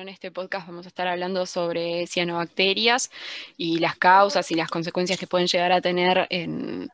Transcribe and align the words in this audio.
En 0.00 0.08
este 0.08 0.30
podcast 0.30 0.68
vamos 0.68 0.86
a 0.86 0.90
estar 0.90 1.08
hablando 1.08 1.44
sobre 1.44 2.06
cianobacterias 2.06 3.10
y 3.56 3.80
las 3.80 3.96
causas 3.96 4.48
y 4.52 4.54
las 4.54 4.70
consecuencias 4.70 5.18
que 5.18 5.26
pueden 5.26 5.48
llegar 5.48 5.72
a 5.72 5.80
tener 5.80 6.28
en, 6.30 6.88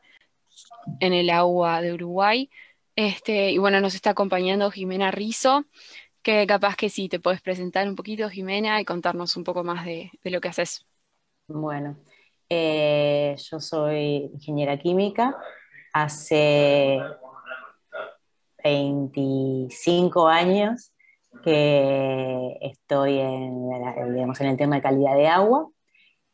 el 0.99 1.29
agua 1.29 1.81
de 1.81 1.93
Uruguay. 1.93 2.49
Este, 2.95 3.51
y 3.51 3.59
bueno, 3.59 3.79
nos 3.79 3.93
está 3.93 4.09
acompañando 4.09 4.71
Jimena 4.71 5.11
Rizo, 5.11 5.65
que 6.23 6.47
capaz 6.47 6.75
que 6.75 6.89
sí 6.89 7.07
te 7.07 7.19
puedes 7.19 7.41
presentar 7.41 7.87
un 7.87 7.95
poquito, 7.95 8.27
Jimena, 8.27 8.81
y 8.81 8.85
contarnos 8.85 9.37
un 9.37 9.43
poco 9.43 9.63
más 9.63 9.85
de, 9.85 10.09
lo 10.23 10.41
que 10.41 10.47
haces. 10.47 10.83
Bueno, 11.47 11.97
eh, 12.49 13.35
yo 13.51 13.59
soy 13.59 14.31
ingeniera 14.33 14.79
química. 14.79 15.37
Hace 15.93 16.99
25 18.63 20.27
años 20.27 20.91
que 21.43 22.57
estoy 22.61 23.19
en, 23.19 23.69
digamos, 24.13 24.39
en 24.41 24.47
el 24.47 24.57
tema 24.57 24.75
de 24.75 24.81
calidad 24.81 25.15
de 25.15 25.27
agua 25.27 25.69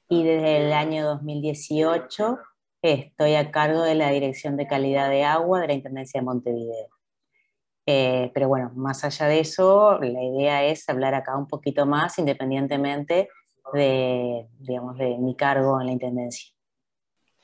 y 0.10 0.24
desde 0.24 0.66
el 0.66 0.74
año 0.74 1.06
2018 1.06 2.38
estoy 2.82 3.36
a 3.36 3.52
cargo 3.52 3.84
de 3.84 3.96
la 3.96 4.10
Dirección 4.10 4.58
de 4.58 4.68
Calidad 4.68 5.10
de 5.10 5.24
Agua 5.24 5.62
de 5.62 5.68
la 5.68 5.74
Intendencia 5.74 6.20
de 6.20 6.26
Montevideo. 6.26 6.88
Eh, 7.86 8.32
pero 8.34 8.48
bueno, 8.48 8.72
más 8.76 9.04
allá 9.04 9.28
de 9.28 9.40
eso, 9.40 10.00
la 10.00 10.24
idea 10.24 10.66
es 10.66 10.88
hablar 10.88 11.14
acá 11.14 11.38
un 11.38 11.48
poquito 11.48 11.86
más 11.86 12.18
independientemente 12.20 13.30
de, 13.74 14.48
digamos, 14.60 14.98
de 14.98 15.18
mi 15.18 15.36
cargo 15.36 15.80
en 15.80 15.88
la 15.88 15.94
Intendencia. 15.94 16.52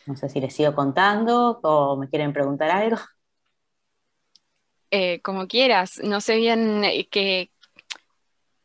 No 0.06 0.16
sé 0.16 0.30
si 0.30 0.40
les 0.40 0.54
sigo 0.54 0.74
contando 0.74 1.60
o 1.62 1.98
me 1.98 2.10
quieren 2.10 2.34
preguntar 2.34 2.72
algo. 2.72 2.98
Eh, 4.90 5.22
como 5.22 5.48
quieras. 5.48 6.00
No 6.04 6.22
sé 6.22 6.38
bien 6.38 6.84
eh, 6.86 7.08
qué, 7.12 7.52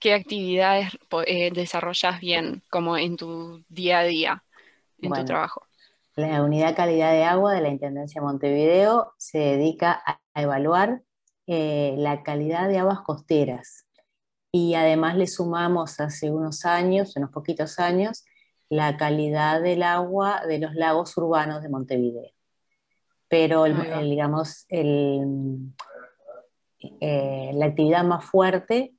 qué 0.03 0.15
actividades 0.15 0.89
eh, 1.27 1.53
desarrollas 1.53 2.19
bien 2.19 2.63
como 2.71 2.97
en 2.97 3.17
tu 3.17 3.63
día 3.69 4.01
a 4.01 4.05
día, 4.05 4.45
en 5.01 5.13
tu 5.13 5.25
trabajo. 5.25 5.63
La 6.17 6.43
Unidad 6.43 6.75
Calidad 6.75 7.13
de 7.13 7.23
Agua 7.23 7.55
de 7.55 7.61
la 7.61 7.69
Intendencia 7.69 8.21
de 8.21 8.27
Montevideo 8.27 9.15
se 9.17 9.39
dedica 9.39 10.03
a, 10.05 10.19
evaluar 10.35 11.03
la 11.47 12.23
calidad 12.23 12.69
de 12.69 12.79
aguas 12.79 13.01
costeras 13.03 13.87
y 14.51 14.75
además 14.75 15.17
le 15.17 15.27
sumamos 15.27 16.01
hace 16.01 16.31
unos 16.31 16.65
años, 16.65 17.15
unos 17.17 17.31
poquitos 17.31 17.79
años, 17.79 18.25
la 18.71 18.97
calidad 18.97 19.61
del 19.61 19.83
agua 19.83 20.43
de 20.47 20.59
los 20.59 20.75
lagos 20.75 21.17
urbanos 21.19 21.63
de 21.63 21.69
Montevideo. 21.69 22.31
Pero, 23.29 23.65
digamos, 23.65 24.65
el, 24.69 25.73
eh, 27.01 27.51
la 27.55 27.67
actividad 27.67 28.05
más 28.05 28.25
fuerte 28.25 28.95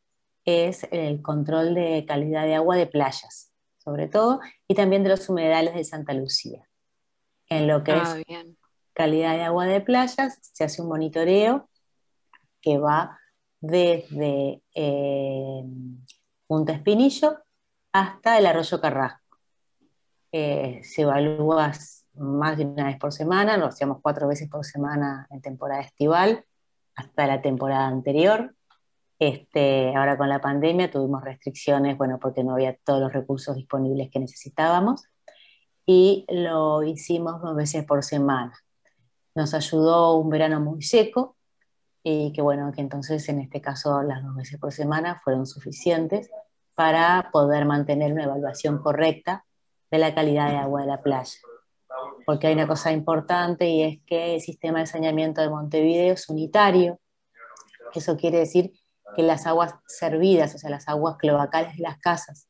es 0.45 0.87
el 0.91 1.21
control 1.21 1.75
de 1.75 2.05
calidad 2.07 2.45
de 2.45 2.55
agua 2.55 2.75
de 2.75 2.87
playas, 2.87 3.51
sobre 3.77 4.07
todo, 4.07 4.39
y 4.67 4.75
también 4.75 5.03
de 5.03 5.09
los 5.09 5.29
humedales 5.29 5.73
de 5.73 5.83
Santa 5.83 6.13
Lucía. 6.13 6.67
En 7.49 7.67
lo 7.67 7.83
que 7.83 7.91
ah, 7.91 8.17
es 8.27 8.45
calidad 8.93 9.35
de 9.35 9.43
agua 9.43 9.65
de 9.65 9.81
playas, 9.81 10.39
se 10.41 10.63
hace 10.63 10.81
un 10.81 10.89
monitoreo 10.89 11.69
que 12.61 12.77
va 12.77 13.19
desde 13.59 14.61
eh, 14.73 15.63
Punta 16.47 16.73
Espinillo 16.73 17.39
hasta 17.91 18.37
el 18.37 18.45
arroyo 18.45 18.81
Carrasco. 18.81 19.37
Eh, 20.31 20.81
se 20.83 21.03
evalúa 21.03 21.71
más 22.15 22.57
de 22.57 22.65
una 22.65 22.85
vez 22.85 22.97
por 22.97 23.11
semana, 23.11 23.57
lo 23.57 23.67
hacíamos 23.67 23.99
cuatro 24.01 24.27
veces 24.27 24.49
por 24.49 24.65
semana 24.65 25.27
en 25.29 25.41
temporada 25.41 25.81
estival, 25.81 26.45
hasta 26.95 27.27
la 27.27 27.41
temporada 27.41 27.87
anterior. 27.87 28.55
Este, 29.19 29.95
ahora 29.95 30.17
con 30.17 30.27
la 30.27 30.41
pandemia 30.41 30.91
tuvimos 30.91 31.23
restricciones, 31.23 31.97
bueno, 31.97 32.19
porque 32.19 32.43
no 32.43 32.53
había 32.53 32.75
todos 32.83 32.99
los 32.99 33.13
recursos 33.13 33.55
disponibles 33.55 34.09
que 34.11 34.19
necesitábamos 34.19 35.05
y 35.85 36.25
lo 36.29 36.83
hicimos 36.83 37.41
dos 37.41 37.55
veces 37.55 37.85
por 37.85 38.03
semana. 38.03 38.53
Nos 39.35 39.53
ayudó 39.53 40.17
un 40.17 40.29
verano 40.29 40.59
muy 40.59 40.81
seco 40.81 41.37
y 42.03 42.33
que 42.33 42.41
bueno, 42.41 42.71
que 42.73 42.81
entonces 42.81 43.27
en 43.29 43.39
este 43.39 43.61
caso 43.61 44.01
las 44.03 44.23
dos 44.23 44.35
veces 44.35 44.59
por 44.59 44.71
semana 44.71 45.21
fueron 45.23 45.45
suficientes 45.45 46.29
para 46.75 47.29
poder 47.31 47.65
mantener 47.65 48.11
una 48.11 48.25
evaluación 48.25 48.79
correcta 48.79 49.45
de 49.91 49.99
la 49.99 50.13
calidad 50.13 50.49
de 50.49 50.57
agua 50.57 50.81
de 50.81 50.87
la 50.87 51.01
playa 51.01 51.37
porque 52.25 52.47
hay 52.47 52.53
una 52.53 52.67
cosa 52.67 52.91
importante 52.91 53.69
y 53.69 53.83
es 53.83 53.99
que 54.05 54.35
el 54.35 54.41
sistema 54.41 54.79
de 54.79 54.85
saneamiento 54.85 55.41
de 55.41 55.49
Montevideo 55.49 56.13
es 56.13 56.29
unitario. 56.29 56.99
Eso 57.93 58.17
quiere 58.17 58.39
decir 58.39 58.73
que 59.15 59.23
las 59.23 59.45
aguas 59.45 59.75
servidas, 59.87 60.55
o 60.55 60.57
sea, 60.57 60.69
las 60.69 60.87
aguas 60.87 61.17
cloacales 61.17 61.77
de 61.77 61.83
las 61.83 61.97
casas 61.99 62.47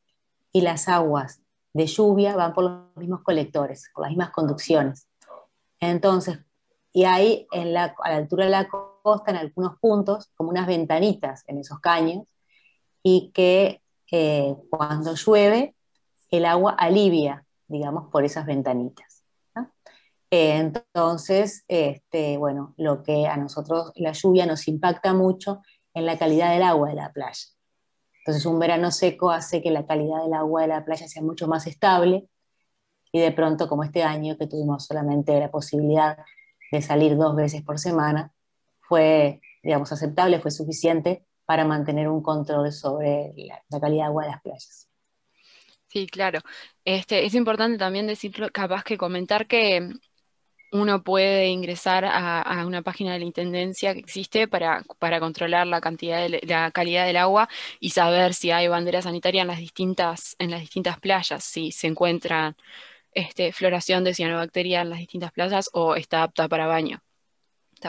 y 0.52 0.62
las 0.62 0.88
aguas 0.88 1.42
de 1.74 1.88
lluvia 1.88 2.36
van 2.36 2.54
por 2.54 2.64
los 2.64 2.98
mismos 2.98 3.22
colectores, 3.24 3.90
por 3.94 4.04
las 4.04 4.12
mismas 4.12 4.32
conducciones. 4.32 5.08
Entonces, 5.80 6.40
y 6.94 7.06
hay 7.06 7.48
en 7.52 7.74
la, 7.74 7.96
a 8.04 8.12
la 8.12 8.18
altura 8.18 8.46
de 8.46 8.52
la 8.52 8.68
costa, 8.68 9.32
en 9.32 9.38
algunos 9.38 9.80
puntos, 9.80 10.32
como 10.36 10.52
unas 10.52 10.68
ventanitas 10.68 11.44
en 11.48 11.58
esos 11.58 11.80
caños, 11.80 12.26
y 13.02 13.32
que 13.34 13.82
eh, 14.12 14.56
cuando 14.70 15.16
llueve, 15.16 15.76
el 16.30 16.46
agua 16.46 16.72
alivia, 16.72 17.46
digamos, 17.68 18.10
por 18.12 18.24
esas 18.24 18.46
ventanitas. 18.46 19.24
Eh, 20.32 20.58
entonces, 20.58 21.64
este, 21.68 22.38
bueno, 22.38 22.74
lo 22.78 23.04
que 23.04 23.28
a 23.28 23.38
nosotros 23.38 23.92
la 23.96 24.14
lluvia 24.14 24.48
nos 24.48 24.68
impacta 24.68 25.14
mucho 25.14 25.62
en 25.94 26.06
la 26.06 26.18
calidad 26.18 26.52
del 26.52 26.64
agua 26.64 26.90
de 26.90 26.96
la 26.96 27.12
playa. 27.12 27.46
Entonces, 28.20 28.46
un 28.46 28.60
verano 28.60 28.92
seco 28.92 29.32
hace 29.32 29.62
que 29.62 29.72
la 29.72 29.86
calidad 29.86 30.24
del 30.24 30.34
agua 30.34 30.62
de 30.62 30.70
la 30.70 30.86
playa 30.86 31.08
sea 31.08 31.22
mucho 31.22 31.48
más 31.48 31.68
estable 31.68 32.30
y 33.12 33.20
de 33.20 33.32
pronto, 33.32 33.68
como 33.68 33.84
este 33.84 34.04
año 34.04 34.38
que 34.38 34.48
tuvimos 34.48 34.86
solamente 34.86 35.40
la 35.40 35.52
posibilidad 35.52 36.18
de 36.72 36.82
salir 36.82 37.16
dos 37.16 37.36
veces 37.36 37.62
por 37.62 37.78
semana, 37.78 38.34
fue, 38.82 39.40
digamos, 39.62 39.92
aceptable, 39.92 40.40
fue 40.40 40.52
suficiente 40.52 41.26
para 41.46 41.66
mantener 41.66 42.08
un 42.08 42.24
control 42.24 42.72
sobre 42.72 43.34
la, 43.36 43.62
calidad 43.80 44.04
de 44.04 44.08
agua 44.08 44.24
de 44.24 44.32
las 44.32 44.42
playas. 44.42 44.90
Sí, 45.88 46.08
claro. 46.08 46.40
Este, 46.84 47.26
es 47.26 47.36
importante 47.36 47.78
también 47.78 48.08
decir, 48.08 48.34
capaz 48.52 48.84
que 48.84 48.98
comentar 48.98 49.46
que 49.46 49.92
uno 50.74 51.04
puede 51.04 51.48
ingresar 51.50 52.04
a, 52.04 52.66
una 52.66 52.82
página 52.82 53.14
de 53.14 53.20
la 53.20 53.26
Intendencia 53.26 53.94
que 53.94 54.00
existe 54.00 54.48
para, 54.48 54.84
controlar 55.20 55.68
la 55.68 55.80
cantidad 55.80 56.28
de, 56.28 56.42
la 56.44 56.72
calidad 56.72 57.06
del 57.06 57.18
agua 57.18 57.48
y 57.80 57.92
saber 57.92 58.34
si 58.34 58.50
hay 58.50 58.68
bandera 58.68 59.02
sanitaria 59.02 59.44
en 59.44 59.48
las 59.48 59.60
distintas, 59.60 60.36
en 60.40 60.50
las 60.50 60.62
distintas 60.62 61.00
playas, 61.00 61.44
si 61.44 61.72
se 61.72 61.88
encuentra 61.88 62.56
este, 63.14 63.54
floración 63.54 64.04
de 64.04 64.16
cianobacteria 64.16 64.82
en 64.82 64.90
las 64.90 65.00
distintas 65.00 65.32
playas 65.32 65.70
o 65.74 65.96
está 65.96 66.24
apta 66.24 66.48
para 66.48 66.66
baño. 66.66 67.02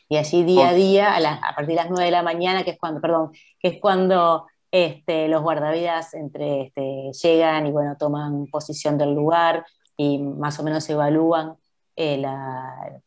Y 0.09 0.15
allí 0.17 0.43
día 0.43 0.69
a 0.69 0.73
día, 0.73 1.13
a, 1.13 1.17
a, 1.17 1.53
partir 1.53 1.75
de 1.75 1.77
las 1.83 1.89
9 1.89 2.05
de 2.05 2.11
la 2.11 2.23
mañana, 2.23 2.63
que 2.63 2.71
es 2.71 2.79
cuando, 2.79 3.01
perdón, 3.01 3.33
que 3.59 3.67
es 3.67 3.81
cuando 3.81 4.47
este, 4.71 5.27
los 5.27 5.41
guardavidas 5.41 6.13
entre, 6.13 6.63
este, 6.63 7.11
llegan 7.21 7.67
y 7.67 7.71
bueno, 7.71 7.95
toman 7.97 8.47
posición 8.47 8.97
del 8.97 9.13
lugar 9.13 9.65
y 9.95 10.19
más 10.19 10.59
o 10.59 10.63
menos 10.63 10.87
evalúan 10.89 11.55
eh, 11.95 12.23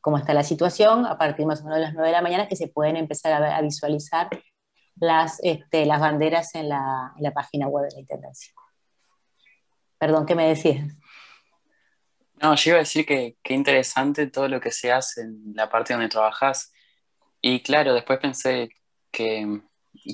cómo 0.00 0.18
está 0.18 0.34
la 0.34 0.42
situación 0.42 1.06
a 1.06 1.16
partir 1.16 1.46
más 1.46 1.60
o 1.60 1.64
menos 1.64 1.78
de 1.78 1.84
las 1.84 1.94
9 1.94 2.08
de 2.08 2.12
la 2.12 2.22
mañana 2.22 2.48
que 2.48 2.56
se 2.56 2.66
pueden 2.66 2.96
empezar 2.96 3.40
a, 3.42 3.60
visualizar 3.60 4.28
las, 4.96 5.38
este, 5.44 5.86
las 5.86 6.00
banderas 6.00 6.54
en 6.56 6.68
la, 6.68 7.14
página 7.32 7.68
web 7.68 7.84
de 7.84 7.94
la 7.94 8.00
Intendencia. 8.00 8.52
Perdón, 9.96 10.26
¿qué 10.26 10.34
me 10.34 10.48
decías? 10.48 10.96
No, 12.42 12.54
yo 12.56 12.70
iba 12.70 12.78
a 12.78 12.80
decir 12.80 13.06
que 13.06 13.36
qué 13.42 13.54
interesante 13.54 14.26
todo 14.26 14.48
lo 14.48 14.60
que 14.60 14.72
se 14.72 14.90
hace 14.90 15.20
en 15.20 15.52
la 15.54 15.68
parte 15.68 15.92
donde 15.92 16.08
trabajas. 16.08 16.72
Y 17.40 17.62
claro, 17.62 17.94
después 17.94 18.18
pensé 18.18 18.70
que 19.12 19.60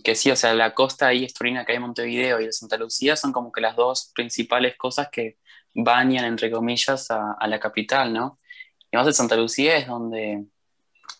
que 0.03 0.15
sí, 0.15 0.31
o 0.31 0.37
sea, 0.37 0.55
la 0.55 0.75
costa 0.75 1.09
ahí 1.09 1.25
estorina 1.25 1.65
que 1.65 1.73
hay 1.73 1.79
Montevideo 1.79 2.41
y 2.41 2.47
de 2.47 2.53
Santa 2.53 2.77
Lucía 2.77 3.17
son 3.17 3.33
como 3.33 3.53
que 3.53 3.61
las 3.61 3.77
dos 3.77 4.13
principales 4.15 4.77
cosas 4.77 5.09
que 5.11 5.39
bañan, 5.75 6.25
entre 6.25 6.51
comillas, 6.51 7.11
a, 7.11 7.47
la 7.47 7.61
capital, 7.61 8.13
¿no? 8.13 8.39
Y 8.91 8.97
más 8.97 9.07
de 9.07 9.13
Santa 9.13 9.37
Lucía 9.37 9.77
es 9.77 9.87
donde 9.87 10.47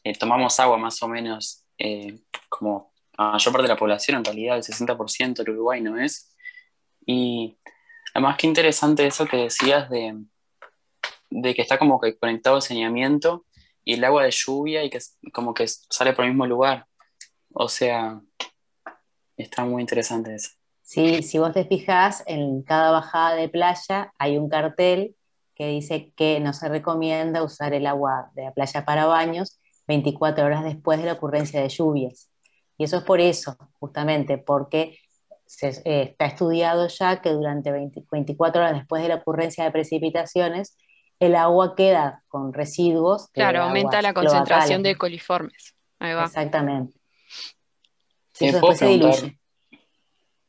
eh, 0.05 0.19
tomamos 0.19 0.59
agua 0.61 0.79
más 0.79 1.03
o 1.03 1.09
menos 1.09 1.65
eh, 1.79 2.21
como 2.49 2.93
la 3.19 3.33
mayor 3.33 3.53
parte 3.53 3.63
de 3.65 3.75
la 3.75 3.79
población, 3.79 4.19
en 4.19 4.25
realidad 4.25 4.57
el 4.57 4.63
60% 4.63 5.35
del 5.35 5.51
Uruguay 5.51 5.81
no 5.81 5.99
es. 5.99 6.35
Y 7.05 7.59
además 8.15 8.37
qué 8.39 8.47
interesante 8.47 9.07
eso 9.07 9.27
que 9.27 9.37
decías 9.37 9.89
de, 9.91 10.17
de 11.31 11.55
que 11.55 11.63
está 11.63 11.79
como 11.79 12.01
que 12.01 12.17
conectado 12.19 12.57
al 12.57 12.63
saneamiento 12.63 13.45
y 13.85 13.95
el 13.95 14.05
agua 14.05 14.25
de 14.25 14.31
lluvia 14.31 14.85
y 14.85 14.91
que 14.91 14.99
como 15.33 15.55
que 15.55 15.67
sale 15.69 16.13
por 16.13 16.25
el 16.25 16.33
mismo 16.33 16.47
lugar. 16.47 16.87
O 17.59 17.71
sea, 17.71 18.21
está 19.39 19.65
muy 19.65 19.81
interesante 19.81 20.35
eso. 20.35 20.51
Sí, 20.83 21.23
si 21.23 21.39
vos 21.39 21.55
te 21.55 21.65
fijas, 21.65 22.23
en 22.27 22.63
cada 22.63 22.91
bajada 22.91 23.35
de 23.35 23.49
playa 23.49 24.13
hay 24.19 24.37
un 24.37 24.51
cartel 24.51 25.17
que 25.55 25.69
dice 25.69 26.13
que 26.17 26.39
no 26.39 26.53
se 26.53 26.69
recomienda 26.69 27.43
usar 27.43 27.73
el 27.73 27.87
agua 27.87 28.31
de 28.35 28.45
la 28.45 28.53
playa 28.53 28.85
para 28.85 29.07
baños 29.07 29.59
24 29.89 30.45
horas 30.45 30.65
después 30.65 31.01
de 31.01 31.07
la 31.07 31.15
ocurrencia 31.15 31.63
de 31.63 31.71
lluvias. 31.71 32.31
Y 32.77 32.85
eso 32.85 32.99
es 32.99 33.05
por 33.05 33.21
eso, 33.21 33.57
justamente, 33.81 34.37
porque 34.37 34.99
eh, 35.63 36.03
está 36.11 36.27
estudiado 36.27 36.89
ya 36.89 37.23
que 37.23 37.31
durante 37.31 37.73
24 37.73 38.61
horas 38.61 38.75
después 38.75 39.03
de 39.03 39.09
la 39.09 39.15
ocurrencia 39.15 39.65
de 39.65 39.71
precipitaciones, 39.71 40.77
el 41.21 41.35
agua 41.37 41.75
queda 41.75 42.23
con 42.29 42.53
residuos. 42.53 43.29
Claro, 43.33 43.63
aumenta 43.63 44.03
la 44.03 44.13
concentración 44.13 44.83
de 44.83 44.95
coliformes. 44.97 45.75
Ahí 45.99 46.13
va. 46.13 46.25
Exactamente. 46.25 46.96
Sí, 48.37 48.53
¿puedo, 48.53 48.77
preguntar, 48.77 49.33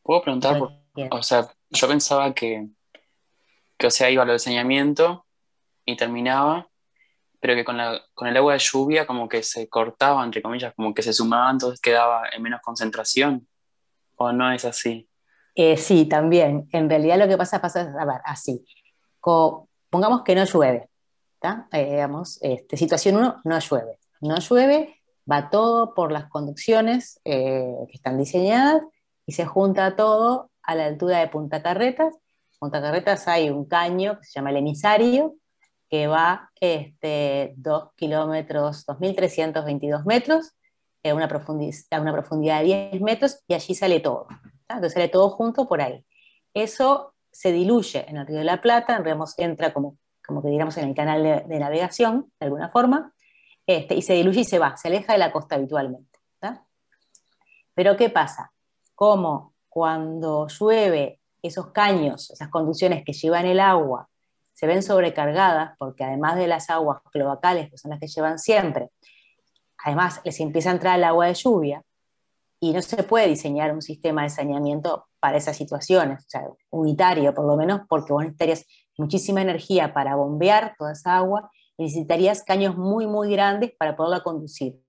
¿Puedo 0.04 0.22
preguntar? 0.22 0.62
o 1.12 1.24
sea, 1.24 1.50
yo 1.70 1.88
pensaba 1.88 2.34
que, 2.34 2.68
que, 3.78 3.88
o 3.88 3.92
sea, 3.92 4.10
iba 4.10 4.24
al 4.24 4.30
enseñamiento 4.30 5.26
y 5.86 5.96
terminaba, 5.96 6.68
pero 7.40 7.56
que 7.56 7.64
con, 7.64 7.78
la, 7.78 8.02
con 8.14 8.28
el 8.28 8.36
agua 8.36 8.54
de 8.54 8.60
lluvia 8.60 9.08
como 9.08 9.30
que 9.30 9.42
se 9.42 9.70
cortaba, 9.70 10.24
entre 10.26 10.42
comillas, 10.42 10.74
como 10.76 10.94
que 10.94 11.02
se 11.02 11.14
sumaba, 11.14 11.50
entonces 11.50 11.80
quedaba 11.80 12.24
en 12.36 12.42
menos 12.42 12.62
concentración. 12.62 13.48
¿O 14.16 14.32
no 14.34 14.52
es 14.52 14.66
así? 14.66 15.08
Eh, 15.56 15.78
sí, 15.78 16.06
también. 16.06 16.68
En 16.72 16.90
realidad 16.90 17.18
lo 17.20 17.28
que 17.28 17.38
pasa, 17.38 17.62
pasa 17.62 17.94
a 17.98 18.06
ver, 18.06 18.22
así. 18.26 18.66
pongamos 19.22 20.24
que 20.24 20.36
no 20.36 20.44
llueve. 20.44 20.90
Eh, 21.72 21.86
digamos, 21.92 22.40
este, 22.42 22.76
situación 22.76 23.16
1, 23.16 23.42
no 23.46 23.60
llueve. 23.60 24.00
No 24.22 24.40
llueve, 24.40 24.97
va 25.30 25.50
todo 25.50 25.94
por 25.94 26.12
las 26.12 26.26
conducciones 26.26 27.20
eh, 27.26 27.76
que 27.88 27.96
están 27.96 28.18
diseñadas 28.18 28.82
y 29.26 29.34
se 29.34 29.46
junta 29.46 29.96
todo 29.96 30.52
a 30.64 30.76
la 30.76 30.86
altura 30.86 31.20
de 31.20 31.28
Punta 31.28 31.62
Carretas. 31.62 32.16
Punta 32.60 32.82
Carretas 32.82 33.28
hay 33.28 33.50
un 33.50 33.66
caño 33.66 34.20
que 34.20 34.26
se 34.26 34.34
llama 34.34 34.52
el 34.52 34.58
emisario, 34.58 35.36
que 35.90 36.08
va 36.08 36.52
este, 36.60 37.54
2 37.58 37.94
kilómetros, 37.96 38.86
2.322 38.88 40.06
metros, 40.06 40.54
a 41.04 41.14
una, 41.14 41.26
a 41.26 42.02
una 42.02 42.12
profundidad 42.12 42.60
de 42.60 42.90
10 42.92 43.02
metros, 43.02 43.40
y 43.48 43.54
allí 43.54 43.76
sale 43.76 44.00
todo. 44.00 44.28
Entonces 44.68 44.94
sale 44.94 45.08
todo 45.08 45.30
junto 45.30 45.68
por 45.68 45.82
ahí. 45.82 46.06
Eso 46.54 47.14
se 47.32 47.52
diluye 47.52 48.06
en 48.10 48.18
el 48.18 48.28
Río 48.28 48.40
de 48.40 48.44
la 48.44 48.62
Plata, 48.62 49.02
entra 49.38 49.74
como, 49.74 49.98
como 50.26 50.42
que 50.42 50.50
digamos 50.50 50.76
en 50.78 50.90
el 50.90 50.96
canal 50.96 51.24
de, 51.48 51.60
navegación, 51.60 52.32
de 52.40 52.46
alguna 52.48 52.70
forma, 52.70 53.14
este, 53.68 53.96
y 53.96 54.02
se 54.02 54.14
diluye 54.14 54.42
y 54.42 54.46
se 54.46 54.60
va, 54.60 54.78
se 54.78 54.88
aleja 54.88 55.14
de 55.14 55.20
la 55.20 55.32
costa 55.32 55.56
habitualmente. 55.56 56.18
Pero 57.76 57.96
¿qué 57.96 58.10
pasa? 58.10 58.52
Como 58.96 59.54
cuando 59.70 60.48
llueve, 60.48 61.20
esos 61.44 61.68
caños, 61.68 62.32
esas 62.32 62.50
conducciones 62.50 63.04
que 63.06 63.14
llevan 63.14 63.46
el 63.46 63.60
agua, 63.60 64.10
se 64.54 64.66
ven 64.66 64.82
sobrecargadas, 64.82 65.78
porque 65.78 66.04
además 66.04 66.38
de 66.38 66.48
las 66.48 66.72
aguas 66.72 67.02
cloacales, 67.12 67.70
que 67.70 67.78
son 67.78 67.92
las 67.92 68.00
que 68.00 68.08
llevan 68.08 68.40
siempre, 68.40 68.90
además 69.78 70.20
les 70.24 70.40
empieza 70.40 70.72
a 70.72 70.74
entrar 70.74 70.98
el 70.98 71.04
agua 71.04 71.28
de 71.28 71.36
lluvia, 71.36 71.84
y 72.60 72.74
no 72.74 72.82
se 72.82 73.04
puede 73.04 73.28
diseñar 73.28 73.72
un 73.72 73.84
sistema 73.84 74.24
de 74.24 74.30
saneamiento 74.30 75.06
para 75.20 75.38
esas 75.38 75.56
situaciones, 75.56 76.26
o 76.26 76.30
sea, 76.30 76.42
unitario 76.72 77.34
por 77.36 77.46
lo 77.46 77.56
menos, 77.56 77.82
porque 77.88 78.14
vos 78.14 78.24
necesitarías 78.24 78.66
muchísima 78.98 79.44
energía 79.44 79.94
para 79.94 80.16
bombear 80.16 80.74
toda 80.80 80.94
esa 80.94 81.18
agua 81.18 81.52
necesitarías 81.78 82.44
caños 82.44 82.78
muy, 82.78 83.08
muy 83.08 83.32
grandes 83.32 83.72
para 83.78 83.96
poderla 83.96 84.24
conducir. 84.24 84.80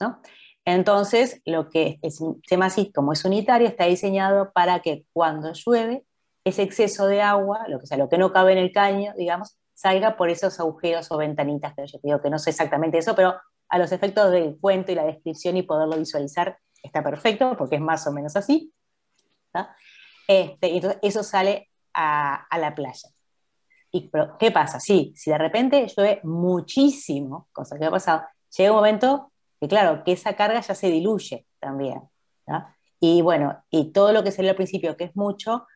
¿no? 0.00 0.20
Entonces, 0.64 1.40
lo 1.44 1.68
que 1.68 1.98
el 2.02 2.10
sistema 2.10 2.66
así, 2.66 2.92
como 2.92 3.12
es 3.12 3.24
unitario, 3.24 3.68
está 3.68 3.86
diseñado 3.86 4.52
para 4.52 4.80
que 4.80 5.06
cuando 5.12 5.52
llueve, 5.52 6.04
ese 6.44 6.62
exceso 6.62 7.06
de 7.06 7.22
agua, 7.22 7.66
lo 7.68 7.78
que, 7.78 7.86
sea, 7.86 7.96
lo 7.96 8.08
que 8.08 8.18
no 8.18 8.32
cabe 8.32 8.52
en 8.52 8.58
el 8.58 8.72
caño, 8.72 9.12
digamos, 9.16 9.56
salga 9.74 10.16
por 10.16 10.28
esos 10.28 10.58
agujeros 10.60 11.10
o 11.10 11.16
ventanitas, 11.16 11.74
que 11.74 11.86
yo 11.86 11.98
digo 12.02 12.20
que 12.20 12.30
no 12.30 12.38
sé 12.38 12.50
exactamente 12.50 12.98
eso, 12.98 13.14
pero 13.14 13.36
a 13.68 13.78
los 13.78 13.92
efectos 13.92 14.30
del 14.30 14.58
cuento 14.60 14.92
y 14.92 14.94
la 14.94 15.04
descripción 15.04 15.56
y 15.56 15.62
poderlo 15.62 15.96
visualizar 15.96 16.58
está 16.82 17.02
perfecto, 17.02 17.56
porque 17.56 17.76
es 17.76 17.80
más 17.80 18.06
o 18.06 18.12
menos 18.12 18.36
así. 18.36 18.72
Este, 20.26 20.68
y 20.68 20.76
entonces 20.76 20.98
eso 21.02 21.22
sale 21.22 21.70
a, 21.94 22.46
la 22.58 22.74
playa. 22.74 23.08
¿Y 23.92 24.10
qué 24.38 24.50
pasa? 24.50 24.80
Sí, 24.80 25.12
si 25.14 25.30
de 25.30 25.38
repente 25.38 25.86
llueve 25.86 26.20
muchísimo, 26.24 27.48
cosa 27.52 27.78
que 27.78 27.84
ha 27.84 27.90
pasado, 27.90 28.22
llega 28.56 28.70
un 28.70 28.76
momento 28.76 29.32
que 29.60 29.68
claro, 29.68 30.02
que 30.02 30.12
esa 30.12 30.34
carga 30.34 30.60
ya 30.60 30.74
se 30.74 30.88
diluye 30.88 31.46
también. 31.60 32.02
Y 32.98 33.20
bueno, 33.20 33.62
y 33.70 33.92
todo 33.92 34.12
lo 34.12 34.24
que 34.24 34.32
salió 34.32 34.50
al 34.50 34.56
principio, 34.56 34.96
que 34.96 35.04
es 35.04 35.16
mucho, 35.16 35.66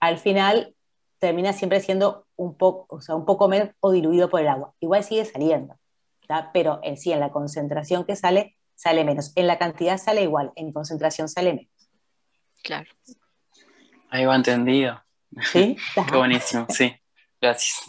al 0.00 0.18
final 0.18 0.74
termina 1.18 1.52
siempre 1.52 1.80
siendo 1.80 2.26
un 2.36 2.56
poco, 2.56 2.96
o 2.96 3.00
sea, 3.00 3.14
un 3.14 3.24
poco 3.24 3.48
menos 3.48 3.70
o 3.80 3.92
diluido 3.92 4.28
por 4.28 4.40
el 4.40 4.48
agua. 4.48 4.74
Igual 4.80 5.04
sigue 5.04 5.24
saliendo, 5.24 5.76
pero 6.52 6.80
en 6.82 6.96
sí, 6.96 7.12
en 7.12 7.20
la 7.20 7.30
concentración 7.30 8.04
que 8.04 8.16
sale, 8.16 8.56
sale 8.74 9.04
menos. 9.04 9.32
En 9.36 9.46
la 9.46 9.58
cantidad 9.58 9.98
sale 9.98 10.22
igual, 10.22 10.52
en 10.56 10.72
concentración 10.72 11.28
sale 11.28 11.54
menos. 11.54 11.90
Claro. 12.62 12.90
Ahí 14.10 14.24
va 14.24 14.36
entendido. 14.36 15.02
Sí. 15.52 15.76
Qué 16.10 16.16
buenísimo, 16.16 16.66
sí. 16.68 16.92
Gracias. 17.42 17.82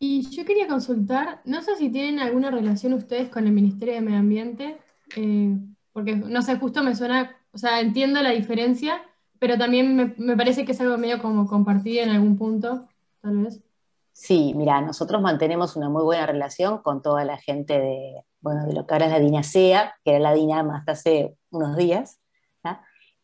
Y 0.00 0.28
yo 0.30 0.44
quería 0.44 0.66
consultar, 0.66 1.42
no 1.44 1.62
sé 1.62 1.76
si 1.76 1.88
tienen 1.88 2.18
alguna 2.18 2.50
relación 2.50 2.92
ustedes 2.92 3.28
con 3.28 3.46
el 3.46 3.52
Ministerio 3.52 3.94
de 3.94 4.00
Medio 4.00 4.18
Ambiente, 4.18 4.80
eh, 5.16 5.56
porque 5.92 6.16
no 6.16 6.42
sé, 6.42 6.56
justo 6.56 6.82
me 6.82 6.96
suena, 6.96 7.36
o 7.52 7.58
sea, 7.58 7.80
entiendo 7.80 8.20
la 8.20 8.30
diferencia, 8.30 9.00
pero 9.38 9.56
también 9.56 10.16
me, 10.16 10.36
parece 10.36 10.64
que 10.64 10.72
es 10.72 10.80
algo 10.80 10.98
medio 10.98 11.22
como 11.22 11.46
compartido 11.46 12.02
en 12.02 12.10
algún 12.10 12.36
punto, 12.36 12.88
tal 13.20 13.44
vez. 13.44 13.62
Sí, 14.10 14.54
mira, 14.56 14.80
nosotros 14.80 15.22
mantenemos 15.22 15.76
una 15.76 15.88
muy 15.88 16.02
buena 16.02 16.26
relación 16.26 16.78
con 16.78 17.00
toda 17.00 17.24
la 17.24 17.38
gente 17.38 17.78
de, 17.78 18.24
bueno, 18.40 18.66
de 18.66 18.72
lo 18.72 18.88
que 18.88 18.94
ahora 18.94 19.06
es 19.06 19.12
la 19.12 19.20
DINASEA, 19.20 19.94
que 20.04 20.10
era 20.10 20.18
la 20.18 20.34
DINAMA 20.34 20.78
hasta 20.78 20.92
hace 20.92 21.36
unos 21.50 21.76
días, 21.76 22.18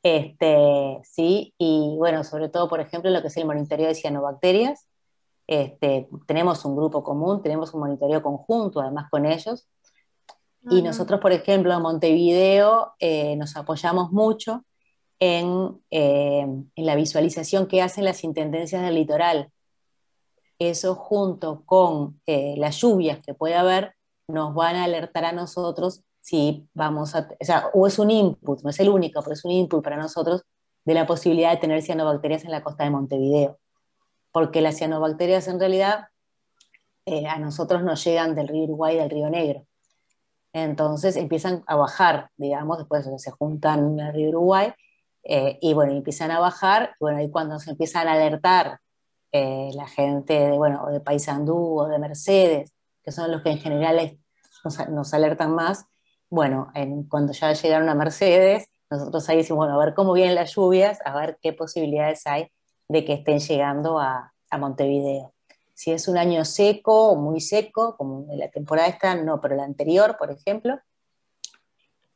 este, 0.02 1.00
sí, 1.04 1.54
y 1.58 1.94
bueno, 1.96 2.24
sobre 2.24 2.48
todo, 2.48 2.68
por 2.68 2.80
ejemplo, 2.80 3.10
lo 3.10 3.20
que 3.20 3.28
es 3.28 3.36
el 3.36 3.46
monitoreo 3.46 3.88
de 3.88 3.94
cianobacterias, 3.94 4.86
este, 5.46 6.08
tenemos 6.26 6.64
un 6.64 6.76
grupo 6.76 7.02
común, 7.02 7.42
tenemos 7.42 7.72
un 7.74 7.80
monitoreo 7.80 8.22
conjunto 8.22 8.80
además 8.80 9.08
con 9.10 9.26
ellos, 9.26 9.68
y 10.70 10.82
nosotros, 10.82 11.20
por 11.20 11.32
ejemplo, 11.32 11.72
en 11.72 11.80
Montevideo 11.80 12.94
eh, 12.98 13.36
nos 13.36 13.56
apoyamos 13.56 14.10
mucho 14.10 14.64
en, 15.18 15.80
eh, 15.90 16.40
en, 16.40 16.86
la 16.86 16.94
visualización 16.94 17.66
que 17.68 17.80
hacen 17.80 18.04
las 18.04 18.22
intendencias 18.24 18.82
del 18.82 18.96
litoral. 18.96 19.50
Eso 20.58 20.94
junto 20.94 21.62
con 21.64 22.20
eh, 22.26 22.54
las 22.58 22.80
lluvias 22.80 23.20
que 23.20 23.34
puede 23.34 23.54
haber, 23.54 23.94
nos 24.26 24.54
van 24.54 24.76
a 24.76 24.84
alertar 24.84 25.24
a 25.24 25.32
nosotros 25.32 26.02
si 26.28 26.68
vamos 26.74 27.14
a, 27.14 27.26
o 27.40 27.44
sea, 27.44 27.70
o 27.72 27.86
es 27.86 27.98
un 27.98 28.10
input, 28.10 28.60
no 28.62 28.68
es 28.68 28.78
el 28.80 28.90
único, 28.90 29.22
pero 29.22 29.32
es 29.32 29.46
un 29.46 29.50
input 29.50 29.82
para 29.82 29.96
nosotros 29.96 30.44
de 30.84 30.92
la 30.92 31.06
posibilidad 31.06 31.50
de 31.52 31.56
tener 31.56 31.80
cianobacterias 31.80 32.44
en 32.44 32.50
la 32.50 32.62
costa 32.62 32.84
de 32.84 32.90
Montevideo. 32.90 33.58
Porque 34.30 34.60
las 34.60 34.76
cianobacterias 34.76 35.48
en 35.48 35.58
realidad 35.58 36.08
eh, 37.06 37.26
a 37.26 37.38
nosotros 37.38 37.82
nos 37.82 38.04
llegan 38.04 38.34
del 38.34 38.48
río 38.48 38.64
Uruguay 38.64 38.96
y 38.96 38.98
del 38.98 39.08
río 39.08 39.30
Negro. 39.30 39.66
Entonces 40.52 41.16
empiezan 41.16 41.64
a 41.66 41.76
bajar, 41.76 42.28
digamos, 42.36 42.76
después 42.76 43.08
se 43.16 43.30
juntan 43.30 43.98
el 43.98 44.12
río 44.12 44.28
Uruguay 44.28 44.74
eh, 45.24 45.58
y 45.62 45.72
bueno, 45.72 45.92
empiezan 45.92 46.30
a 46.30 46.40
bajar, 46.40 46.90
y 47.00 47.04
bueno, 47.04 47.18
ahí 47.18 47.30
cuando 47.30 47.58
se 47.58 47.70
empiezan 47.70 48.06
a 48.06 48.12
alertar 48.12 48.80
eh, 49.32 49.70
la 49.72 49.88
gente 49.88 50.34
de, 50.34 50.58
bueno, 50.58 50.88
de 50.90 51.00
Paysandú 51.00 51.80
o 51.80 51.88
de 51.88 51.98
Mercedes, 51.98 52.74
que 53.02 53.12
son 53.12 53.32
los 53.32 53.40
que 53.40 53.50
en 53.50 53.58
general 53.58 54.18
nos, 54.90 55.14
alertan 55.14 55.54
más, 55.54 55.86
bueno, 56.30 56.70
en, 56.74 57.04
cuando 57.04 57.32
ya 57.32 57.52
llegaron 57.52 57.88
a 57.88 57.94
Mercedes, 57.94 58.68
nosotros 58.90 59.28
ahí 59.28 59.38
decimos, 59.38 59.66
bueno, 59.66 59.80
a 59.80 59.84
ver 59.84 59.94
cómo 59.94 60.12
vienen 60.12 60.34
las 60.34 60.54
lluvias, 60.54 60.98
a 61.04 61.14
ver 61.18 61.38
qué 61.42 61.52
posibilidades 61.52 62.26
hay 62.26 62.50
de 62.88 63.04
que 63.04 63.14
estén 63.14 63.38
llegando 63.38 63.98
a, 63.98 64.32
a 64.50 64.58
Montevideo. 64.58 65.34
Si 65.74 65.92
es 65.92 66.08
un 66.08 66.18
año 66.18 66.44
seco 66.44 67.10
o 67.10 67.16
muy 67.16 67.40
seco, 67.40 67.96
como 67.96 68.26
en 68.32 68.38
la 68.38 68.50
temporada 68.50 68.88
esta, 68.88 69.14
no, 69.14 69.40
pero 69.40 69.56
la 69.56 69.64
anterior, 69.64 70.16
por 70.18 70.30
ejemplo, 70.30 70.80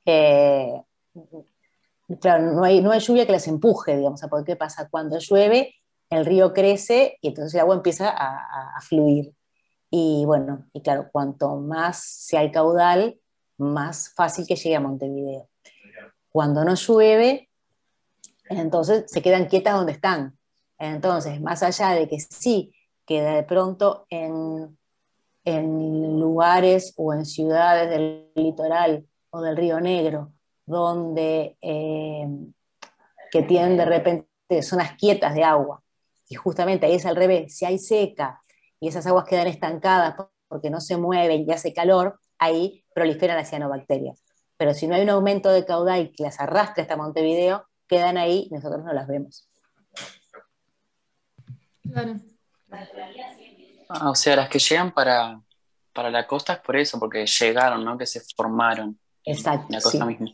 eh, 0.05 0.83
claro, 2.21 2.53
no 2.53 2.65
hay, 2.65 2.81
no 2.81 2.91
hay 2.91 3.01
lluvia 3.01 3.27
que 3.27 3.33
las 3.33 3.47
empuje, 3.47 3.97
digamos, 3.97 4.21
porque 4.29 4.53
¿qué 4.53 4.57
pasa? 4.57 4.89
Cuando 4.91 5.19
llueve, 5.19 5.77
el 6.11 6.27
río 6.27 6.53
crece 6.53 7.19
y 7.21 7.29
entonces 7.29 7.55
el 7.55 7.61
agua 7.61 7.77
empieza 7.77 8.11
a, 8.11 8.81
fluir. 8.83 9.35
Y 9.91 10.25
bueno, 10.27 10.67
y 10.73 10.83
claro, 10.83 11.09
cuanto 11.11 11.57
más 11.57 12.03
sea 12.05 12.43
el 12.43 12.51
caudal, 12.51 13.19
más 13.59 14.13
fácil 14.15 14.47
que 14.47 14.57
llegue 14.57 14.77
a 14.77 14.81
Montevideo. 14.81 15.49
Cuando 16.31 16.65
no 16.65 16.75
llueve, 16.75 17.51
entonces 18.49 19.05
se 19.07 19.23
quedan 19.23 19.47
quietas 19.47 19.75
donde 19.75 19.93
están. 19.93 20.39
Entonces, 20.79 21.41
más 21.41 21.63
allá 21.63 21.91
de 21.91 22.09
que 22.09 22.19
sí, 22.19 22.75
que 23.07 23.23
de 23.23 23.43
pronto 23.45 24.07
en, 24.11 24.77
lugares 25.45 26.95
o 26.97 27.13
en 27.13 27.27
ciudades 27.27 27.91
del 27.91 28.31
litoral 28.35 29.07
o 29.31 29.41
del 29.41 29.57
Río 29.57 29.81
Negro, 29.81 30.33
donde 30.67 31.57
eh, 31.61 32.29
que 33.31 33.43
tienen 33.43 33.77
de 33.77 33.85
repente 33.85 34.63
zonas 34.63 34.93
quietas 34.97 35.35
de 35.35 35.45
agua, 35.45 35.83
y 36.29 36.35
justamente 36.35 36.87
ahí 36.87 36.95
es 36.95 37.07
al 37.07 37.17
revés, 37.17 37.57
si 37.57 37.65
hay 37.65 37.79
seca 37.79 38.41
y 38.81 38.89
esas 38.89 39.07
aguas 39.07 39.27
quedan 39.27 39.49
estancadas 39.49 40.15
porque 40.49 40.71
no 40.71 40.81
se 40.81 40.97
mueven 40.97 41.45
y 41.47 41.53
hace 41.53 41.75
calor, 41.75 42.19
ahí 42.39 42.82
proliferan 42.95 43.37
las 43.37 43.51
cianobacterias. 43.51 44.23
Pero 44.57 44.75
si 44.75 44.87
no 44.87 44.95
hay 44.95 45.03
un 45.03 45.11
aumento 45.11 45.51
de 45.51 45.65
caudal 45.65 46.13
que 46.17 46.23
las 46.23 46.41
arrastre 46.41 46.83
hasta 46.83 46.97
Montevideo, 46.97 47.67
quedan 47.89 48.17
ahí 48.17 48.49
y 48.51 48.55
nosotros 48.55 48.85
no 48.85 48.93
las 48.93 49.07
vemos. 49.09 49.49
Claro. 51.83 52.17
Ah, 53.89 54.11
o 54.11 54.15
sea, 54.15 54.37
las 54.37 54.49
que 54.49 54.59
llegan 54.59 54.93
para, 54.93 55.41
para 55.93 56.11
la 56.11 56.27
costa 56.27 56.55
es 56.55 56.61
por 56.61 56.77
eso, 56.77 56.99
porque 56.99 57.27
llegaron, 57.27 57.85
¿no? 57.85 57.99
Que 57.99 58.07
se 58.07 58.21
formaron. 58.35 58.99
Exacto. 59.25 59.67
En 59.69 59.75
la 59.75 59.81
costa 59.81 60.07
misma. 60.07 60.31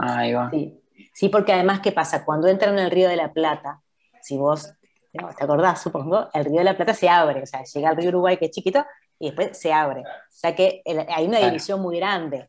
Ahí 0.00 0.32
va. 0.32 0.50
Sí. 0.50 0.82
sí. 1.14 1.28
porque 1.28 1.52
además, 1.52 1.80
¿qué 1.80 1.92
pasa? 1.92 2.24
Cuando 2.24 2.48
entran 2.48 2.78
en 2.78 2.84
el 2.84 2.90
Río 2.90 3.08
de 3.08 3.16
la 3.16 3.32
Plata, 3.32 3.80
si 4.20 4.36
vos 4.36 4.74
te 5.12 5.44
acordás, 5.44 5.82
supongo, 5.82 6.28
el 6.34 6.44
Río 6.44 6.58
de 6.58 6.64
la 6.64 6.76
Plata 6.76 6.94
se 6.94 7.08
abre, 7.08 7.42
o 7.42 7.46
sea, 7.46 7.64
llega 7.64 7.88
al 7.88 7.96
Río 7.96 8.10
Uruguay, 8.10 8.36
que 8.36 8.46
es 8.46 8.50
chiquito, 8.50 8.84
y 9.18 9.26
después 9.26 9.58
se 9.58 9.72
abre. 9.72 10.00
O 10.00 10.30
sea 10.30 10.54
que 10.54 10.82
hay 11.08 11.26
una 11.26 11.40
división 11.40 11.80
muy 11.80 11.96
grande. 11.96 12.48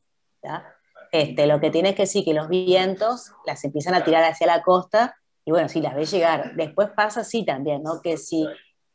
Este, 1.12 1.48
lo 1.48 1.60
que 1.60 1.72
tiene 1.72 1.90
es 1.90 1.96
que 1.96 2.06
sí, 2.06 2.24
que 2.24 2.34
los 2.34 2.50
vientos 2.50 3.32
las 3.46 3.64
empiezan 3.64 3.96
a 3.96 4.04
tirar 4.04 4.24
hacia 4.24 4.48
la 4.48 4.62
costa, 4.62 5.16
y 5.46 5.52
bueno, 5.52 5.68
sí, 5.68 5.82
las 5.82 5.96
ves 5.96 6.12
llegar. 6.12 6.56
Después 6.56 6.90
pasa 6.96 7.22
así 7.22 7.44
también, 7.44 7.82
¿no? 7.82 8.02
Que 8.02 8.18
si 8.18 8.46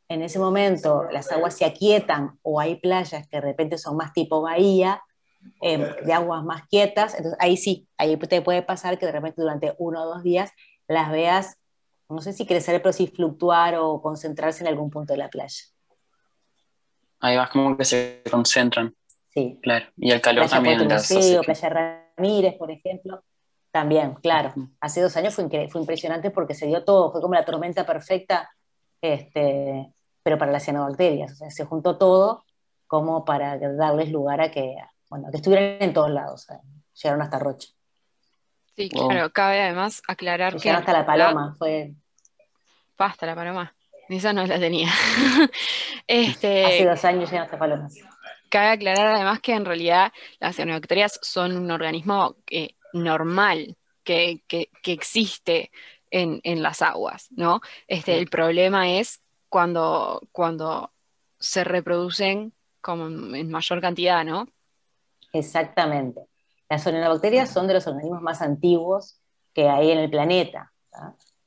en 0.08 0.22
ese 0.22 0.38
momento 0.38 1.04
las 1.10 1.32
aguas 1.32 1.56
se 1.56 1.64
aquietan 1.64 2.38
o 2.42 2.60
hay 2.60 2.76
playas 2.76 3.26
que 3.26 3.38
de 3.38 3.40
repente 3.40 3.78
son 3.78 3.96
más 3.96 4.12
tipo 4.12 4.40
bahía, 4.40 5.02
em, 5.60 5.82
de 6.04 6.12
aguas 6.12 6.44
más 6.44 6.66
quietas, 6.68 7.14
entonces 7.14 7.38
ahí 7.40 7.56
sí, 7.56 7.88
ahí 7.98 8.16
te 8.16 8.40
puede 8.40 8.62
pasar 8.62 8.98
que 8.98 9.06
de 9.06 9.12
repente 9.12 9.42
durante 9.42 9.74
uno 9.78 10.02
o 10.02 10.06
dos 10.06 10.22
días 10.22 10.50
las 10.86 11.10
veas 11.10 11.58
no 12.08 12.20
sé 12.20 12.32
si 12.32 12.46
crecer, 12.46 12.80
pero 12.82 12.92
sí 12.92 13.06
fluctuar 13.06 13.76
o 13.76 14.00
concentrarse 14.00 14.62
en 14.62 14.68
algún 14.68 14.90
punto 14.90 15.12
de 15.12 15.18
la 15.18 15.30
playa. 15.30 15.64
Ahí 17.24 17.38
vas 17.38 17.48
como 17.48 17.74
que 17.74 17.86
se 17.86 18.22
concentran. 18.30 18.94
Sí. 19.30 19.58
Claro. 19.62 19.86
Y 19.96 20.10
el 20.10 20.20
calor 20.20 20.44
playa 20.44 20.56
también. 20.56 20.86
Museo, 20.86 21.40
playa 21.40 22.04
Ramírez, 22.18 22.54
por 22.58 22.70
ejemplo. 22.70 23.24
También, 23.70 24.12
claro. 24.16 24.52
Hace 24.78 25.00
dos 25.00 25.16
años 25.16 25.34
fue, 25.34 25.48
fue 25.70 25.80
impresionante 25.80 26.30
porque 26.30 26.52
se 26.52 26.66
dio 26.66 26.84
todo, 26.84 27.10
fue 27.10 27.22
como 27.22 27.32
la 27.32 27.46
tormenta 27.46 27.86
perfecta, 27.86 28.50
este, 29.00 29.90
pero 30.22 30.36
para 30.36 30.52
las 30.52 30.64
cianobacterias. 30.64 31.32
O 31.32 31.36
sea, 31.36 31.50
se 31.50 31.64
juntó 31.64 31.96
todo 31.96 32.44
como 32.86 33.24
para 33.24 33.58
darles 33.58 34.12
lugar 34.12 34.42
a 34.42 34.50
que, 34.50 34.76
bueno, 35.08 35.30
que 35.30 35.38
estuvieran 35.38 35.78
en 35.80 35.94
todos 35.94 36.10
lados. 36.10 36.46
llegaron 36.92 37.22
hasta 37.22 37.38
Rocha. 37.38 37.68
Sí, 38.76 38.90
claro, 38.90 39.32
cabe 39.32 39.62
además 39.62 40.02
aclarar 40.06 40.56
que. 40.56 40.70
hasta 40.70 40.92
la 40.92 41.06
paloma, 41.06 41.56
fue. 41.58 41.94
Basta 42.98 43.24
la 43.24 43.34
paloma. 43.34 43.74
Esa 44.08 44.32
no 44.32 44.46
la 44.46 44.58
tenía. 44.58 44.88
este, 46.06 46.64
Hace 46.64 46.84
dos 46.86 47.04
años 47.04 47.30
ya 47.30 47.42
hasta 47.42 47.58
paloma. 47.58 47.88
Cabe 48.48 48.68
aclarar 48.68 49.14
además 49.14 49.40
que 49.40 49.54
en 49.54 49.64
realidad 49.64 50.12
las 50.38 50.56
cianobacterias 50.56 51.18
son 51.22 51.56
un 51.56 51.70
organismo 51.70 52.36
eh, 52.50 52.74
normal 52.92 53.76
que, 54.04 54.42
existe 54.84 55.70
en, 56.10 56.62
las 56.62 56.82
aguas, 56.82 57.28
¿no? 57.32 57.60
Este, 57.88 58.16
el 58.18 58.28
problema 58.28 58.90
es 58.90 59.20
cuando, 59.48 60.20
cuando 60.30 60.92
se 61.40 61.64
reproducen 61.64 62.52
como 62.80 63.06
en 63.06 63.50
mayor 63.50 63.80
cantidad, 63.80 64.24
¿no? 64.24 64.46
Exactamente. 65.32 66.20
Las 66.68 66.84
cianobacterias 66.84 67.50
son 67.50 67.66
de 67.66 67.74
los 67.74 67.86
organismos 67.86 68.22
más 68.22 68.40
antiguos 68.40 69.18
que 69.52 69.68
hay 69.68 69.90
en 69.90 69.98
el 69.98 70.10
planeta. 70.10 70.72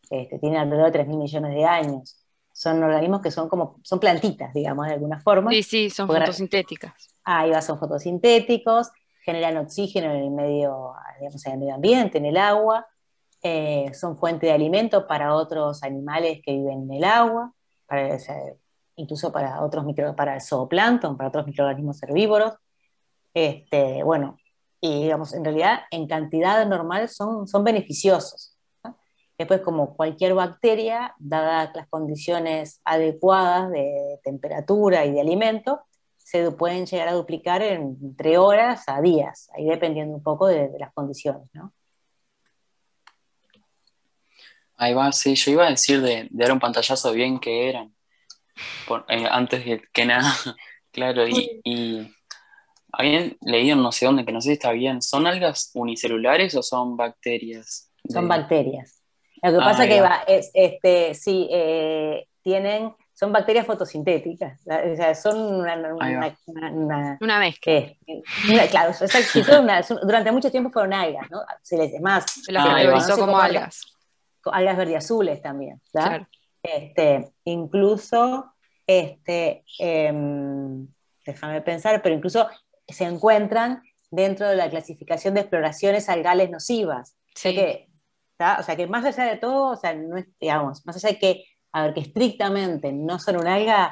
Este, 0.10 0.40
tienen 0.40 0.60
alrededor 0.60 0.92
de 0.92 1.06
3.000 1.06 1.18
millones 1.18 1.56
de 1.56 1.66
años. 1.66 2.27
Son 2.58 2.82
organismos 2.82 3.22
que 3.22 3.30
son 3.30 3.48
como, 3.48 3.80
son 3.84 4.00
plantitas, 4.00 4.52
digamos, 4.52 4.88
de 4.88 4.94
alguna 4.94 5.20
forma. 5.20 5.52
Sí, 5.52 5.62
sí, 5.62 5.90
son 5.92 6.08
fotosintéticas. 6.08 6.92
Ahí 7.24 7.52
va, 7.52 7.62
son 7.62 7.78
fotosintéticos, 7.78 8.90
generan 9.22 9.58
oxígeno 9.58 10.10
en 10.10 10.24
el 10.24 10.32
medio, 10.32 10.96
digamos, 11.20 11.46
en 11.46 11.52
el 11.52 11.60
medio 11.60 11.76
ambiente, 11.76 12.18
en 12.18 12.26
el 12.26 12.36
agua, 12.36 12.88
eh, 13.44 13.94
son 13.94 14.18
fuente 14.18 14.48
de 14.48 14.54
alimento 14.54 15.06
para 15.06 15.36
otros 15.36 15.84
animales 15.84 16.42
que 16.44 16.54
viven 16.54 16.90
en 16.90 16.94
el 16.94 17.04
agua, 17.04 17.54
incluso 18.96 19.32
para 19.32 19.62
otros 19.64 19.86
micro, 19.86 20.16
para 20.16 20.34
el 20.34 20.42
zooplancton, 20.42 21.16
para 21.16 21.30
otros 21.30 21.46
microorganismos 21.46 22.02
herbívoros. 22.02 22.54
Este, 23.36 24.02
bueno, 24.02 24.40
y 24.82 25.04
digamos, 25.04 25.32
en 25.36 25.46
realidad 25.46 25.82
en 25.92 26.08
cantidad 26.08 26.66
normal 26.66 27.08
son, 27.08 27.48
son 27.48 27.64
beneficiosos. 27.64 28.57
Después, 29.38 29.62
como 29.62 29.96
cualquier 29.96 30.34
bacteria, 30.34 31.14
dadas 31.20 31.70
las 31.76 31.88
condiciones 31.90 32.82
adecuadas 32.84 33.72
de 33.72 34.20
temperatura 34.24 35.06
y 35.06 35.12
de 35.12 35.22
alimento, 35.22 35.82
se 36.18 36.52
pueden 36.52 36.88
llegar 36.88 37.08
a 37.08 37.14
duplicar 37.14 37.62
entre 37.62 38.38
horas 38.38 38.84
a 38.88 39.00
días, 39.00 39.50
ahí 39.56 39.66
dependiendo 39.66 40.16
un 40.16 40.24
poco 40.24 40.48
de, 40.48 40.70
las 40.80 40.92
condiciones, 40.94 41.48
¿no? 41.54 41.72
Ahí 44.76 44.94
va, 44.94 45.12
sí, 45.12 45.36
yo 45.36 45.52
iba 45.52 45.68
a 45.68 45.70
decir 45.70 46.02
de, 46.02 46.28
dar 46.32 46.52
un 46.52 46.60
pantallazo 46.60 47.14
bien 47.14 47.40
que 47.40 47.70
eran, 47.70 47.96
eh, 49.08 49.28
antes 49.30 49.66
de 49.66 49.84
que 49.94 50.06
nada, 50.06 50.30
claro, 50.92 51.28
y, 51.28 51.62
y 51.64 52.14
habían 52.92 53.38
leído 53.42 53.76
no 53.76 53.92
sé 53.92 54.06
dónde, 54.06 54.26
que 54.26 54.32
no 54.32 54.42
sé 54.42 54.50
si 54.50 54.54
está 54.54 54.72
bien, 54.72 55.02
¿son 55.02 55.28
algas 55.28 55.72
unicelulares 55.76 56.56
o 56.56 56.64
son 56.64 56.98
bacterias? 56.98 57.92
Son 58.10 58.28
bacterias. 58.28 58.97
Lo 59.42 59.52
que 59.52 59.58
pasa 59.58 59.84
ah, 59.84 59.88
que 59.88 60.02
va, 60.02 60.24
es, 60.28 60.52
este, 60.54 61.14
sí, 61.14 61.48
eh, 61.52 62.28
tienen, 62.42 62.94
son 63.14 63.32
bacterias 63.32 63.66
fotosintéticas, 63.66 64.62
o 64.62 64.96
sea, 64.96 65.16
son 65.16 65.38
una, 65.38 65.76
una, 65.76 66.38
una, 67.20 67.40
mezcla. 67.40 67.96
claro, 68.70 68.94
durante 70.04 70.32
mucho 70.32 70.52
tiempo 70.52 70.70
fueron 70.72 70.94
algas, 70.94 71.30
¿no? 71.32 71.42
Se 71.62 71.78
les 71.78 72.00
más. 72.02 72.26
Se 72.46 72.52
las 72.52 72.66
categorizó 72.66 73.18
como 73.18 73.38
algas. 73.38 73.82
Algas 74.46 74.78
verdiazules 74.78 75.42
también, 75.42 75.82
claro. 75.92 76.28
Este, 76.62 77.32
incluso, 77.44 78.54
este, 78.86 79.64
em, 79.80 80.88
déjame 81.26 81.62
pensar, 81.62 82.02
pero 82.02 82.16
incluso 82.16 82.48
se 82.88 83.04
encuentran 83.06 83.84
dentro 84.10 84.48
de 84.48 84.56
la 84.56 84.70
clasificación 84.70 85.34
de 85.34 85.42
exploraciones 85.42 86.08
algales 86.10 86.50
nocivas. 86.50 87.16
Sí. 87.36 87.54
que, 87.54 87.87
o 88.40 88.64
sea 88.64 88.76
que 88.76 88.88
más 88.88 89.06
allá 89.06 89.26
de 89.26 89.38
todo, 89.38 89.72
o 89.72 89.76
sea, 89.76 89.94
no 89.94 90.18
es, 90.18 90.26
digamos, 90.40 90.86
más 90.86 90.96
allá 90.96 91.10
de 91.10 91.20
que, 91.20 91.46
a 91.72 91.84
ver, 91.84 91.94
que 91.94 92.02
estrictamente 92.02 92.92
no 92.92 93.20
son 93.20 93.38
un 93.38 93.48
alga, 93.48 93.90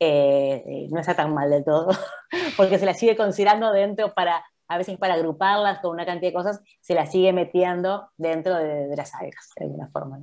eh, 0.00 0.86
no 0.90 1.00
está 1.00 1.14
tan 1.14 1.34
mal 1.34 1.50
de 1.50 1.62
todo, 1.64 1.88
porque 2.56 2.78
se 2.78 2.86
la 2.86 2.94
sigue 2.94 3.16
considerando 3.16 3.72
dentro 3.72 4.14
para, 4.14 4.44
a 4.68 4.78
veces 4.78 4.98
para 4.98 5.14
agruparlas 5.14 5.80
con 5.80 5.90
una 5.90 6.06
cantidad 6.06 6.30
de 6.30 6.34
cosas, 6.34 6.60
se 6.80 6.94
la 6.94 7.06
sigue 7.06 7.32
metiendo 7.32 8.10
dentro 8.16 8.54
de, 8.56 8.94
las 8.96 9.14
algas, 9.14 9.50
de 9.56 9.64
alguna 9.64 9.88
forma. 9.88 10.18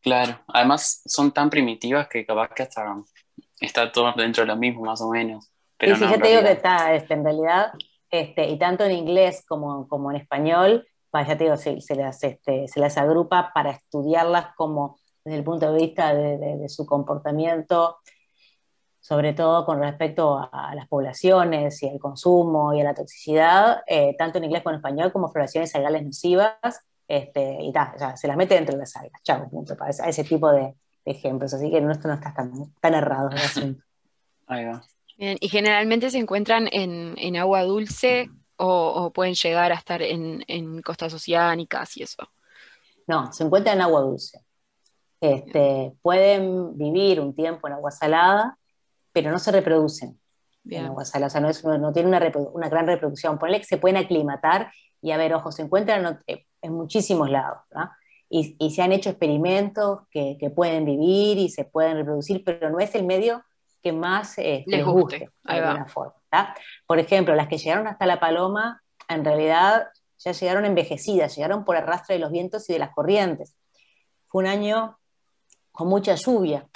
Claro, 0.00 0.40
además 0.48 1.02
son 1.04 1.30
tan 1.30 1.50
primitivas 1.50 2.08
que 2.08 2.24
capaz 2.24 2.48
que 2.54 2.62
hasta 2.62 2.96
está 3.60 3.92
todo 3.92 4.12
dentro 4.16 4.42
de 4.42 4.48
lo 4.48 4.56
mismo, 4.56 4.82
más 4.82 5.00
o 5.02 5.10
menos. 5.10 5.52
Pero 5.76 5.94
sí, 5.94 6.04
yo 6.10 6.20
te 6.20 6.28
digo 6.28 6.42
que 6.42 6.52
está, 6.52 6.94
este, 6.94 7.14
en 7.14 7.24
realidad, 7.24 7.72
este, 8.10 8.48
y 8.48 8.58
tanto 8.58 8.84
en 8.84 8.92
inglés 8.92 9.44
como, 9.46 9.86
como 9.88 10.10
en 10.10 10.16
español, 10.16 10.86
ya 11.12 11.36
te 11.36 11.44
digo, 11.44 11.56
se, 11.56 11.80
se, 11.80 11.94
las, 11.94 12.22
este, 12.22 12.68
se 12.68 12.80
las 12.80 12.96
agrupa 12.96 13.50
para 13.54 13.70
estudiarlas 13.70 14.54
como 14.56 14.98
desde 15.24 15.38
el 15.38 15.44
punto 15.44 15.72
de 15.72 15.78
vista 15.78 16.14
de, 16.14 16.38
de, 16.38 16.68
su 16.68 16.86
comportamiento, 16.86 17.98
sobre 19.00 19.34
todo 19.34 19.66
con 19.66 19.80
respecto 19.80 20.38
a, 20.38 20.74
las 20.74 20.88
poblaciones 20.88 21.82
y 21.82 21.88
al 21.88 21.98
consumo 21.98 22.72
y 22.72 22.80
a 22.80 22.84
la 22.84 22.94
toxicidad, 22.94 23.82
eh, 23.86 24.14
tanto 24.16 24.38
en 24.38 24.44
inglés 24.44 24.62
como 24.62 24.74
en 24.74 24.78
español, 24.78 25.12
como 25.12 25.30
floraciones 25.30 25.74
algales 25.74 26.04
nocivas, 26.04 26.54
este, 27.06 27.58
y 27.60 27.72
ta, 27.72 28.16
se 28.16 28.28
las 28.28 28.36
mete 28.36 28.54
dentro 28.54 28.74
de 28.74 28.80
las 28.80 28.96
algas, 28.96 29.22
chao, 29.22 29.48
punto, 29.50 29.76
para 29.76 29.90
ese, 29.90 30.08
ese 30.08 30.24
tipo 30.24 30.50
de, 30.50 30.74
ejemplos, 31.04 31.52
así 31.54 31.70
que 31.70 31.80
no, 31.80 31.92
esto 31.92 32.08
no 32.08 32.14
está 32.14 32.32
tan, 32.32 32.52
tan 32.80 32.94
errado 32.94 33.30
el 33.30 33.38
asunto. 33.38 33.84
Ahí 34.46 34.64
va. 34.64 34.82
Y 35.16 35.48
generalmente 35.48 36.10
se 36.10 36.18
encuentran 36.18 36.66
en, 36.72 37.36
agua 37.36 37.62
dulce 37.62 38.30
o, 38.60 39.10
pueden 39.12 39.34
llegar 39.34 39.72
a 39.72 39.76
estar 39.76 40.02
en, 40.02 40.82
costas 40.82 41.12
oceánicas 41.14 41.96
y 41.96 42.02
eso. 42.02 42.22
No, 43.06 43.32
se 43.32 43.44
encuentran 43.44 43.76
en 43.76 43.82
agua 43.82 44.02
dulce. 44.02 44.40
Este, 45.20 45.92
pueden 46.02 46.76
vivir 46.76 47.20
un 47.20 47.34
tiempo 47.34 47.66
en 47.66 47.74
agua 47.74 47.90
salada, 47.90 48.58
pero 49.12 49.30
no 49.30 49.38
se 49.38 49.52
reproducen 49.52 50.18
en 50.68 50.86
agua 50.86 51.04
salada. 51.04 51.26
O 51.26 51.52
sea, 51.52 51.78
no, 51.78 51.92
tienen 51.92 52.14
una, 52.52 52.68
gran 52.68 52.86
reproducción. 52.86 53.38
Ponle 53.38 53.58
que 53.58 53.66
se 53.66 53.78
pueden 53.78 53.96
aclimatar 53.96 54.70
Y 55.02 55.10
a 55.12 55.16
ver, 55.16 55.34
ojo, 55.34 55.50
se 55.50 55.62
encuentran 55.62 56.20
en 56.26 56.72
muchísimos 56.72 57.30
lados, 57.30 57.58
y, 58.32 58.54
y, 58.60 58.70
se 58.70 58.82
han 58.82 58.92
hecho 58.92 59.10
experimentos 59.10 60.02
que, 60.08 60.36
que, 60.38 60.50
pueden 60.50 60.84
vivir 60.84 61.36
y 61.38 61.48
se 61.48 61.64
pueden 61.64 61.96
reproducir, 61.96 62.44
pero 62.44 62.70
no 62.70 62.78
es 62.78 62.94
el 62.94 63.04
medio 63.04 63.42
que 63.82 63.92
más 63.92 64.38
eh, 64.38 64.62
les, 64.66 64.84
guste, 64.84 65.18
de 65.18 65.52
alguna 65.52 65.86
forma. 65.86 66.14
Por 66.86 66.98
ejemplo, 66.98 67.34
las 67.34 67.48
que 67.48 67.58
llegaron 67.58 67.86
hasta 67.86 68.06
la 68.06 68.20
paloma, 68.20 68.82
en 69.08 69.24
realidad 69.24 69.88
ya 70.18 70.32
llegaron 70.32 70.64
envejecidas, 70.64 71.34
llegaron 71.34 71.64
por 71.64 71.76
arrastre 71.76 72.14
de 72.14 72.20
los 72.20 72.30
vientos 72.30 72.68
y 72.68 72.74
de 72.74 72.78
las 72.78 72.94
corrientes. 72.94 73.56
Fue 74.28 74.42
un 74.42 74.48
año 74.48 74.98
con 75.72 75.88
mucha 75.88 76.14
lluvia. 76.14 76.68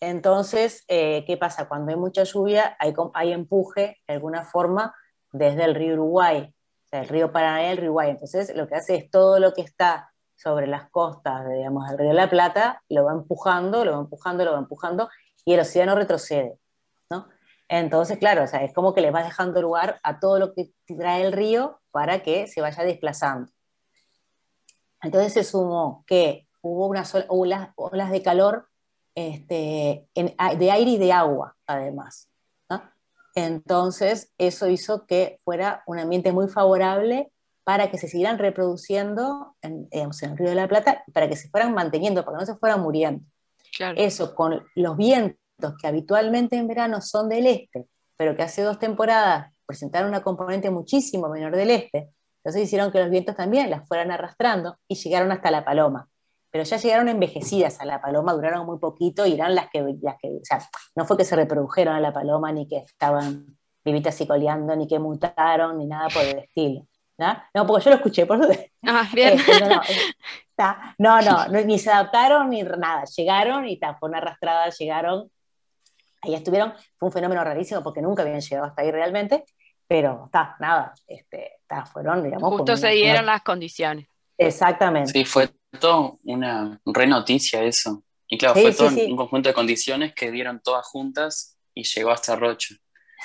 Entonces, 0.00 0.84
eh, 0.88 1.24
¿qué 1.26 1.36
pasa? 1.36 1.68
Cuando 1.68 1.90
hay 1.90 1.96
mucha 1.96 2.24
lluvia, 2.24 2.76
hay, 2.78 2.94
hay 3.14 3.32
empuje 3.32 3.98
de 4.06 4.14
alguna 4.14 4.44
forma 4.44 4.94
desde 5.32 5.64
el 5.64 5.74
río 5.74 5.94
Uruguay, 5.94 6.42
o 6.42 6.88
sea, 6.88 7.00
el 7.00 7.08
río 7.08 7.32
Paraná 7.32 7.64
y 7.64 7.70
el 7.70 7.76
río 7.78 7.86
Uruguay. 7.86 8.10
Entonces, 8.10 8.54
lo 8.54 8.68
que 8.68 8.76
hace 8.76 8.96
es 8.96 9.10
todo 9.10 9.38
lo 9.40 9.52
que 9.52 9.62
está 9.62 10.12
sobre 10.36 10.66
las 10.66 10.90
costas, 10.90 11.48
digamos, 11.48 11.88
del 11.88 11.98
río 11.98 12.08
de 12.08 12.14
la 12.14 12.30
Plata, 12.30 12.82
lo 12.88 13.04
va 13.04 13.12
empujando, 13.12 13.84
lo 13.84 13.92
va 13.92 13.98
empujando, 13.98 14.44
lo 14.44 14.52
va 14.52 14.58
empujando, 14.58 15.08
y 15.44 15.54
el 15.54 15.60
océano 15.60 15.94
retrocede. 15.94 16.58
¿no? 17.10 17.28
Entonces, 17.68 18.18
claro, 18.18 18.44
o 18.44 18.46
sea, 18.46 18.62
es 18.62 18.72
como 18.72 18.94
que 18.94 19.00
le 19.00 19.10
va 19.10 19.22
dejando 19.22 19.62
lugar 19.62 19.98
a 20.02 20.20
todo 20.20 20.38
lo 20.38 20.54
que 20.54 20.72
trae 20.86 21.24
el 21.24 21.32
río 21.32 21.80
para 21.90 22.22
que 22.22 22.46
se 22.46 22.60
vaya 22.60 22.82
desplazando. 22.84 23.50
Entonces 25.02 25.32
se 25.32 25.44
sumó 25.44 26.04
que 26.06 26.48
hubo 26.62 26.86
unas 26.86 27.14
olas, 27.28 27.70
olas 27.76 28.10
de 28.10 28.22
calor 28.22 28.68
este, 29.14 30.08
de 30.14 30.70
aire 30.70 30.90
y 30.90 30.98
de 30.98 31.12
agua, 31.12 31.56
además. 31.66 32.28
Entonces, 33.36 34.32
eso 34.38 34.68
hizo 34.68 35.06
que 35.06 35.40
fuera 35.44 35.82
un 35.86 35.98
ambiente 35.98 36.30
muy 36.30 36.46
favorable 36.46 37.32
para 37.64 37.90
que 37.90 37.98
se 37.98 38.06
siguieran 38.06 38.38
reproduciendo 38.38 39.56
en, 39.60 39.88
en 39.90 40.10
el 40.22 40.38
Río 40.38 40.50
de 40.50 40.54
la 40.54 40.68
Plata, 40.68 41.02
para 41.12 41.28
que 41.28 41.34
se 41.34 41.48
fueran 41.48 41.74
manteniendo, 41.74 42.24
para 42.24 42.36
que 42.36 42.42
no 42.42 42.46
se 42.46 42.58
fueran 42.58 42.80
muriendo. 42.80 43.24
Eso 43.96 44.36
con 44.36 44.64
los 44.76 44.96
vientos 44.96 45.43
que 45.80 45.86
habitualmente 45.86 46.56
en 46.56 46.68
verano 46.68 47.00
son 47.00 47.28
del 47.28 47.46
este, 47.46 47.86
pero 48.16 48.36
que 48.36 48.42
hace 48.42 48.62
dos 48.62 48.78
temporadas 48.78 49.52
presentaron 49.66 50.10
una 50.10 50.22
componente 50.22 50.70
muchísimo 50.70 51.28
menor 51.28 51.56
del 51.56 51.70
este, 51.70 52.10
entonces 52.44 52.62
hicieron 52.64 52.92
que 52.92 53.00
los 53.00 53.08
vientos 53.08 53.36
también 53.36 53.70
las 53.70 53.88
fueran 53.88 54.10
arrastrando 54.10 54.76
y 54.86 54.96
llegaron 54.96 55.32
hasta 55.32 55.50
la 55.50 55.64
paloma. 55.64 56.08
Pero 56.50 56.62
ya 56.62 56.76
llegaron 56.76 57.08
envejecidas 57.08 57.80
a 57.80 57.86
la 57.86 58.00
paloma, 58.00 58.34
duraron 58.34 58.66
muy 58.66 58.78
poquito 58.78 59.26
y 59.26 59.32
eran 59.32 59.54
las 59.54 59.70
que, 59.70 59.82
las 60.02 60.16
que 60.20 60.28
o 60.28 60.44
sea, 60.44 60.60
no 60.94 61.06
fue 61.06 61.16
que 61.16 61.24
se 61.24 61.34
reprodujeron 61.34 61.94
a 61.94 62.00
la 62.00 62.12
paloma, 62.12 62.52
ni 62.52 62.68
que 62.68 62.78
estaban 62.78 63.56
vivitas 63.84 64.20
y 64.20 64.26
coleando, 64.26 64.76
ni 64.76 64.86
que 64.86 64.98
mutaron, 64.98 65.78
ni 65.78 65.86
nada 65.86 66.08
por 66.10 66.22
el 66.22 66.38
estilo. 66.38 66.86
¿no? 67.18 67.42
No, 67.54 67.66
porque 67.66 67.84
yo 67.84 67.90
lo 67.90 67.96
escuché, 67.96 68.26
por. 68.26 68.38
Ah, 68.86 69.08
bien. 69.12 69.38
Este, 70.56 70.62
no, 70.98 71.20
no, 71.20 71.48
no, 71.48 71.60
ni 71.62 71.80
se 71.80 71.90
adaptaron 71.90 72.48
ni 72.48 72.62
nada. 72.62 73.04
Llegaron 73.16 73.66
y 73.66 73.76
ta, 73.76 73.96
fueron 73.96 74.18
arrastradas, 74.18 74.78
llegaron. 74.78 75.28
Ahí 76.24 76.34
estuvieron. 76.34 76.72
Fue 76.96 77.08
un 77.08 77.12
fenómeno 77.12 77.44
rarísimo 77.44 77.82
porque 77.82 78.02
nunca 78.02 78.22
habían 78.22 78.40
llegado 78.40 78.66
hasta 78.66 78.82
ahí 78.82 78.90
realmente. 78.90 79.44
Pero 79.86 80.24
está, 80.26 80.56
nada, 80.60 80.94
este, 81.06 81.58
fueron, 81.92 82.22
digamos. 82.22 82.48
Justo 82.50 82.76
se 82.76 82.88
dieron 82.88 83.26
las 83.26 83.42
condiciones. 83.42 84.06
Exactamente. 84.38 85.12
Sí, 85.12 85.24
fue 85.24 85.50
todo 85.78 86.18
una 86.24 86.80
re 86.86 87.06
noticia 87.06 87.62
eso. 87.62 88.02
Y 88.26 88.38
claro, 88.38 88.54
fue 88.54 88.72
todo 88.72 88.88
un 88.88 89.16
conjunto 89.16 89.48
de 89.48 89.54
condiciones 89.54 90.14
que 90.14 90.30
dieron 90.30 90.60
todas 90.60 90.86
juntas 90.86 91.58
y 91.74 91.84
llegó 91.84 92.10
hasta 92.10 92.34
Rocha. 92.34 92.74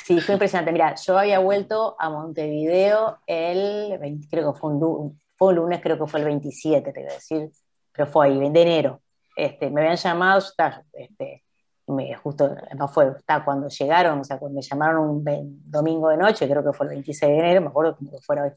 Sí, 0.05 0.19
fue 0.21 0.33
impresionante. 0.33 0.71
Mira, 0.71 0.95
yo 0.95 1.17
había 1.17 1.39
vuelto 1.39 1.95
a 1.99 2.09
Montevideo 2.09 3.19
el, 3.25 3.97
creo 4.29 4.53
que 4.53 4.59
fue 4.59 4.71
un, 4.71 5.19
fue 5.37 5.53
lunes, 5.53 5.79
creo 5.81 5.97
que 5.97 6.07
fue 6.07 6.19
el 6.19 6.25
27, 6.25 6.91
te 6.91 6.99
voy 6.99 7.09
a 7.09 7.13
decir, 7.13 7.49
pero 7.91 8.07
fue 8.07 8.27
ahí, 8.27 8.39
de 8.39 8.61
enero. 8.61 9.01
Este, 9.35 9.69
me 9.69 9.81
habían 9.81 9.95
llamado, 9.95 10.43
este, 10.93 11.43
me, 11.89 12.13
justo, 12.15 12.55
no 12.77 12.87
fue, 12.87 13.13
está, 13.17 13.43
cuando 13.43 13.67
llegaron, 13.67 14.19
o 14.19 14.23
sea, 14.23 14.37
cuando 14.37 14.57
me 14.57 14.61
llamaron 14.61 15.09
un 15.09 15.23
domingo 15.65 16.09
de 16.09 16.17
noche, 16.17 16.49
creo 16.49 16.63
que 16.63 16.73
fue 16.73 16.87
el 16.87 16.91
26 16.91 17.31
de 17.31 17.39
enero, 17.39 17.61
me 17.61 17.67
acuerdo 17.67 17.97
que 17.97 18.19
fuera 18.21 18.43
hoy. 18.43 18.51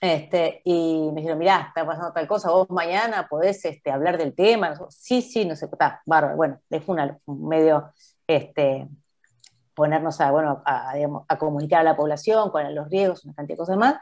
Este, 0.00 0.60
y 0.64 1.08
me 1.12 1.20
dijeron, 1.20 1.38
mirá, 1.38 1.66
está 1.68 1.86
pasando 1.86 2.12
tal 2.12 2.26
cosa, 2.26 2.50
vos 2.50 2.68
mañana 2.70 3.26
podés 3.28 3.64
este, 3.64 3.90
hablar 3.90 4.18
del 4.18 4.34
tema. 4.34 4.74
Sí, 4.90 5.22
sí, 5.22 5.44
no 5.46 5.56
sé, 5.56 5.66
está, 5.66 6.02
bárbaro. 6.04 6.36
Bueno, 6.36 6.60
es 6.68 6.82
un 6.86 7.48
medio, 7.48 7.90
este, 8.26 8.88
ponernos 9.74 10.20
a, 10.20 10.30
bueno, 10.30 10.62
a, 10.66 11.38
comunicar 11.38 11.80
a 11.80 11.84
la 11.84 11.96
población 11.96 12.50
con 12.50 12.74
los 12.74 12.88
riesgos, 12.90 13.24
una 13.24 13.34
cantidad 13.34 13.56
de 13.56 13.60
cosas 13.60 13.76
más. 13.76 13.96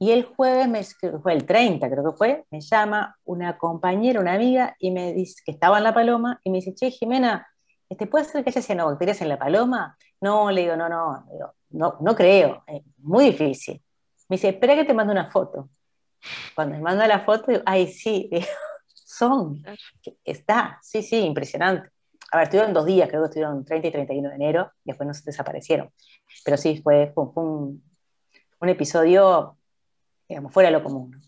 Y 0.00 0.12
el 0.12 0.24
jueves, 0.24 0.68
me, 0.68 0.82
fue 1.20 1.32
el 1.32 1.44
30, 1.44 1.88
creo 1.90 2.04
que 2.04 2.16
fue, 2.16 2.44
me 2.50 2.60
llama 2.60 3.16
una 3.24 3.58
compañera, 3.58 4.20
una 4.20 4.34
amiga, 4.34 4.76
y 4.78 4.92
me 4.92 5.12
dice 5.12 5.42
que 5.44 5.52
estaba 5.52 5.78
en 5.78 5.84
La 5.84 5.94
Paloma, 5.94 6.40
y 6.44 6.50
me 6.50 6.58
dice, 6.58 6.74
che, 6.74 6.90
Jimena, 6.90 7.48
este, 7.88 8.06
¿puede 8.06 8.24
ser 8.24 8.44
que 8.44 8.50
haya 8.50 8.62
cianobacterias 8.62 9.20
en 9.22 9.28
La 9.28 9.38
Paloma? 9.38 9.96
No, 10.20 10.50
le 10.50 10.62
digo, 10.62 10.76
no, 10.76 10.88
no, 10.88 11.24
no, 11.70 11.96
no 12.00 12.16
creo, 12.16 12.64
es 12.66 12.82
muy 12.98 13.26
difícil. 13.26 13.82
Me 14.28 14.36
dice, 14.36 14.50
espera 14.50 14.74
que 14.74 14.84
te 14.84 14.94
mando 14.94 15.12
una 15.12 15.30
foto. 15.30 15.70
Cuando 16.54 16.76
me 16.76 16.82
manda 16.82 17.06
la 17.06 17.20
foto, 17.20 17.52
digo, 17.52 17.62
ay, 17.66 17.88
sí, 17.88 18.28
son, 18.92 19.62
está, 20.24 20.78
sí, 20.82 21.02
sí, 21.02 21.18
impresionante 21.20 21.90
a 22.30 22.36
ver, 22.36 22.44
estuvieron 22.44 22.74
dos 22.74 22.84
días, 22.84 23.08
creo 23.08 23.22
que 23.22 23.26
estuvieron 23.26 23.64
30 23.64 23.88
y 23.88 23.90
31 23.90 24.28
de 24.28 24.34
enero, 24.34 24.72
y 24.84 24.90
después 24.90 25.06
no 25.06 25.14
se 25.14 25.22
desaparecieron. 25.24 25.90
Pero 26.44 26.56
sí, 26.56 26.80
fue, 26.82 27.12
un, 27.16 27.82
episodio, 28.60 29.56
digamos, 30.28 30.52
fuera 30.52 30.68
de 30.68 30.76
lo 30.76 30.84
común. 30.84 31.20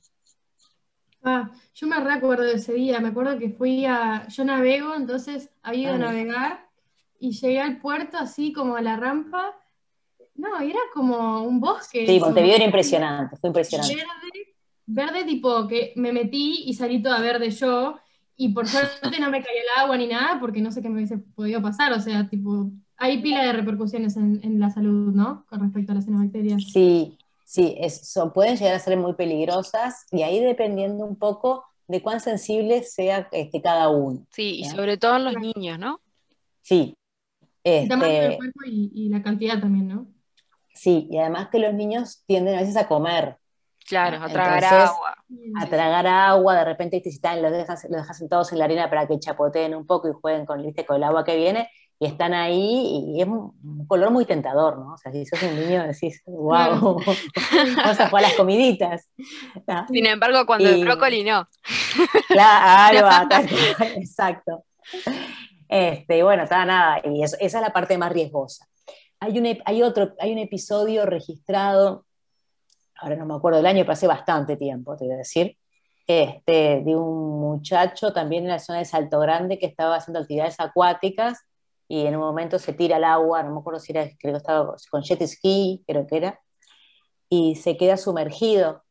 Ah, 1.23 1.51
yo 1.75 1.87
me 1.87 2.01
recuerdo 2.01 2.45
de 2.45 2.55
ese 2.55 2.73
día, 2.73 3.01
me 3.01 3.09
acuerdo 3.09 3.39
que 3.39 3.51
fui 3.51 3.85
a, 3.85 4.27
yo 4.29 4.45
navego, 4.45 4.95
entonces 4.95 5.51
había 5.63 5.83
ido 5.83 5.95
a 5.95 5.99
navegar 5.99 6.69
y 7.19 7.33
llegué 7.33 7.61
al 7.61 7.79
puerto 7.79 8.17
así 8.17 8.53
como 8.53 8.77
a 8.77 8.81
la 8.83 8.97
rampa. 8.97 9.57
No, 10.35 10.59
era 10.61 10.79
como 10.95 11.43
un 11.43 11.61
bosque. 11.61 12.07
Sí, 12.07 12.19
Montevideo 12.19 12.57
era 12.57 12.65
impresionante, 12.65 13.37
fue 13.37 13.49
impresionante. 13.49 13.97
Verde, 13.97 14.55
verde 14.87 15.25
tipo 15.25 15.69
que 15.69 15.93
me 15.97 16.13
metí 16.13 16.65
y 16.67 16.75
salí 16.75 17.03
toda 17.03 17.21
verde 17.21 17.51
yo 17.51 17.99
y 18.37 18.55
por 18.55 18.67
suerte 18.67 19.21
no 19.21 19.31
me 19.31 19.43
cayó 19.43 19.61
el 19.61 19.83
agua 19.83 19.99
ni 19.99 20.07
nada 20.07 20.41
porque 20.41 20.63
no 20.63 20.73
sé 20.73 20.81
qué 20.81 20.89
me 20.89 20.95
hubiese 20.95 21.19
podido 21.19 21.61
pasar, 21.61 21.93
o 21.93 22.01
sea, 22.01 22.27
tipo, 22.27 22.71
hay 22.97 23.21
pila 23.21 23.45
de 23.45 23.53
repercusiones 23.53 24.17
en, 24.17 24.41
en 24.43 24.59
la 24.59 24.71
salud, 24.71 25.13
¿no? 25.13 25.45
Con 25.47 25.61
respecto 25.61 25.93
a 25.93 25.97
las 25.97 26.05
cianobacterias. 26.05 26.63
Sí, 26.73 27.19
sí, 27.51 27.75
eso, 27.81 28.33
pueden 28.33 28.57
llegar 28.57 28.77
a 28.77 28.79
ser 28.79 28.97
muy 28.97 29.15
peligrosas 29.15 30.07
y 30.13 30.23
ahí 30.23 30.39
dependiendo 30.39 31.05
un 31.05 31.17
poco 31.17 31.65
de 31.89 32.01
cuán 32.01 32.21
sensible 32.21 32.85
sea 32.85 33.29
este, 33.33 33.61
cada 33.61 33.89
uno. 33.89 34.25
Sí, 34.31 34.61
y 34.61 34.65
sobre 34.67 34.97
todo 34.97 35.17
en 35.17 35.25
los 35.25 35.35
niños, 35.35 35.77
¿no? 35.77 36.01
Sí. 36.63 36.97
el 37.65 37.89
tamaño 37.89 38.13
del 38.13 38.25
este 38.33 38.37
cuerpo 38.37 38.61
y, 38.67 38.93
y, 38.95 39.09
la 39.09 39.21
cantidad 39.21 39.59
también, 39.59 39.89
¿no? 39.89 40.07
Sí, 40.73 41.09
y 41.11 41.19
además 41.19 41.49
que 41.51 41.59
los 41.59 41.75
niños 41.75 42.23
tienden 42.27 42.55
a 42.55 42.61
veces 42.61 42.77
a 42.77 42.87
comer 42.87 43.41
Claro, 43.91 44.23
a 44.23 44.29
tragar 44.29 44.65
agua. 44.65 45.17
A 45.61 45.67
tragar 45.67 46.07
agua, 46.07 46.55
de 46.55 46.65
repente 46.65 47.03
los 47.05 47.53
dejas, 47.53 47.83
los 47.91 48.03
dejas 48.03 48.19
sentados 48.19 48.53
en 48.53 48.61
la 48.61 48.67
arena 48.67 48.89
para 48.89 49.09
que 49.09 49.19
chapoteen 49.19 49.75
un 49.75 49.85
poco 49.85 50.09
y 50.09 50.13
jueguen 50.13 50.47
con, 50.47 50.63
¿viste? 50.63 50.87
con 50.87 50.97
el 50.97 51.03
agua 51.03 51.25
que 51.25 51.37
viene, 51.37 51.69
y 52.03 52.07
están 52.07 52.33
ahí, 52.33 53.05
y 53.15 53.21
es 53.21 53.29
un 53.29 53.87
color 53.87 54.11
muy 54.11 54.25
tentador, 54.25 54.79
¿no? 54.79 54.95
O 54.95 54.97
sea, 54.97 55.13
si 55.13 55.27
sos 55.27 55.43
un 55.43 55.55
niño 55.55 55.87
decís, 55.87 56.23
wow, 56.25 56.97
vamos 57.77 58.01
a 58.01 58.09
jugar 58.09 58.23
las 58.23 58.33
comiditas. 58.33 59.09
Sin 59.93 60.07
embargo, 60.07 60.47
cuando 60.47 60.69
el 60.69 60.83
brócoli 60.83 61.23
no. 61.23 61.47
Claro, 62.29 63.07
exacto. 63.97 64.65
Este, 65.69 66.19
y 66.19 66.23
bueno, 66.23 66.45
está 66.45 66.65
nada, 66.65 67.03
y 67.05 67.23
esa 67.23 67.37
es 67.39 67.53
la 67.53 67.73
parte 67.73 67.99
más 67.99 68.11
riesgosa. 68.13 68.67
Hay 69.21 69.39
un, 69.39 69.59
hay, 69.65 69.83
otro, 69.83 70.15
hay 70.19 70.33
un 70.33 70.39
episodio 70.39 71.05
registrado 71.05 72.07
ahora 73.01 73.17
no 73.17 73.27
me 73.27 73.35
acuerdo 73.35 73.59
del 73.59 73.67
año, 73.67 73.83
pero 73.83 73.93
hace 73.93 74.07
bastante 74.07 74.57
tiempo, 74.57 74.97
te 74.97 75.05
voy 75.05 75.15
a 75.15 75.19
decir, 75.19 75.57
este, 76.07 76.83
de 76.85 76.97
un 76.97 77.41
muchacho 77.41 78.13
también 78.13 78.45
en 78.45 78.51
la 78.51 78.59
zona 78.59 78.81
de 78.81 78.85
Salto 78.85 79.21
Grande 79.21 79.59
que 79.59 79.67
estaba 79.67 79.97
haciendo 79.97 80.21
actividades 80.21 80.59
acuáticas 80.59 81.39
y 81.91 82.07
en 82.07 82.15
un 82.15 82.21
momento 82.21 82.61
se 82.61 82.73
tira 82.73 82.99
al 82.99 83.05
agua, 83.05 83.43
no 83.43 83.53
me 83.53 83.59
acuerdo 83.59 83.81
si 83.81 83.91
era, 83.91 84.09
creo 84.17 84.33
que 84.33 84.37
estaba 84.37 84.77
con 84.93 85.03
jet 85.03 85.27
ski, 85.27 85.83
creo 85.85 86.07
que 86.07 86.19
era, 86.19 86.41
y 87.29 87.57
se 87.57 87.77
queda 87.77 87.97
sumergido 87.97 88.85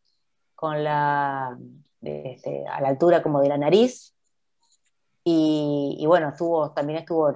con 0.54 0.84
la, 0.84 1.58
este, 2.02 2.68
a 2.68 2.82
la 2.82 2.90
altura 2.90 3.24
como 3.24 3.40
de 3.40 3.48
la 3.48 3.58
nariz, 3.58 4.14
y, 5.24 6.04
bueno, 6.08 6.30
estuvo, 6.30 6.72
también 6.72 7.00
estuvo, 7.00 7.34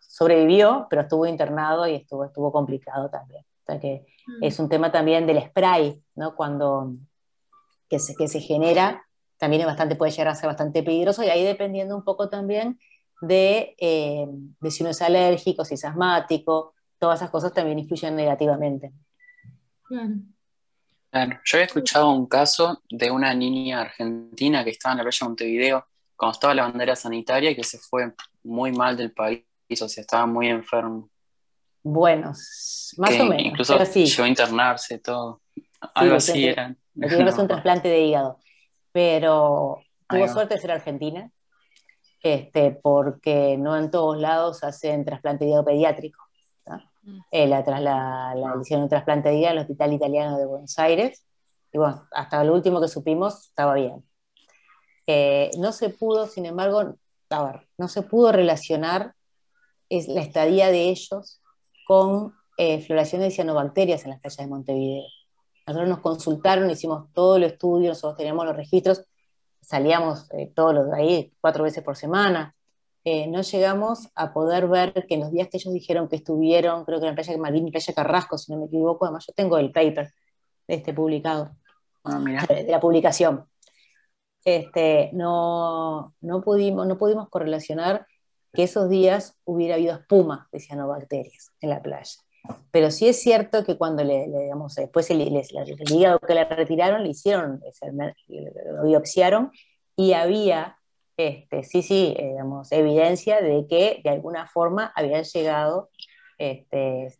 sobrevivió, 0.00 0.88
pero 0.90 1.02
estuvo 1.02 1.24
internado 1.24 1.86
y 1.86 1.94
estuvo, 1.94 2.24
estuvo 2.24 2.52
complicado 2.52 3.08
también. 3.08 3.44
O 3.44 3.64
sea 3.64 3.78
que 3.78 4.04
mm. 4.26 4.44
es 4.44 4.58
un 4.58 4.68
tema 4.68 4.90
también 4.90 5.24
del 5.24 5.40
spray, 5.40 6.02
¿no? 6.16 6.34
Cuando 6.34 6.94
que 7.88 8.00
se, 8.00 8.16
que 8.16 8.26
se 8.26 8.40
genera, 8.40 9.06
también 9.38 9.60
es 9.62 9.66
bastante, 9.66 9.94
puede 9.94 10.10
llegar 10.10 10.28
a 10.28 10.34
ser 10.34 10.48
bastante 10.48 10.82
peligroso 10.82 11.22
y 11.22 11.28
ahí 11.28 11.44
dependiendo 11.44 11.96
un 11.96 12.02
poco 12.02 12.28
también 12.28 12.78
de, 13.22 13.74
eh, 13.78 14.26
de 14.60 14.70
si 14.70 14.82
uno 14.82 14.90
es 14.90 15.00
alérgico, 15.00 15.64
si 15.64 15.74
es 15.74 15.84
asmático, 15.84 16.74
todas 16.98 17.20
esas 17.20 17.30
cosas 17.30 17.54
también 17.54 17.78
influyen 17.78 18.16
negativamente. 18.16 18.92
Claro. 19.84 20.14
Claro, 21.10 21.40
yo 21.44 21.56
había 21.58 21.66
escuchado 21.66 22.10
un 22.10 22.26
caso 22.26 22.82
de 22.90 23.10
una 23.10 23.32
niña 23.34 23.82
argentina 23.82 24.64
que 24.64 24.70
estaba 24.70 24.94
en 24.94 24.98
la 24.98 25.04
playa 25.04 25.18
de 25.20 25.28
Montevideo 25.28 25.86
cuando 26.16 26.32
estaba 26.32 26.54
la 26.54 26.62
bandera 26.62 26.96
sanitaria 26.96 27.50
y 27.50 27.56
que 27.56 27.64
se 27.64 27.78
fue 27.78 28.12
muy 28.44 28.72
mal 28.72 28.96
del 28.96 29.12
país, 29.12 29.44
o 29.80 29.88
sea, 29.88 30.00
estaba 30.00 30.26
muy 30.26 30.48
enfermo. 30.48 31.10
Bueno, 31.82 32.28
más 32.28 33.10
Que 33.10 33.20
o 33.20 33.26
menos. 33.26 33.44
incluso 33.44 33.84
sí, 33.86 34.06
llegó 34.06 34.24
a 34.24 34.28
internarse, 34.28 34.98
todo. 34.98 35.42
Algo 35.94 36.16
así 36.16 36.46
era. 36.46 36.74
lo 36.94 37.08
que 37.08 37.28
es 37.28 37.38
un 37.38 37.48
trasplante 37.48 37.88
de 37.88 38.00
hígado. 38.00 38.38
Pero 38.92 39.80
tuvo 40.08 40.28
suerte 40.28 40.54
de 40.54 40.60
ser 40.60 40.70
argentina, 40.70 41.30
este, 42.22 42.70
porque 42.70 43.56
no 43.58 43.76
en 43.76 43.90
todos 43.90 44.18
lados 44.18 44.62
hacen 44.64 45.04
trasplante 45.04 45.44
de 45.44 45.50
hígado 45.50 45.64
pediátrico. 45.64 46.22
¿tá? 46.64 46.90
Mm. 47.02 47.18
Eh, 47.30 47.46
la, 47.46 47.62
la- 47.62 47.80
la- 48.34 48.56
hicieron 48.60 48.84
un 48.84 48.88
trasplante 48.88 49.28
de 49.28 49.36
hígado 49.36 49.52
en 49.52 49.58
el 49.58 49.62
Hospital 49.62 49.92
Italiano 49.92 50.38
de 50.38 50.46
Buenos 50.46 50.78
Aires. 50.78 51.24
Y 51.72 51.78
bueno, 51.78 52.06
hasta 52.12 52.44
lo 52.44 52.54
último 52.54 52.80
que 52.80 52.88
supimos 52.88 53.46
estaba 53.46 53.74
bien. 53.74 54.04
Eh, 55.06 55.50
no 55.58 55.72
se 55.72 55.88
pudo, 55.88 56.26
sin 56.26 56.46
embargo, 56.46 56.94
a 57.30 57.44
ver, 57.44 57.66
no 57.78 57.88
se 57.88 58.02
pudo 58.02 58.30
relacionar 58.30 59.14
es, 59.88 60.06
la 60.08 60.20
estadía 60.20 60.70
de 60.70 60.90
ellos 60.90 61.40
con 61.86 62.34
eh, 62.56 62.80
floración 62.82 63.22
de 63.22 63.30
cianobacterias 63.30 64.04
en 64.04 64.10
las 64.10 64.20
playas 64.20 64.36
de 64.36 64.46
Montevideo. 64.46 65.04
Nosotros 65.66 65.88
nos 65.88 66.00
consultaron, 66.00 66.70
hicimos 66.70 67.12
todo 67.12 67.36
el 67.36 67.44
estudio, 67.44 67.88
nosotros 67.90 68.16
teníamos 68.16 68.44
los 68.46 68.56
registros, 68.56 69.04
salíamos 69.62 70.30
eh, 70.32 70.52
todos 70.54 70.74
los 70.74 70.92
ahí 70.92 71.32
cuatro 71.40 71.64
veces 71.64 71.82
por 71.82 71.96
semana. 71.96 72.54
Eh, 73.04 73.26
no 73.28 73.42
llegamos 73.42 74.10
a 74.14 74.32
poder 74.32 74.68
ver 74.68 75.06
que 75.06 75.14
en 75.14 75.20
los 75.20 75.32
días 75.32 75.48
que 75.48 75.56
ellos 75.56 75.72
dijeron 75.72 76.08
que 76.08 76.16
estuvieron, 76.16 76.84
creo 76.84 77.00
que 77.00 77.06
en 77.06 77.12
la 77.12 77.22
playa 77.22 77.38
Malvin 77.38 77.68
y 77.68 77.70
playa 77.70 77.94
Carrasco, 77.94 78.38
si 78.38 78.52
no 78.52 78.58
me 78.58 78.66
equivoco, 78.66 79.06
además 79.06 79.26
yo 79.26 79.32
tengo 79.32 79.58
el 79.58 79.72
paper 79.72 80.12
este 80.68 80.92
publicado 80.94 81.56
Ah, 82.04 82.18
mira. 82.18 82.44
de 82.46 82.64
la 82.64 82.80
publicación. 82.80 83.46
Este, 84.44 85.10
no, 85.12 86.14
no, 86.20 86.42
pudimos, 86.42 86.86
no 86.86 86.98
pudimos 86.98 87.28
correlacionar 87.28 88.06
que 88.52 88.64
esos 88.64 88.88
días 88.88 89.38
hubiera 89.44 89.76
habido 89.76 89.94
espuma 89.94 90.48
de 90.52 90.60
cianobacterias 90.60 91.52
en 91.60 91.70
la 91.70 91.80
playa. 91.80 92.20
Pero 92.70 92.90
sí 92.90 93.08
es 93.08 93.20
cierto 93.20 93.64
que 93.64 93.76
cuando 93.78 94.02
le, 94.02 94.26
le, 94.26 94.38
digamos, 94.44 94.74
después 94.74 95.08
el, 95.10 95.20
el- 95.20 95.36
el 95.36 95.92
hígado 95.92 96.18
que 96.20 96.34
le 96.34 96.44
retiraron, 96.44 97.02
le 97.02 97.10
hicieron, 97.10 97.62
lo 98.28 98.82
biopsiaron 98.84 99.52
y 99.96 100.12
había, 100.14 100.78
este, 101.16 101.62
sí, 101.64 101.82
sí, 101.82 102.14
eh, 102.18 102.28
digamos, 102.30 102.72
evidencia 102.72 103.40
de 103.40 103.66
que 103.68 104.00
de 104.02 104.10
alguna 104.10 104.46
forma 104.48 104.92
habían 104.96 105.22
llegado 105.24 105.90
este, 106.38 107.14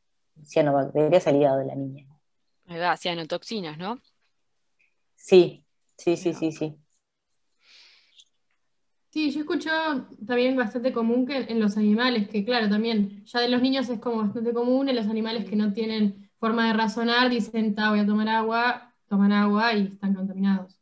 cianobacterias 0.45 1.27
al 1.27 1.37
hígado 1.37 1.59
de 1.59 1.67
la 1.67 1.75
niña. 1.77 2.07
Ahí 2.67 2.79
va, 2.79 2.97
cianotoxinas, 2.97 3.79
¿no? 3.79 4.01
Sí, 5.17 5.65
sí, 5.99 6.17
sí, 6.17 6.35
sí, 6.35 6.51
sí. 6.53 6.77
Sí, 9.13 9.31
yo 9.31 9.41
escucho 9.41 9.69
también 10.27 10.57
bastante 10.57 10.91
común 10.91 11.27
que 11.27 11.37
en 11.37 11.61
los 11.61 11.77
animales, 11.77 12.29
que 12.29 12.45
claro, 12.47 12.71
también, 12.71 13.23
ya 13.27 13.41
de 13.41 13.49
los 13.51 13.61
niños 13.61 13.87
es 13.91 14.01
como 14.01 14.23
bastante 14.23 14.55
común, 14.55 14.89
en 14.89 14.97
los 14.97 15.07
animales 15.07 15.45
que 15.49 15.55
no 15.55 15.75
tienen 15.75 16.31
forma 16.41 16.67
de 16.69 16.73
razonar, 16.73 17.29
dicen, 17.29 17.75
ta, 17.75 17.91
voy 17.91 18.01
a 18.01 18.07
tomar 18.07 18.29
agua, 18.31 18.95
toman 19.09 19.33
agua 19.33 19.75
y 19.75 19.89
están 19.89 20.15
contaminados. 20.15 20.79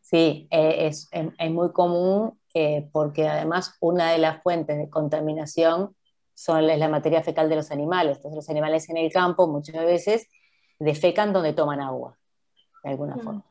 Sí, 0.00 0.46
eh, 0.52 0.86
es, 0.86 1.08
es- 1.10 1.32
es 1.36 1.50
muy 1.50 1.72
común 1.72 2.38
eh, 2.54 2.88
porque 2.92 3.26
además 3.26 3.76
una 3.80 4.12
de 4.12 4.18
las 4.18 4.42
fuentes 4.44 4.78
de 4.78 4.88
contaminación 4.88 5.96
son, 6.34 6.70
es 6.70 6.78
la 6.78 6.88
materia 6.88 7.22
fecal 7.22 7.48
de 7.48 7.56
los 7.56 7.72
animales. 7.72 8.18
Entonces 8.18 8.36
los 8.36 8.48
animales 8.50 8.88
en 8.90 8.96
el 8.98 9.10
campo 9.12 9.48
muchas 9.48 9.84
veces 9.84 10.28
defecan 10.78 11.32
donde 11.32 11.52
toman 11.52 11.80
agua, 11.80 12.16
de 12.84 12.90
alguna 12.90 13.16
forma. 13.16 13.44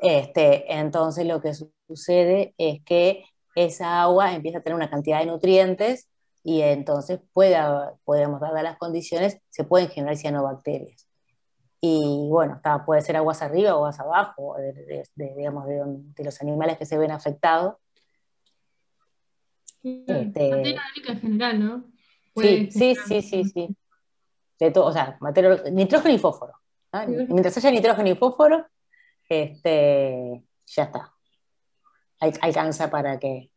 Este, 0.00 0.72
entonces 0.72 1.26
lo 1.26 1.40
que 1.40 1.54
su- 1.54 1.72
sucede 1.88 2.54
es 2.58 2.82
que 2.84 3.24
esa 3.56 4.02
agua 4.02 4.32
empieza 4.34 4.58
a 4.58 4.60
tener 4.60 4.76
una 4.76 4.88
cantidad 4.90 5.18
de 5.18 5.26
nutrientes 5.26 6.08
y 6.44 6.60
entonces 6.60 7.18
puede, 7.32 7.56
podemos, 8.04 8.40
dadas 8.40 8.62
las 8.62 8.76
condiciones, 8.78 9.40
se 9.48 9.64
pueden 9.64 9.88
generar 9.88 10.16
cianobacterias. 10.16 11.08
Y 11.80 12.28
bueno, 12.30 12.56
está- 12.56 12.84
puede 12.84 13.00
ser 13.02 13.16
aguas 13.16 13.42
arriba 13.42 13.72
o 13.74 13.78
aguas 13.78 13.98
abajo, 13.98 14.56
de, 14.58 14.72
de- 14.72 15.08
de, 15.14 15.34
digamos, 15.36 15.66
de, 15.66 16.24
los 16.24 16.40
animales 16.40 16.78
que 16.78 16.86
se 16.86 16.96
ven 16.98 17.10
afectados. 17.10 17.74
Este- 19.82 20.50
Materia 20.50 20.56
orgánica 20.56 21.12
en 21.12 21.20
general, 21.20 21.64
¿no? 21.64 21.84
Sí, 22.36 22.70
sí, 22.70 22.94
sí, 23.06 23.22
sí, 23.22 23.44
sí. 23.44 23.76
De 24.58 24.70
todo, 24.70 24.86
o 24.86 24.92
sea, 24.92 25.16
materia- 25.20 25.62
nitrógeno 25.72 26.14
y 26.14 26.18
fósforo. 26.18 26.52
Mientras 27.28 27.56
haya 27.58 27.70
nitrógeno 27.70 28.08
y 28.08 28.14
fósforo, 28.14 28.66
este, 29.28 30.42
ya 30.66 30.82
está. 30.84 31.12
Al- 32.20 32.38
alcanza 32.40 32.90
para 32.90 33.18
que, 33.18 33.50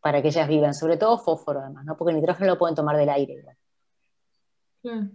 para 0.00 0.20
que 0.22 0.28
ellas 0.28 0.48
vivan, 0.48 0.74
sobre 0.74 0.96
todo 0.96 1.18
fósforo 1.18 1.60
además, 1.60 1.84
¿no? 1.84 1.96
Porque 1.96 2.12
el 2.12 2.20
nitrógeno 2.20 2.52
lo 2.52 2.58
pueden 2.58 2.74
tomar 2.74 2.96
del 2.96 3.08
aire. 3.08 3.34
igual. 3.34 3.56
Claro. 4.82 5.10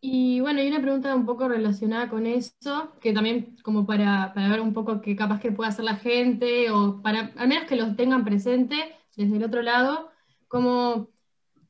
Y 0.00 0.40
bueno, 0.40 0.60
hay 0.60 0.68
una 0.68 0.80
pregunta 0.80 1.14
un 1.16 1.26
poco 1.26 1.48
relacionada 1.48 2.08
con 2.08 2.26
eso, 2.26 2.92
que 3.00 3.12
también 3.12 3.56
como 3.62 3.86
para, 3.86 4.32
para 4.34 4.48
ver 4.48 4.60
un 4.60 4.72
poco 4.72 5.00
qué 5.00 5.16
capaz 5.16 5.40
que 5.40 5.50
puede 5.52 5.70
hacer 5.70 5.84
la 5.84 5.96
gente, 5.96 6.70
o 6.70 7.02
para 7.02 7.32
al 7.36 7.48
menos 7.48 7.64
que 7.68 7.76
lo 7.76 7.96
tengan 7.96 8.24
presente 8.24 8.76
desde 9.16 9.36
el 9.36 9.44
otro 9.44 9.62
lado, 9.62 10.10
como 10.48 11.08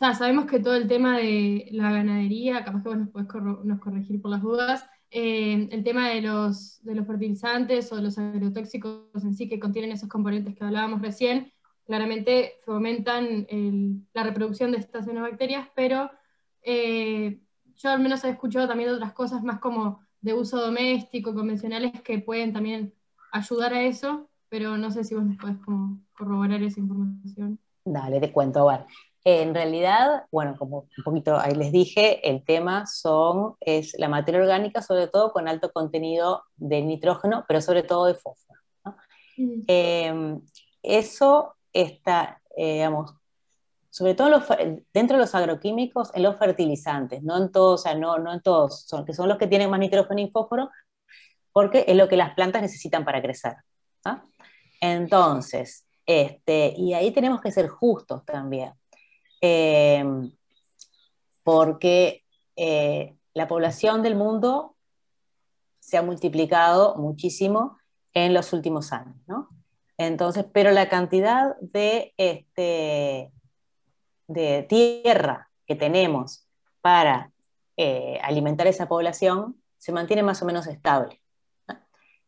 sabemos 0.00 0.46
que 0.46 0.60
todo 0.60 0.74
el 0.74 0.88
tema 0.88 1.16
de 1.16 1.68
la 1.72 1.90
ganadería, 1.90 2.64
capaz 2.64 2.82
que 2.82 2.88
vos 2.90 2.98
nos 2.98 3.08
podés 3.08 3.28
nos 3.64 3.80
corregir 3.80 4.20
por 4.20 4.30
las 4.30 4.42
dudas, 4.42 4.86
eh, 5.18 5.66
el 5.70 5.82
tema 5.82 6.10
de 6.10 6.20
los, 6.20 6.84
de 6.84 6.94
los 6.94 7.06
fertilizantes 7.06 7.90
o 7.90 7.96
de 7.96 8.02
los 8.02 8.18
agrotóxicos 8.18 9.24
en 9.24 9.32
sí 9.32 9.48
que 9.48 9.58
contienen 9.58 9.92
esos 9.92 10.10
componentes 10.10 10.54
que 10.54 10.62
hablábamos 10.62 11.00
recién, 11.00 11.54
claramente 11.86 12.56
fomentan 12.66 13.46
la 14.12 14.24
reproducción 14.24 14.72
de 14.72 14.76
estas 14.76 15.06
cianobacterias, 15.06 15.70
pero 15.74 16.10
eh, 16.60 17.40
yo 17.76 17.88
al 17.88 18.00
menos 18.00 18.24
he 18.24 18.28
escuchado 18.28 18.68
también 18.68 18.90
otras 18.90 19.14
cosas 19.14 19.42
más 19.42 19.58
como 19.58 20.00
de 20.20 20.34
uso 20.34 20.60
doméstico, 20.60 21.34
convencionales, 21.34 21.98
que 22.02 22.18
pueden 22.18 22.52
también 22.52 22.92
ayudar 23.32 23.72
a 23.72 23.84
eso, 23.84 24.28
pero 24.50 24.76
no 24.76 24.90
sé 24.90 25.02
si 25.02 25.14
vos 25.14 25.24
nos 25.24 25.38
podés 25.38 25.56
como 25.64 25.98
corroborar 26.12 26.62
esa 26.62 26.78
información. 26.78 27.58
Dale, 27.86 28.20
te 28.20 28.30
cuento, 28.32 28.68
a 28.68 28.76
ver. 28.76 28.86
En 29.28 29.56
realidad, 29.56 30.26
bueno, 30.30 30.54
como 30.56 30.86
un 30.96 31.04
poquito 31.04 31.36
ahí 31.36 31.52
les 31.52 31.72
dije, 31.72 32.30
el 32.30 32.44
tema 32.44 32.86
son, 32.86 33.56
es 33.58 33.98
la 33.98 34.08
materia 34.08 34.40
orgánica, 34.40 34.82
sobre 34.82 35.08
todo 35.08 35.32
con 35.32 35.48
alto 35.48 35.72
contenido 35.72 36.44
de 36.54 36.80
nitrógeno, 36.82 37.44
pero 37.48 37.60
sobre 37.60 37.82
todo 37.82 38.06
de 38.06 38.14
fósforo. 38.14 38.60
¿no? 38.84 38.96
Eh, 39.66 40.38
eso 40.80 41.56
está, 41.72 42.40
eh, 42.56 42.74
digamos, 42.74 43.14
sobre 43.90 44.14
todo 44.14 44.30
los 44.30 44.44
dentro 44.94 45.16
de 45.16 45.22
los 45.22 45.34
agroquímicos, 45.34 46.14
en 46.14 46.22
los 46.22 46.36
fertilizantes, 46.36 47.20
no 47.24 47.36
en 47.36 47.50
todos, 47.50 47.80
o 47.80 47.82
sea, 47.82 47.96
no, 47.96 48.18
no 48.18 48.32
en 48.32 48.42
todos, 48.42 48.82
son, 48.82 49.04
que 49.04 49.12
son 49.12 49.28
los 49.28 49.38
que 49.38 49.48
tienen 49.48 49.70
más 49.70 49.80
nitrógeno 49.80 50.20
y 50.20 50.30
fósforo, 50.30 50.70
porque 51.50 51.84
es 51.88 51.96
lo 51.96 52.06
que 52.06 52.16
las 52.16 52.32
plantas 52.34 52.62
necesitan 52.62 53.04
para 53.04 53.20
crecer. 53.20 53.56
Entonces, 54.80 55.84
este, 56.06 56.74
y 56.76 56.94
ahí 56.94 57.10
tenemos 57.10 57.40
que 57.40 57.50
ser 57.50 57.66
justos 57.66 58.24
también, 58.24 58.72
eh, 59.46 60.04
porque 61.44 62.24
eh, 62.56 63.16
la 63.34 63.46
población 63.46 64.02
del 64.02 64.16
mundo 64.16 64.74
se 65.78 65.96
ha 65.96 66.02
multiplicado 66.02 66.96
muchísimo 66.96 67.78
en 68.12 68.34
los 68.34 68.52
últimos 68.52 68.92
años, 68.92 69.16
¿no? 69.28 69.48
Entonces, 69.98 70.44
pero 70.52 70.72
la 70.72 70.88
cantidad 70.88 71.56
de, 71.60 72.12
este, 72.16 73.30
de 74.26 74.66
tierra 74.68 75.50
que 75.66 75.76
tenemos 75.76 76.48
para 76.80 77.30
eh, 77.76 78.18
alimentar 78.22 78.66
esa 78.66 78.88
población 78.88 79.62
se 79.78 79.92
mantiene 79.92 80.24
más 80.24 80.42
o 80.42 80.46
menos 80.46 80.66
estable. 80.66 81.22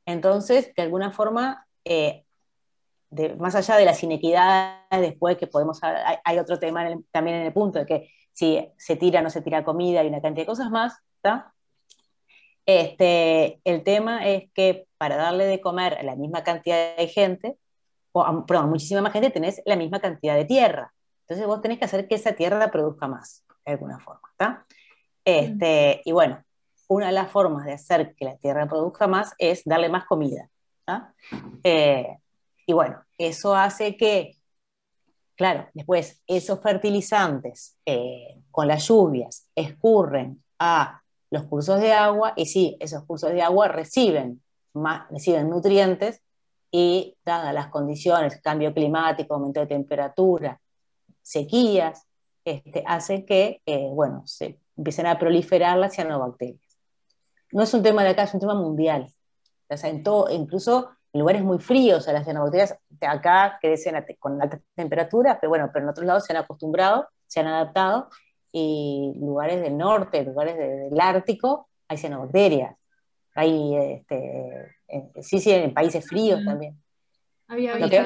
Entonces, 0.07 0.73
de 0.77 0.83
alguna 0.83 1.11
forma, 1.11 1.67
eh, 1.85 2.25
de, 3.11 3.35
más 3.37 3.55
allá 3.55 3.77
de 3.77 3.85
las 3.85 4.03
inequidades, 4.03 5.01
después 5.01 5.37
que 5.37 5.47
podemos, 5.47 5.83
hay, 5.83 6.17
hay 6.25 6.39
otro 6.39 6.59
tema 6.59 6.87
en 6.87 6.99
el, 6.99 7.05
también 7.11 7.39
en 7.39 7.47
el 7.47 7.53
punto 7.53 7.79
de 7.79 7.87
que 7.87 8.11
si 8.33 8.69
se 8.77 8.97
tira 8.97 9.21
o 9.21 9.23
no 9.23 9.31
se 9.31 9.43
tira 9.43 9.65
comida 9.65 10.05
y 10.05 10.09
una 10.09 10.21
cantidad 10.21 10.43
de 10.43 10.51
cosas 10.51 10.71
más, 10.71 10.99
¿está? 11.17 11.53
Este, 12.67 13.61
el 13.65 13.83
tema 13.83 14.29
es 14.29 14.53
que 14.53 14.87
para 14.99 15.17
darle 15.17 15.47
de 15.47 15.61
comer 15.61 15.95
a 15.95 16.03
la 16.03 16.17
misma 16.17 16.45
cantidad 16.45 16.97
de 16.97 17.09
gente, 17.09 17.57
o 18.13 18.23
a, 18.23 18.45
perdón, 18.45 18.65
a 18.65 18.69
muchísima 18.69 19.01
más 19.01 19.13
gente, 19.13 19.31
tenés 19.31 19.63
la 19.65 19.75
misma 19.75 20.01
cantidad 20.01 20.37
de 20.37 20.45
tierra. 20.45 20.93
Entonces 21.23 21.47
vos 21.47 21.63
tenés 21.63 21.79
que 21.79 21.87
hacer 21.87 22.07
que 22.07 22.15
esa 22.17 22.33
tierra 22.33 22.71
produzca 22.71 23.09
más, 23.09 23.45
de 23.65 23.73
alguna 23.73 23.99
forma. 23.99 24.29
¿está? 24.33 24.67
Este, 25.25 26.03
y 26.05 26.13
bueno, 26.13 26.45
una 26.89 27.07
de 27.07 27.13
las 27.13 27.31
formas 27.31 27.65
de 27.65 27.73
hacer 27.73 28.15
que 28.15 28.25
la 28.25 28.37
tierra 28.37 28.67
produzca 28.67 29.07
más 29.07 29.35
es 29.39 29.63
darle 29.65 29.89
más 29.89 30.05
comida. 30.05 30.49
Eh, 31.65 32.19
y 32.69 32.75
bueno, 32.75 33.03
eso 33.17 33.57
hace 33.57 33.97
que, 33.97 34.37
claro, 35.37 35.69
después 35.73 36.23
esos 36.27 36.61
fertilizantes 36.61 37.79
eh, 37.87 38.43
con 38.51 38.69
las 38.69 38.87
lluvias 38.87 39.49
escurren 39.55 40.45
a 40.59 41.01
los 41.31 41.45
cursos 41.45 41.81
de 41.81 41.95
agua, 41.95 42.35
y 42.37 42.45
sí, 42.45 42.77
esos 42.79 43.05
cursos 43.05 43.33
de 43.33 43.41
agua 43.41 43.69
reciben, 43.69 44.43
más, 44.75 45.09
reciben 45.11 45.49
nutrientes 45.49 46.21
y 46.71 47.17
dadas 47.25 47.55
las 47.55 47.69
condiciones, 47.69 48.39
cambio 48.43 48.75
climático, 48.75 49.33
aumento 49.33 49.61
de 49.61 49.67
temperatura, 49.67 50.61
sequías, 51.23 52.07
este, 52.45 52.85
hace 52.87 53.25
que, 53.25 53.63
eh, 53.65 53.89
bueno, 53.91 54.25
se 54.27 54.61
empiecen 54.77 55.07
a 55.07 55.19
proliferar 55.19 55.79
las 55.79 55.95
cianobacterias. 55.95 56.79
No 57.51 57.63
es 57.63 57.73
un 57.73 57.83
tema 57.83 58.05
de 58.05 58.11
acá, 58.11 58.25
es 58.25 58.35
un 58.35 58.41
tema 58.41 58.55
mundial. 58.55 59.11
O 59.71 59.77
sea, 59.79 59.89
en 59.89 60.03
todo, 60.03 60.29
incluso 60.29 60.91
en 61.19 61.21
lugares 61.21 61.43
muy 61.43 61.59
fríos, 61.59 62.07
las 62.07 62.25
cianobacterias 62.25 62.79
acá 63.01 63.59
crecen 63.61 63.97
con 64.21 64.41
altas 64.41 64.61
temperaturas, 64.77 65.39
pero 65.41 65.51
bueno, 65.51 65.69
pero 65.73 65.85
en 65.85 65.91
otros 65.91 66.07
lados 66.07 66.25
se 66.25 66.33
han 66.33 66.37
acostumbrado, 66.45 67.09
se 67.27 67.41
han 67.41 67.49
adaptado, 67.49 68.09
y 68.53 69.15
lugares 69.19 69.61
del 69.61 69.77
norte, 69.77 70.25
lugares 70.25 70.57
del 70.57 71.01
Ártico, 71.01 71.69
hay 71.89 71.99
cianobacterias. 71.99 72.77
Hay, 73.35 73.75
este, 73.77 74.77
sí, 75.23 75.41
sí, 75.41 75.51
en 75.51 75.75
países 75.75 76.07
fríos 76.07 76.45
también. 76.45 76.81
Había 77.49 77.75
visto 77.75 78.03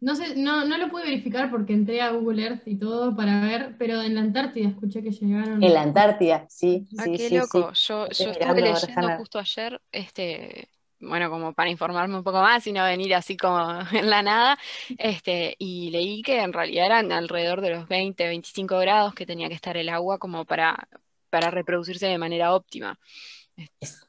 No, 0.00 0.16
sé, 0.16 0.36
no, 0.36 0.64
no 0.64 0.76
lo 0.76 0.90
pude 0.90 1.04
verificar 1.04 1.50
porque 1.50 1.74
entré 1.74 2.00
a 2.00 2.10
Google 2.10 2.42
Earth 2.42 2.66
y 2.66 2.76
todo 2.76 3.14
para 3.14 3.40
ver, 3.40 3.76
pero 3.78 4.02
en 4.02 4.14
la 4.14 4.20
Antártida 4.20 4.68
escuché 4.68 5.02
que 5.02 5.10
llegaron. 5.10 5.62
En 5.62 5.74
la 5.74 5.82
Antártida, 5.82 6.46
sí. 6.48 6.88
Ah, 6.98 7.04
sí, 7.04 7.12
qué 7.12 7.28
sí, 7.28 7.38
loco. 7.38 7.72
Yo, 7.72 8.08
yo 8.08 8.30
estuve 8.30 8.60
leyendo 8.60 9.16
justo 9.16 9.38
ayer 9.38 9.80
este, 9.90 10.68
bueno, 11.00 11.30
como 11.30 11.52
para 11.52 11.70
informarme 11.70 12.16
un 12.16 12.24
poco 12.24 12.40
más 12.40 12.66
y 12.66 12.72
no 12.72 12.84
venir 12.84 13.14
así 13.14 13.36
como 13.36 13.58
en 13.92 14.10
la 14.10 14.22
nada, 14.22 14.58
este, 14.98 15.54
y 15.58 15.90
leí 15.90 16.22
que 16.22 16.40
en 16.40 16.52
realidad 16.52 16.86
eran 16.86 17.12
alrededor 17.12 17.60
de 17.60 17.70
los 17.70 17.88
20, 17.88 18.26
25 18.26 18.78
grados 18.78 19.14
que 19.14 19.26
tenía 19.26 19.48
que 19.48 19.54
estar 19.54 19.76
el 19.76 19.88
agua 19.88 20.18
como 20.18 20.44
para, 20.44 20.88
para 21.30 21.50
reproducirse 21.50 22.06
de 22.06 22.18
manera 22.18 22.54
óptima. 22.54 22.98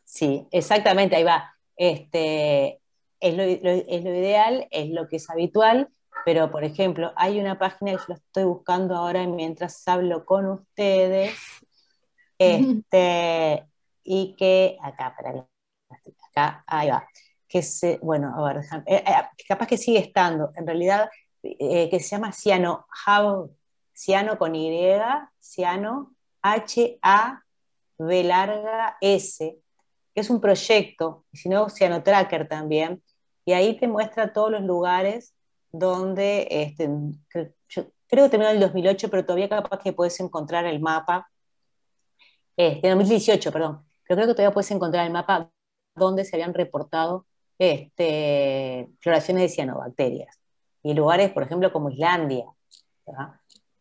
Sí, 0.04 0.46
exactamente, 0.52 1.16
ahí 1.16 1.24
va. 1.24 1.56
Este, 1.76 2.80
es, 3.20 3.36
lo, 3.36 3.44
es 3.44 4.04
lo 4.04 4.16
ideal, 4.16 4.68
es 4.72 4.90
lo 4.90 5.08
que 5.08 5.18
es 5.18 5.30
habitual, 5.30 5.90
pero 6.26 6.52
por 6.52 6.64
ejemplo, 6.64 7.14
hay 7.16 7.40
una 7.40 7.60
página 7.60 7.92
que 7.92 7.98
yo 7.98 8.06
la 8.08 8.16
estoy 8.16 8.44
buscando 8.46 8.96
ahora 8.96 9.26
mientras 9.28 9.88
hablo 9.88 10.26
con 10.26 10.48
ustedes, 10.48 11.36
este, 12.40 13.66
y 14.04 14.36
que 14.36 14.78
acá, 14.82 15.16
para 15.16 15.48
ahí 16.36 16.90
va. 16.90 17.08
Que 17.48 17.62
se, 17.62 18.00
bueno, 18.02 18.34
a 18.36 18.54
ver, 18.54 18.64
eh, 18.86 19.04
eh, 19.06 19.46
capaz 19.48 19.68
que 19.68 19.78
sigue 19.78 20.00
estando, 20.00 20.52
en 20.56 20.66
realidad, 20.66 21.10
eh, 21.44 21.90
que 21.90 22.00
se 22.00 22.10
llama 22.10 22.32
Ciano 22.32 22.88
Ciano 23.94 24.38
con 24.38 24.56
Y, 24.56 24.70
Ciano, 25.40 26.14
H-A-B 26.42 28.24
larga 28.24 28.98
S, 29.00 29.58
que 30.14 30.22
es 30.22 30.30
un 30.30 30.42
proyecto, 30.42 31.26
si 31.34 31.50
no, 31.50 31.70
Ciano 31.70 32.04
Tracker 32.04 32.48
también, 32.48 33.02
y 33.46 33.54
ahí 33.54 33.78
te 33.78 33.88
muestra 33.88 34.34
todos 34.34 34.52
los 34.52 34.62
lugares 34.62 35.34
donde, 35.72 36.48
este, 36.50 36.90
yo 37.70 37.86
creo 38.08 38.26
que 38.26 38.30
terminó 38.30 38.50
en 38.50 38.56
el 38.56 38.62
2008, 38.62 39.10
pero 39.10 39.26
todavía 39.26 39.50
capaz 39.50 39.80
que 39.80 39.94
puedes 39.94 40.20
encontrar 40.20 40.66
el 40.66 40.80
mapa, 40.80 41.30
este, 42.58 42.88
en 42.88 42.98
2018, 42.98 43.52
perdón, 43.52 43.86
pero 44.08 44.18
creo 44.18 44.28
que 44.28 44.34
todavía 44.34 44.54
puedes 44.54 44.72
encontrar 44.72 45.06
el 45.06 45.14
mapa 45.14 45.52
donde 45.96 46.26
se 46.26 46.36
habían 46.36 46.54
reportado 46.54 47.26
este, 47.58 48.90
floraciones 49.00 49.44
de 49.44 49.50
cianobacterias. 49.50 50.40
Y 50.84 50.94
lugares, 50.94 51.32
por 51.32 51.44
ejemplo, 51.44 51.72
como 51.72 51.90
Islandia, 51.90 52.46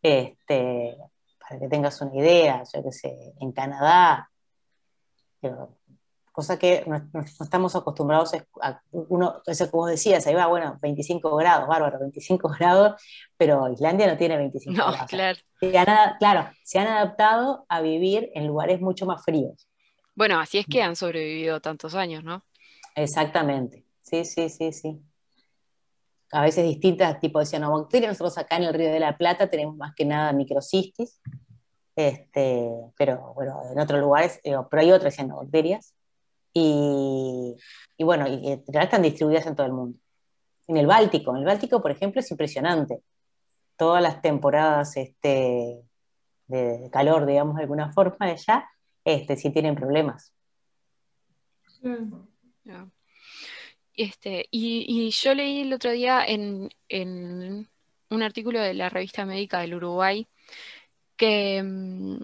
este, 0.01 0.97
para 1.39 1.59
que 1.59 1.67
tengas 1.67 2.01
una 2.01 2.15
idea, 2.15 2.63
yo 2.73 2.83
qué 2.83 2.91
sé, 2.91 3.33
en 3.39 3.51
Canadá, 3.51 4.29
cosa 6.31 6.59
que 6.59 6.83
no, 6.85 7.01
estamos 7.39 7.75
acostumbrados 7.75 8.33
a, 8.61 8.81
uno, 8.91 9.41
eso 9.45 9.71
como 9.71 9.87
decías, 9.87 10.27
ahí 10.27 10.33
va, 10.33 10.47
bueno, 10.47 10.77
25 10.81 11.35
grados, 11.37 11.67
bárbaro, 11.67 11.99
25 11.99 12.49
grados, 12.59 13.01
pero 13.37 13.69
Islandia 13.71 14.07
no 14.07 14.17
tiene 14.17 14.37
25 14.37 14.77
no, 14.77 14.91
grados. 14.91 15.09
Claro. 15.09 16.15
claro, 16.19 16.49
se 16.63 16.79
han 16.79 16.87
adaptado 16.87 17.65
a 17.69 17.81
vivir 17.81 18.31
en 18.33 18.47
lugares 18.47 18.81
mucho 18.81 19.05
más 19.05 19.23
fríos. 19.23 19.69
Bueno, 20.15 20.39
así 20.39 20.57
es 20.57 20.65
que 20.65 20.81
han 20.81 20.95
sobrevivido 20.95 21.59
tantos 21.59 21.93
años, 21.93 22.23
¿no? 22.23 22.43
Exactamente, 22.95 23.85
sí, 24.01 24.23
sí, 24.23 24.49
sí, 24.49 24.71
sí. 24.71 25.01
A 26.31 26.41
veces 26.41 26.63
distintas 26.65 27.19
tipos 27.19 27.41
de 27.41 27.45
cianobacterias. 27.45 28.11
Nosotros 28.11 28.37
acá 28.37 28.57
en 28.57 28.63
el 28.63 28.73
Río 28.73 28.91
de 28.91 28.99
la 28.99 29.17
Plata 29.17 29.49
tenemos 29.49 29.75
más 29.77 29.93
que 29.93 30.05
nada 30.05 30.33
microcistis, 30.33 31.21
este, 31.95 32.69
pero 32.97 33.33
bueno, 33.35 33.61
en 33.71 33.79
otros 33.79 33.99
lugares, 33.99 34.39
pero 34.43 34.81
hay 34.81 34.91
otras 34.91 35.15
cianobacterias. 35.15 35.93
Y, 36.53 37.55
y 37.97 38.03
bueno, 38.03 38.27
y, 38.27 38.51
en 38.51 38.63
están 38.81 39.01
distribuidas 39.01 39.45
en 39.45 39.55
todo 39.55 39.67
el 39.67 39.73
mundo. 39.73 39.99
En 40.67 40.77
el 40.77 40.87
Báltico, 40.87 41.31
en 41.31 41.37
el 41.37 41.45
Báltico, 41.45 41.81
por 41.81 41.91
ejemplo, 41.91 42.21
es 42.21 42.31
impresionante. 42.31 43.01
Todas 43.77 44.01
las 44.01 44.21
temporadas 44.21 44.95
este, 44.97 45.81
de 46.47 46.89
calor, 46.91 47.25
digamos, 47.25 47.55
de 47.55 47.63
alguna 47.63 47.91
forma, 47.91 48.27
allá, 48.27 48.67
este, 49.05 49.35
si 49.37 49.51
tienen 49.51 49.75
problemas. 49.75 50.33
Este, 53.93 54.47
y, 54.51 55.09
yo 55.11 55.35
leí 55.35 55.61
el 55.61 55.73
otro 55.73 55.91
día 55.91 56.25
en, 56.25 56.69
un 58.09 58.23
artículo 58.23 58.59
de 58.59 58.73
la 58.73 58.89
revista 58.89 59.25
médica 59.25 59.61
del 59.61 59.75
Uruguay 59.75 60.27
que 61.15 61.61
mm, 61.63 62.17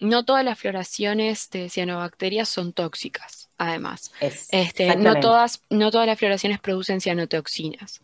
no 0.00 0.24
todas 0.24 0.44
las 0.44 0.58
floraciones 0.58 1.50
de 1.50 1.68
cianobacterias 1.68 2.48
son 2.48 2.72
tóxicas, 2.72 3.48
además. 3.56 4.12
este, 4.20 4.94
no, 4.96 5.18
todas, 5.18 5.62
no 5.70 5.90
todas 5.90 6.06
las 6.06 6.18
floraciones 6.18 6.60
producen 6.60 7.00
cianotoxinas. 7.00 8.02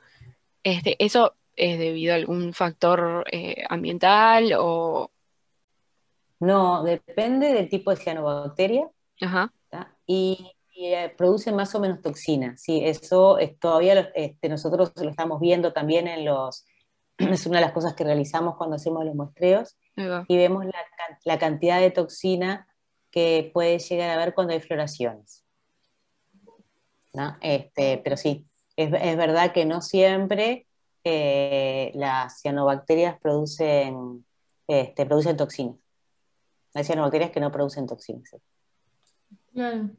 Este, 0.65 0.97
¿Eso 0.99 1.35
es 1.55 1.79
debido 1.79 2.13
a 2.13 2.17
algún 2.17 2.55
factor 2.55 3.25
eh, 3.31 3.65
ambiental 3.69 4.55
o, 4.59 5.11
no, 6.43 6.83
depende 6.83 7.53
del 7.53 7.69
tipo 7.69 7.93
de 7.93 7.97
cianobacteria 7.99 8.91
y, 10.07 10.53
eh, 10.75 11.15
produce 11.17 11.53
más 11.53 11.73
o 11.77 11.81
menos 11.81 12.03
toxina. 12.03 12.57
Sí, 12.57 12.81
eso 12.85 13.39
es, 13.39 13.57
todavía 13.61 14.11
este, 14.17 14.49
nosotros 14.49 14.91
lo 14.97 15.09
estamos 15.09 15.39
viendo 15.39 15.73
también 15.73 16.09
en 16.09 16.25
los, 16.25 16.65
es 17.19 17.47
una 17.47 17.61
de 17.61 17.67
las 17.67 17.73
cosas 17.73 17.95
que 17.95 18.03
realizamos 18.03 18.57
cuando 18.57 18.75
hacemos 18.75 19.05
los 19.05 19.15
muestreos 19.15 19.77
y 20.27 20.37
vemos 20.37 20.65
la, 21.25 21.39
cantidad 21.39 21.79
de 21.79 21.93
toxina 21.93 22.67
que 23.13 23.53
puede 23.55 23.79
llegar 23.79 24.11
a 24.11 24.15
haber 24.15 24.35
cuando 24.35 24.53
hay 24.53 24.61
floraciones. 24.61 25.45
Este, 27.41 27.99
pero 28.03 28.17
sí, 28.17 28.49
es, 28.75 28.91
verdad 28.91 29.53
que 29.53 29.65
no 29.65 29.81
siempre 29.81 30.67
eh, 31.05 31.93
las 31.95 32.41
cianobacterias 32.41 33.21
producen, 33.21 34.25
este, 34.67 35.07
producen 35.07 35.37
toxinas. 35.37 35.82
Hay 36.75 36.85
cianobacterias 36.85 37.31
que 37.31 37.41
no 37.41 37.53
producen 37.53 37.87
toxinas. 37.87 38.37
Claro. 39.53 39.91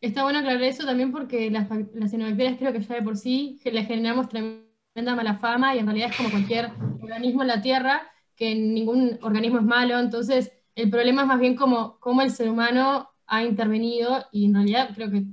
Está 0.00 0.22
bueno 0.22 0.38
aclarar 0.38 0.62
eso 0.62 0.86
también 0.86 1.12
porque 1.12 1.50
las, 1.50 1.68
las 1.94 2.10
creo 2.12 2.72
que 2.72 2.80
ya 2.80 2.94
de 2.94 3.02
por 3.02 3.16
sí 3.16 3.60
le 3.64 3.84
generamos 3.84 4.28
tremenda 4.28 5.14
mala 5.14 5.38
fama 5.38 5.74
y 5.74 5.78
en 5.78 5.86
realidad 5.86 6.10
es 6.10 6.16
como 6.16 6.30
cualquier 6.30 6.70
organismo 7.02 7.42
en 7.42 7.48
la 7.48 7.60
Tierra, 7.60 8.02
que 8.34 8.54
ningún 8.54 9.18
organismo 9.20 9.58
es 9.58 9.64
malo, 9.64 9.98
entonces 9.98 10.52
el 10.74 10.88
problema 10.88 11.22
es 11.22 11.28
más 11.28 11.38
bien 11.40 11.54
como 11.54 11.98
cómo 12.00 12.22
el 12.22 12.30
ser 12.30 12.48
humano 12.48 13.10
ha 13.26 13.44
intervenido 13.44 14.24
y 14.32 14.46
en 14.46 14.54
realidad 14.54 14.90
creo 14.94 15.10
que, 15.10 15.24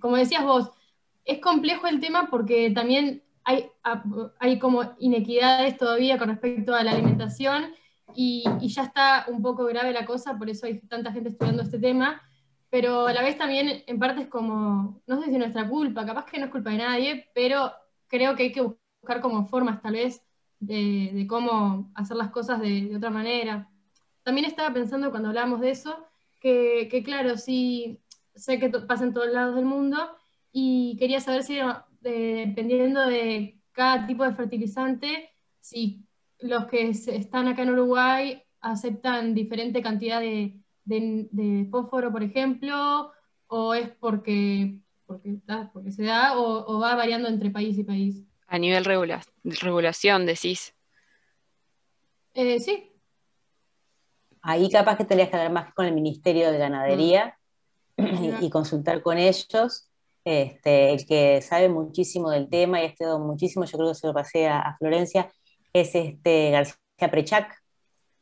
como 0.00 0.16
decías 0.16 0.44
vos, 0.44 0.70
es 1.24 1.40
complejo 1.40 1.88
el 1.88 2.00
tema 2.00 2.28
porque 2.30 2.70
también 2.70 3.24
hay, 3.44 3.66
hay 4.38 4.58
como 4.60 4.94
inequidades 4.98 5.76
todavía 5.76 6.18
con 6.18 6.28
respecto 6.28 6.74
a 6.74 6.84
la 6.84 6.92
alimentación 6.92 7.74
y, 8.14 8.44
ya 8.60 8.84
está 8.84 9.26
un 9.28 9.42
poco 9.42 9.64
grave 9.64 9.92
la 9.92 10.04
cosa, 10.04 10.36
por 10.38 10.48
eso 10.50 10.66
hay 10.66 10.80
tanta 10.80 11.12
gente 11.12 11.30
estudiando 11.30 11.62
este 11.62 11.78
tema, 11.78 12.22
pero 12.70 13.06
a 13.06 13.12
la 13.12 13.22
vez 13.22 13.36
también 13.36 13.82
en 13.86 13.98
parte 13.98 14.22
es 14.22 14.28
como, 14.28 15.02
no 15.06 15.20
sé 15.20 15.26
si 15.26 15.32
es 15.32 15.38
nuestra 15.38 15.68
culpa, 15.68 16.06
capaz 16.06 16.26
que 16.26 16.38
no 16.38 16.46
es 16.46 16.50
culpa 16.50 16.70
de 16.70 16.78
nadie, 16.78 17.28
pero 17.34 17.72
creo 18.06 18.34
que 18.34 18.44
hay 18.44 18.52
que 18.52 18.62
buscar 18.62 19.20
como 19.20 19.46
formas 19.46 19.82
tal 19.82 19.94
vez 19.94 20.22
de, 20.58 21.26
cómo 21.28 21.90
hacer 21.94 22.16
las 22.16 22.30
cosas 22.30 22.60
de, 22.60 22.94
otra 22.96 23.10
manera. 23.10 23.68
También 24.22 24.46
estaba 24.46 24.72
pensando 24.72 25.10
cuando 25.10 25.28
hablamos 25.28 25.60
de 25.60 25.70
eso, 25.70 26.06
que, 26.40 27.02
claro, 27.04 27.36
sí, 27.36 28.00
sé 28.34 28.58
que 28.58 28.68
pasa 28.70 29.04
en 29.04 29.12
todos 29.12 29.32
lados 29.32 29.54
del 29.54 29.64
mundo 29.64 29.98
y 30.52 30.96
quería 30.98 31.20
saber 31.20 31.42
si, 31.42 31.58
dependiendo 32.00 33.06
de 33.06 33.60
cada 33.72 34.06
tipo 34.06 34.24
de 34.24 34.34
fertilizante, 34.34 35.30
si 35.60 36.06
los 36.42 36.66
que 36.66 36.90
están 36.90 37.48
acá 37.48 37.62
en 37.62 37.70
Uruguay 37.70 38.42
aceptan 38.60 39.34
diferente 39.34 39.82
cantidad 39.82 40.20
de, 40.20 41.68
fósforo, 41.70 42.12
por 42.12 42.22
ejemplo, 42.22 43.12
o 43.46 43.74
es 43.74 43.88
porque, 43.90 44.78
porque, 45.06 45.40
se 45.90 46.04
da, 46.04 46.38
o, 46.38 46.78
va 46.80 46.94
variando 46.94 47.28
entre 47.28 47.50
país 47.50 47.78
y 47.78 47.84
país. 47.84 48.22
A 48.46 48.58
nivel 48.58 48.84
regulación, 48.84 50.26
decís. 50.26 50.74
Eh, 52.34 52.60
sí. 52.60 52.90
ahí 54.40 54.70
capaz 54.70 54.96
que 54.96 55.04
tendrías 55.04 55.28
que 55.28 55.36
hablar 55.36 55.52
más 55.52 55.74
con 55.74 55.86
el 55.86 55.92
Ministerio 55.92 56.50
de 56.50 56.58
Ganadería 56.58 57.38
y, 58.40 58.50
consultar 58.50 59.02
con 59.02 59.18
ellos. 59.18 59.88
Este, 60.24 60.92
el 60.92 61.04
que 61.04 61.42
sabe 61.42 61.68
muchísimo 61.68 62.30
del 62.30 62.48
tema 62.48 62.80
y 62.80 62.84
ha 62.84 62.86
estudiado 62.86 63.18
muchísimo, 63.18 63.64
yo 63.64 63.76
creo 63.76 63.88
que 63.88 63.96
se 63.96 64.06
lo 64.06 64.14
pasé 64.14 64.46
a, 64.48 64.76
Florencia, 64.78 65.30
es 65.72 65.94
este 65.94 66.50
García 66.50 67.10
Prechac, 67.10 67.62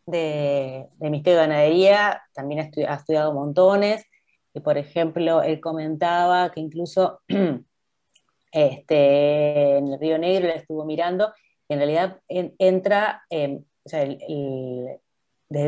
de, 0.07 0.89
Ministerio 0.99 1.41
de 1.41 1.47
Ganadería, 1.47 2.23
también 2.33 2.61
ha, 2.61 2.95
estudiado 2.95 3.33
montones, 3.33 4.05
y 4.53 4.61
por 4.61 4.79
ejemplo, 4.79 5.43
él 5.43 5.61
comentaba 5.61 6.51
que 6.51 6.61
incluso 6.61 7.21
este, 8.53 9.79
en 9.79 9.89
el 9.89 10.01
Río 10.01 10.19
Negro 10.19 10.49
le 10.49 10.57
estuvo 10.57 10.85
mirando, 10.85 11.33
y 11.69 11.75
en 11.75 11.79
realidad 11.79 12.21
entra 12.29 13.23
desde 13.29 15.01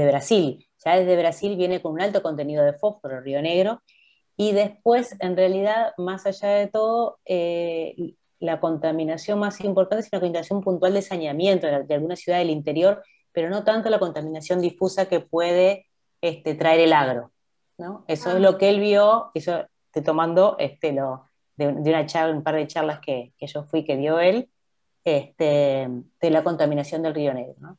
Brasil, 0.09 0.67
ya 0.85 0.97
desde 0.97 1.17
Brasil 1.17 1.57
viene 1.57 1.81
con 1.81 1.93
un 1.93 2.01
alto 2.01 2.23
contenido 2.23 2.65
de 2.65 2.73
fósforo 2.73 3.19
el 3.19 3.25
Río 3.25 3.43
Negro, 3.43 3.83
y 4.37 4.53
después, 4.53 5.15
en 5.21 5.37
realidad, 5.37 5.93
más 5.99 6.27
allá 6.27 6.49
de 6.49 6.67
todo, 6.67 7.21
eh, 7.27 8.15
la 8.43 8.59
contaminación 8.59 9.39
más 9.39 9.61
importante 9.61 10.05
es 10.05 10.13
una 10.13 10.21
contaminación 10.21 10.61
puntual 10.61 10.95
de 10.95 11.03
saneamiento 11.03 11.69
de, 11.69 11.95
alguna 11.95 12.17
ciudad 12.17 12.39
del 12.39 12.51
interior, 12.51 13.03
pero 13.31 13.49
no 13.49 13.63
tanto 13.63 13.89
la 13.89 14.01
contaminación 14.01 14.61
difusa 14.61 15.07
que 15.07 15.21
puede 15.21 15.87
este, 16.21 16.57
traer 16.57 16.81
el 16.81 16.93
agro. 16.93 17.31
¿no? 17.79 18.05
Eso 18.09 18.31
es 18.31 18.37
ah. 18.37 18.39
lo 18.41 18.59
que 18.59 18.69
él 18.69 18.81
vio, 18.81 19.31
eso 19.35 19.65
estoy 19.87 20.03
tomando 20.03 20.57
este, 20.59 20.93
lo, 20.93 21.29
de, 21.57 21.69
una 21.69 22.05
charla, 22.05 22.35
un 22.35 22.43
par 22.43 22.57
de 22.57 22.67
charlas 22.67 22.99
que, 22.99 23.33
que, 23.39 23.47
yo 23.47 23.63
fui, 23.63 23.85
que 23.85 23.97
dio 23.97 24.19
él, 24.19 24.49
este, 25.05 25.89
de 26.21 26.31
la 26.31 26.43
contaminación 26.43 27.03
del 27.03 27.15
río 27.15 27.33
Negro. 27.33 27.55
¿no? 27.61 27.79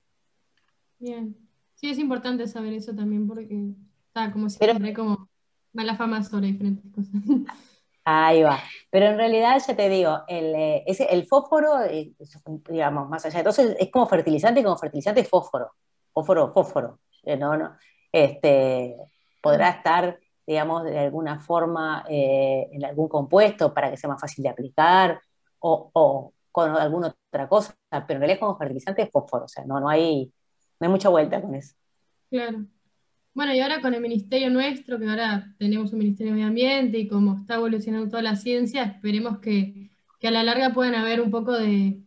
Bien. 0.98 1.36
Sí, 1.76 1.90
es 1.90 2.00
importante 2.00 2.48
saber 2.48 2.72
eso 2.72 2.96
también 2.96 3.28
porque 3.28 3.74
está 4.08 4.32
como 4.32 4.50
siempre, 4.50 4.94
como 4.94 5.28
mala 5.74 5.98
fama 5.98 6.24
sobre 6.24 6.48
diferentes 6.48 6.90
cosas. 6.94 7.12
Ahí 8.06 8.44
va. 8.44 8.60
Pero 8.90 9.08
en 9.08 9.18
realidad, 9.18 9.62
ya 9.66 9.76
te 9.76 9.90
digo, 9.90 10.24
el, 10.28 10.54
eh, 10.56 10.86
el 11.10 11.26
fósforo, 11.26 11.82
eh, 11.84 12.12
digamos, 12.70 13.10
más 13.10 13.26
allá 13.26 13.44
todo, 13.44 13.54
es 13.80 13.90
como 13.92 14.08
fertilizante, 14.08 14.64
como 14.64 14.78
fertilizante 14.78 15.24
fósforo. 15.24 15.72
Fósforo, 16.14 16.52
fósforo. 16.54 17.00
Eh, 17.24 17.38
no, 17.38 17.56
no. 17.58 17.78
Este, 18.12 18.96
podrá 19.42 19.70
estar, 19.70 20.20
digamos, 20.46 20.84
de 20.84 21.00
alguna 21.00 21.40
forma 21.40 22.06
en 22.10 22.84
algún 22.86 23.08
compuesto 23.08 23.74
para 23.74 23.90
que 23.90 23.98
sea 23.98 24.10
más 24.10 24.22
fácil 24.22 24.44
de 24.44 24.50
aplicar 24.50 25.22
o, 25.60 25.90
o, 25.94 26.34
con 26.52 26.76
alguna 26.78 27.16
otra 27.30 27.48
cosa, 27.48 27.76
pero 27.90 28.16
en 28.16 28.20
realidad 28.20 28.40
como 28.40 28.58
fertilizante 28.58 29.02
es 29.02 29.10
fósforo, 29.12 29.46
o 29.46 29.48
sea, 29.48 29.66
no, 29.66 29.80
no, 29.80 29.90
hay, 29.90 30.32
no 30.80 30.86
hay 30.88 30.92
mucha 30.92 31.10
vuelta 31.10 31.42
con 31.42 31.56
eso. 31.56 31.74
Claro. 32.30 32.66
Bueno, 33.34 33.54
y 33.54 33.60
ahora 33.62 33.82
con 33.82 33.94
el 33.96 34.02
ministerio 34.02 34.50
nuestro, 34.52 35.00
que 35.00 35.10
ahora 35.10 35.56
tenemos 35.58 35.92
un 35.92 36.00
ministerio 36.00 36.34
de 36.34 36.36
medio 36.36 36.50
ambiente 36.50 37.00
y 37.00 37.08
como 37.08 37.38
está 37.38 37.56
evolucionando 37.56 38.10
toda 38.10 38.22
la 38.22 38.36
ciencia, 38.36 38.84
esperemos 38.84 39.40
que, 39.40 39.90
a 40.22 40.32
la 40.32 40.44
larga 40.44 40.74
puedan 40.74 40.96
haber 40.96 41.20
un 41.20 41.32
poco 41.32 41.52
de, 41.52 42.00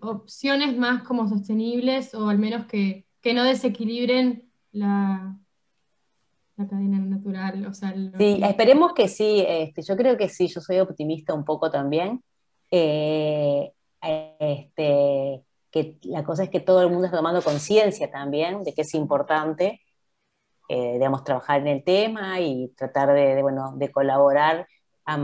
opciones 0.00 0.76
más 0.76 1.02
como 1.02 1.28
sostenibles 1.28 2.14
o 2.14 2.28
al 2.28 2.38
menos 2.38 2.66
que, 2.66 3.06
no 3.34 3.44
desequilibren 3.44 4.50
la, 4.72 5.36
la 6.56 6.66
cadena 6.66 6.98
natural. 6.98 7.66
O 7.66 7.74
sea, 7.74 7.94
sí, 8.16 8.40
esperemos 8.42 8.94
que 8.94 9.06
sí, 9.06 9.44
este, 9.46 9.82
yo 9.82 9.96
creo 9.98 10.16
que 10.16 10.30
sí, 10.30 10.48
yo 10.48 10.62
soy 10.62 10.78
optimista 10.78 11.34
un 11.34 11.44
poco 11.44 11.70
también. 11.70 12.22
Eh, 12.70 13.70
este, 14.00 15.42
que 15.70 15.98
la 16.04 16.24
cosa 16.24 16.44
es 16.44 16.50
que 16.50 16.60
todo 16.60 16.82
el 16.82 16.90
mundo 16.90 17.06
está 17.06 17.18
tomando 17.18 17.42
conciencia 17.42 18.10
también 18.10 18.62
de 18.64 18.72
que 18.72 18.82
es 18.82 18.94
importante 18.94 19.82
eh, 20.68 20.92
digamos, 20.94 21.24
trabajar 21.24 21.60
en 21.62 21.68
el 21.68 21.82
tema 21.82 22.40
y 22.40 22.68
tratar 22.76 23.14
de, 23.14 23.40
bueno, 23.40 23.72
de 23.76 23.90
colaborar 23.90 24.68
a, 25.06 25.16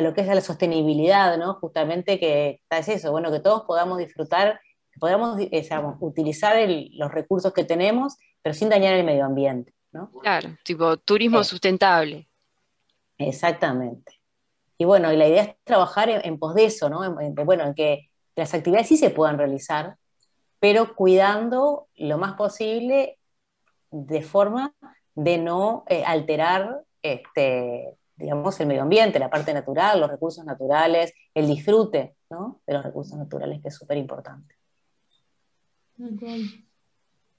lo 0.00 0.14
que 0.14 0.22
es 0.22 0.26
la 0.26 0.40
sostenibilidad, 0.40 1.36
¿no? 1.36 1.54
Justamente 1.54 2.18
que 2.18 2.62
es 2.70 2.88
eso, 2.88 3.12
bueno, 3.12 3.30
que 3.30 3.40
todos 3.40 3.64
podamos 3.64 3.98
disfrutar, 3.98 4.58
que 4.90 4.98
podamos 4.98 5.38
eh, 5.38 5.68
utilizar 6.00 6.56
los 6.92 7.12
recursos 7.12 7.52
que 7.52 7.64
tenemos, 7.64 8.16
pero 8.40 8.54
sin 8.54 8.70
dañar 8.70 8.94
el 8.94 9.04
medio 9.04 9.26
ambiente, 9.26 9.74
¿no? 9.92 10.10
Claro, 10.22 10.56
tipo 10.64 10.96
turismo 10.96 11.40
eh, 11.40 11.44
sustentable. 11.44 12.26
Exactamente. 13.18 14.20
Y 14.78 14.86
bueno, 14.86 15.12
y 15.12 15.16
la 15.16 15.28
idea 15.28 15.42
es 15.42 15.56
trabajar 15.62 16.08
en, 16.08 16.38
pos 16.38 16.54
de 16.54 16.64
eso, 16.64 16.88
¿no? 16.88 17.20
En, 17.20 17.34
bueno, 17.34 17.64
en 17.64 17.74
que 17.74 18.08
las 18.34 18.54
actividades 18.54 18.88
sí 18.88 18.96
se 18.96 19.10
puedan 19.10 19.36
realizar, 19.36 19.96
pero 20.58 20.96
cuidando 20.96 21.88
lo 21.96 22.16
más 22.16 22.32
posible 22.32 23.18
de 23.94 24.22
forma 24.22 24.74
de 25.14 25.38
no 25.38 25.84
eh, 25.88 26.02
alterar 26.04 26.82
este, 27.02 27.96
digamos, 28.16 28.58
el 28.60 28.66
medio 28.66 28.82
ambiente, 28.82 29.18
la 29.18 29.30
parte 29.30 29.52
natural, 29.52 30.00
los 30.00 30.10
recursos 30.10 30.44
naturales, 30.44 31.12
el 31.34 31.46
disfrute 31.46 32.16
de 32.66 32.74
los 32.74 32.82
recursos 32.82 33.16
naturales, 33.16 33.60
que 33.62 33.68
es 33.68 33.74
súper 33.74 33.98
importante. 33.98 34.56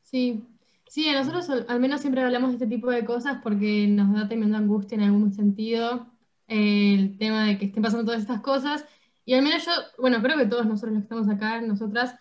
Sí, 0.03 0.45
sí, 0.87 1.11
nosotros 1.11 1.49
al 1.67 1.79
menos 1.79 2.01
siempre 2.01 2.21
hablamos 2.21 2.51
de 2.51 2.55
este 2.55 2.67
tipo 2.67 2.89
de 2.89 3.03
cosas 3.03 3.39
porque 3.43 3.87
nos 3.87 4.13
da 4.13 4.27
tremenda 4.27 4.57
angustia 4.57 4.95
en 4.95 5.01
algún 5.01 5.33
sentido 5.33 6.07
el 6.47 7.17
tema 7.17 7.47
de 7.47 7.57
que 7.57 7.65
estén 7.65 7.83
pasando 7.83 8.05
todas 8.05 8.21
estas 8.21 8.41
cosas. 8.41 8.85
Y 9.25 9.33
al 9.33 9.41
menos 9.41 9.65
yo, 9.65 9.71
bueno, 9.97 10.21
creo 10.21 10.37
que 10.37 10.45
todos 10.45 10.65
nosotros 10.65 10.93
los 10.93 11.01
que 11.01 11.05
estamos 11.05 11.27
acá, 11.27 11.59
nosotras, 11.59 12.15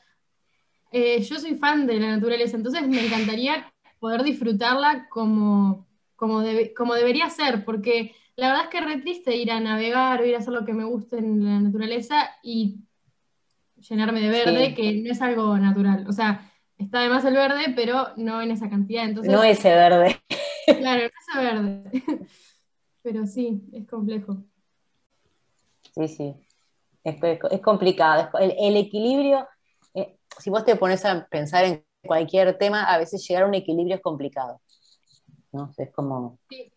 eh, 0.90 1.20
yo 1.22 1.38
soy 1.38 1.54
fan 1.56 1.86
de 1.86 2.00
la 2.00 2.16
naturaleza, 2.16 2.56
entonces 2.56 2.88
me 2.88 3.04
encantaría 3.04 3.73
poder 4.04 4.22
disfrutarla 4.22 5.08
como, 5.08 5.86
como, 6.14 6.42
como 6.76 6.94
debería 6.94 7.30
ser, 7.30 7.64
porque 7.64 8.14
la 8.36 8.48
verdad 8.48 8.64
es 8.64 8.68
que 8.68 8.76
es 8.76 8.84
re 8.84 9.00
triste 9.00 9.34
ir 9.34 9.50
a 9.50 9.60
navegar 9.60 10.20
o 10.20 10.26
ir 10.26 10.34
a 10.34 10.40
hacer 10.40 10.52
lo 10.52 10.66
que 10.66 10.74
me 10.74 10.84
guste 10.84 11.16
en 11.16 11.42
la 11.42 11.58
naturaleza 11.58 12.28
y 12.42 12.80
llenarme 13.76 14.20
de 14.20 14.28
verde, 14.28 14.74
que 14.74 14.92
no 14.92 15.10
es 15.10 15.22
algo 15.22 15.56
natural. 15.56 16.04
O 16.06 16.12
sea, 16.12 16.52
está 16.76 16.98
además 16.98 17.24
el 17.24 17.32
verde, 17.32 17.72
pero 17.74 18.08
no 18.16 18.42
en 18.42 18.50
esa 18.50 18.68
cantidad. 18.68 19.04
Entonces, 19.04 19.32
no 19.32 19.42
ese 19.42 19.70
verde. 19.70 20.20
Claro, 20.66 21.00
no 21.00 21.06
ese 21.06 21.54
verde. 21.54 22.02
Pero 23.02 23.26
sí, 23.26 23.62
es 23.72 23.86
complejo. 23.86 24.36
Sí, 25.94 26.08
sí. 26.08 26.34
Es, 27.02 27.16
es 27.22 27.60
complicado. 27.62 28.28
El, 28.38 28.54
el 28.58 28.76
equilibrio, 28.76 29.48
eh, 29.94 30.18
si 30.38 30.50
vos 30.50 30.62
te 30.62 30.76
pones 30.76 31.06
a 31.06 31.26
pensar 31.26 31.64
en 31.64 31.84
cualquier 32.04 32.56
tema, 32.58 32.84
a 32.84 32.98
veces 32.98 33.26
llegar 33.26 33.44
a 33.44 33.46
un 33.48 33.54
equilibrio 33.54 33.96
es 33.96 34.02
complicado. 34.02 34.60
¿no? 35.52 35.72
Es 35.76 35.90
como... 35.90 36.38
Sí. 36.50 36.72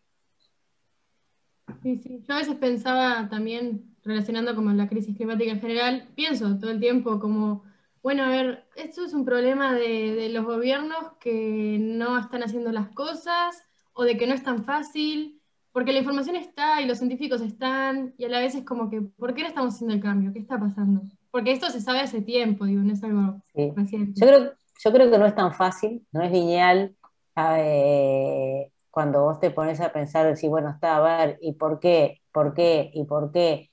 sí, 1.82 2.24
Yo 2.28 2.34
a 2.34 2.38
veces 2.38 2.56
pensaba 2.56 3.28
también, 3.30 3.96
relacionando 4.04 4.56
como 4.56 4.72
la 4.72 4.88
crisis 4.88 5.16
climática 5.16 5.52
en 5.52 5.62
general, 5.62 6.08
pienso 6.16 6.58
todo 6.58 6.72
el 6.72 6.80
tiempo 6.80 7.20
como, 7.20 7.64
bueno, 8.02 8.24
a 8.24 8.30
ver, 8.30 8.66
esto 8.76 9.04
es 9.04 9.14
un 9.14 9.26
problema 9.26 9.74
de, 9.74 10.16
de 10.16 10.30
los 10.30 10.46
gobiernos 10.46 11.14
que 11.20 11.78
no 11.80 12.18
están 12.18 12.44
haciendo 12.44 12.72
las 12.72 12.90
cosas 12.90 13.64
o 13.94 14.04
de 14.04 14.16
que 14.16 14.28
no 14.28 14.34
es 14.34 14.44
tan 14.44 14.64
fácil, 14.64 15.42
porque 15.72 15.92
la 15.92 16.00
información 16.00 16.36
está 16.36 16.82
y 16.82 16.86
los 16.86 16.98
científicos 16.98 17.42
están, 17.42 18.14
y 18.18 18.26
a 18.26 18.30
la 18.30 18.40
vez 18.40 18.56
es 18.56 18.64
como 18.64 18.90
que, 18.90 19.02
¿por 19.02 19.34
qué 19.34 19.42
no 19.42 19.48
estamos 19.48 19.76
haciendo 19.76 19.94
el 19.94 20.02
cambio? 20.02 20.34
¿Qué 20.34 20.40
está 20.40 20.60
pasando? 20.60 21.02
Porque 21.30 21.52
esto 21.52 21.70
se 21.70 21.82
sabe 21.82 22.00
hace 22.00 22.22
tiempo, 22.22 22.66
digo, 22.66 22.82
no 22.82 22.94
es 22.94 23.04
algo 23.04 23.44
reciente. 23.54 24.20
Yo 24.20 24.28
creo, 24.28 24.54
yo 24.84 24.92
creo 24.92 25.10
que 25.10 25.18
no 25.18 25.26
es 25.26 25.36
tan 25.36 25.54
fácil, 25.54 26.06
no 26.12 26.22
es 26.22 26.32
lineal. 26.32 26.96
Eh, 27.36 28.72
cuando 28.92 29.24
vos 29.24 29.40
te 29.40 29.52
pones 29.52 29.80
a 29.82 29.92
pensar, 29.92 30.26
decir, 30.26 30.50
bueno, 30.50 30.70
está, 30.70 30.98
a 30.98 31.02
ver, 31.02 31.38
¿y 31.42 31.54
por 31.54 31.80
qué? 31.80 32.22
¿Por 32.32 32.54
qué? 32.54 32.90
¿Y 32.94 33.04
por 33.06 33.32
qué? 33.32 33.70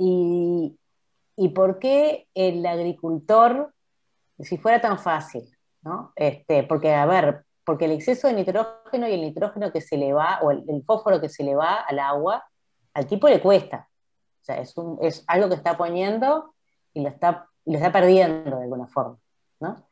¿Y, 0.00 1.48
por 1.54 1.78
qué 1.78 2.26
el 2.34 2.64
agricultor, 2.66 3.72
si 4.40 4.58
fuera 4.58 4.80
tan 4.80 4.98
fácil, 4.98 5.48
¿no? 5.82 6.12
Este, 6.16 6.64
porque, 6.64 6.92
a 6.92 7.06
ver, 7.06 7.44
porque 7.64 7.84
el 7.84 7.92
exceso 7.92 8.28
de 8.28 8.34
nitrógeno 8.34 9.08
y 9.08 9.14
el 9.14 9.20
nitrógeno 9.20 9.72
que 9.72 9.80
se 9.80 9.96
le 9.96 10.12
va, 10.12 10.40
o 10.42 10.50
el, 10.50 10.82
fósforo 10.84 11.20
que 11.20 11.28
se 11.28 11.44
le 11.44 11.54
va 11.54 11.80
al 11.80 11.98
agua, 11.98 12.44
al 12.94 13.06
tipo 13.06 13.28
le 13.28 13.40
cuesta. 13.40 13.88
O 14.40 14.44
sea, 14.44 14.58
es, 14.58 14.76
un, 14.76 14.98
es 15.00 15.24
algo 15.26 15.48
que 15.48 15.54
está 15.54 15.76
poniendo 15.76 16.54
y 16.94 17.02
lo 17.02 17.08
está, 17.08 17.48
lo 17.64 17.74
está 17.74 17.92
perdiendo 17.92 18.56
de 18.56 18.64
alguna 18.64 18.86
forma, 18.88 19.18
¿no? 19.60 19.87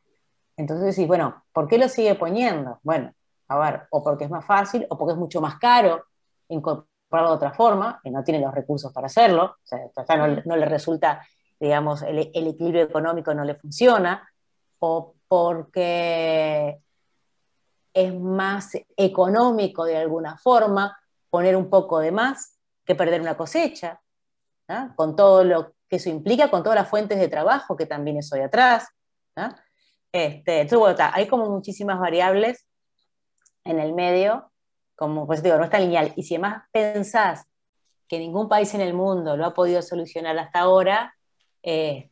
Entonces 0.57 0.95
decís, 0.95 1.07
bueno, 1.07 1.45
¿por 1.53 1.67
qué 1.67 1.77
lo 1.77 1.87
sigue 1.87 2.15
poniendo? 2.15 2.79
Bueno, 2.81 3.13
a 3.47 3.59
ver, 3.59 3.83
o 3.91 4.03
porque 4.03 4.25
es 4.25 4.29
más 4.29 4.45
fácil, 4.45 4.85
o 4.89 4.97
porque 4.97 5.13
es 5.13 5.17
mucho 5.17 5.39
más 5.39 5.57
caro 5.57 6.05
incorporarlo 6.49 7.29
de 7.29 7.35
otra 7.35 7.53
forma, 7.53 8.01
y 8.03 8.09
no 8.09 8.23
tiene 8.23 8.41
los 8.41 8.53
recursos 8.53 8.91
para 8.91 9.07
hacerlo, 9.07 9.57
o 9.63 10.05
sea, 10.05 10.17
no, 10.17 10.55
le 10.55 10.65
resulta, 10.65 11.25
digamos, 11.59 12.01
el, 12.01 12.17
equilibrio 12.17 12.83
económico 12.83 13.33
no 13.33 13.43
le 13.43 13.55
funciona, 13.55 14.27
o 14.79 15.13
porque 15.27 16.79
es 17.93 18.13
más 18.13 18.71
económico 18.95 19.85
de 19.85 19.97
alguna 19.97 20.37
forma 20.37 20.97
poner 21.29 21.55
un 21.55 21.69
poco 21.69 21.99
de 21.99 22.11
más 22.11 22.57
que 22.83 22.95
perder 22.95 23.21
una 23.21 23.37
cosecha, 23.37 24.01
con 24.95 25.15
todo 25.15 25.43
lo 25.43 25.73
que 25.87 25.95
eso 25.95 26.09
implica, 26.09 26.49
con 26.49 26.63
todas 26.63 26.77
las 26.77 26.89
fuentes 26.89 27.19
de 27.19 27.29
trabajo 27.29 27.77
que 27.77 27.85
también 27.85 28.17
eso 28.17 28.35
hay 28.35 28.41
atrás. 28.41 28.87
Este, 30.17 30.67
hay 31.13 31.27
como 31.27 31.47
muchísimas 31.47 31.99
variables 31.99 32.65
en 33.63 33.79
el 33.79 33.93
medio, 33.93 34.51
como 34.95 35.27
pues 35.27 35.43
digo, 35.43 35.57
no 35.57 35.65
está 35.65 35.77
lineal. 35.77 36.11
Y 36.15 36.23
si 36.23 36.33
además 36.33 36.63
pensás 36.71 37.45
que 38.07 38.17
ningún 38.17 38.49
país 38.49 38.73
en 38.73 38.81
el 38.81 38.95
mundo 38.95 39.37
lo 39.37 39.45
ha 39.45 39.53
podido 39.53 39.83
solucionar 39.83 40.35
hasta 40.39 40.61
ahora, 40.61 41.13
eh, 41.61 42.09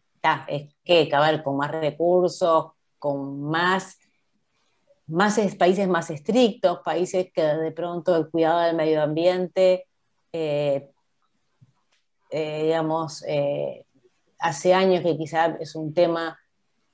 es 0.48 0.76
que 0.84 1.02
acabar 1.02 1.42
con 1.42 1.58
más 1.58 1.72
recursos, 1.72 2.74
con 3.00 3.42
más, 3.42 3.98
más 5.08 5.40
países 5.56 5.88
más 5.88 6.12
estrictos, 6.12 6.82
países 6.86 7.32
que 7.34 7.42
de 7.42 7.72
pronto 7.72 8.16
el 8.16 8.30
cuidado 8.30 8.60
del 8.60 8.76
medio 8.76 9.02
ambiente, 9.02 9.88
eh, 10.32 10.92
eh, 12.30 12.64
digamos, 12.66 13.24
hace 14.38 14.74
años 14.76 15.02
que 15.02 15.18
quizá 15.18 15.58
es 15.60 15.74
un 15.74 15.92
tema 15.92 16.38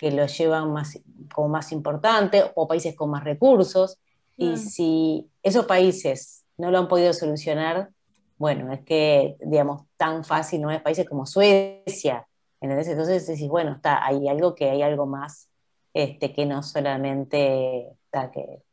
que 0.02 0.10
lo 0.10 0.26
llevan 0.26 0.74
más, 0.74 1.00
como 1.32 1.50
más 1.50 1.72
importante, 1.72 2.44
o 2.56 2.68
países 2.68 2.96
con 2.96 3.12
más 3.12 3.24
recursos. 3.24 4.00
Y 4.36 4.58
si 4.58 5.30
esos 5.44 5.68
países 5.68 6.44
no 6.58 6.72
lo 6.72 6.80
han 6.80 6.88
podido 6.88 7.14
solucionar, 7.14 7.92
bueno, 8.40 8.74
es 8.74 8.82
que, 8.82 9.38
digamos, 9.42 9.84
tan 9.98 10.24
fácil 10.26 10.60
no 10.60 10.72
es 10.72 10.82
países 10.82 11.08
como 11.08 11.28
Suecia, 11.28 12.28
¿entendés? 12.60 12.88
Entonces 12.88 13.28
decís, 13.28 13.48
bueno, 13.48 13.74
está, 13.74 14.04
hay 14.04 14.28
algo 14.28 14.56
que 14.56 14.72
hay 14.72 14.82
algo 14.82 15.06
más 15.06 15.52
este, 15.94 16.34
que 16.34 16.48
no 16.48 16.64
solamente, 16.64 17.92
está, 18.06 18.32
que, 18.32 18.64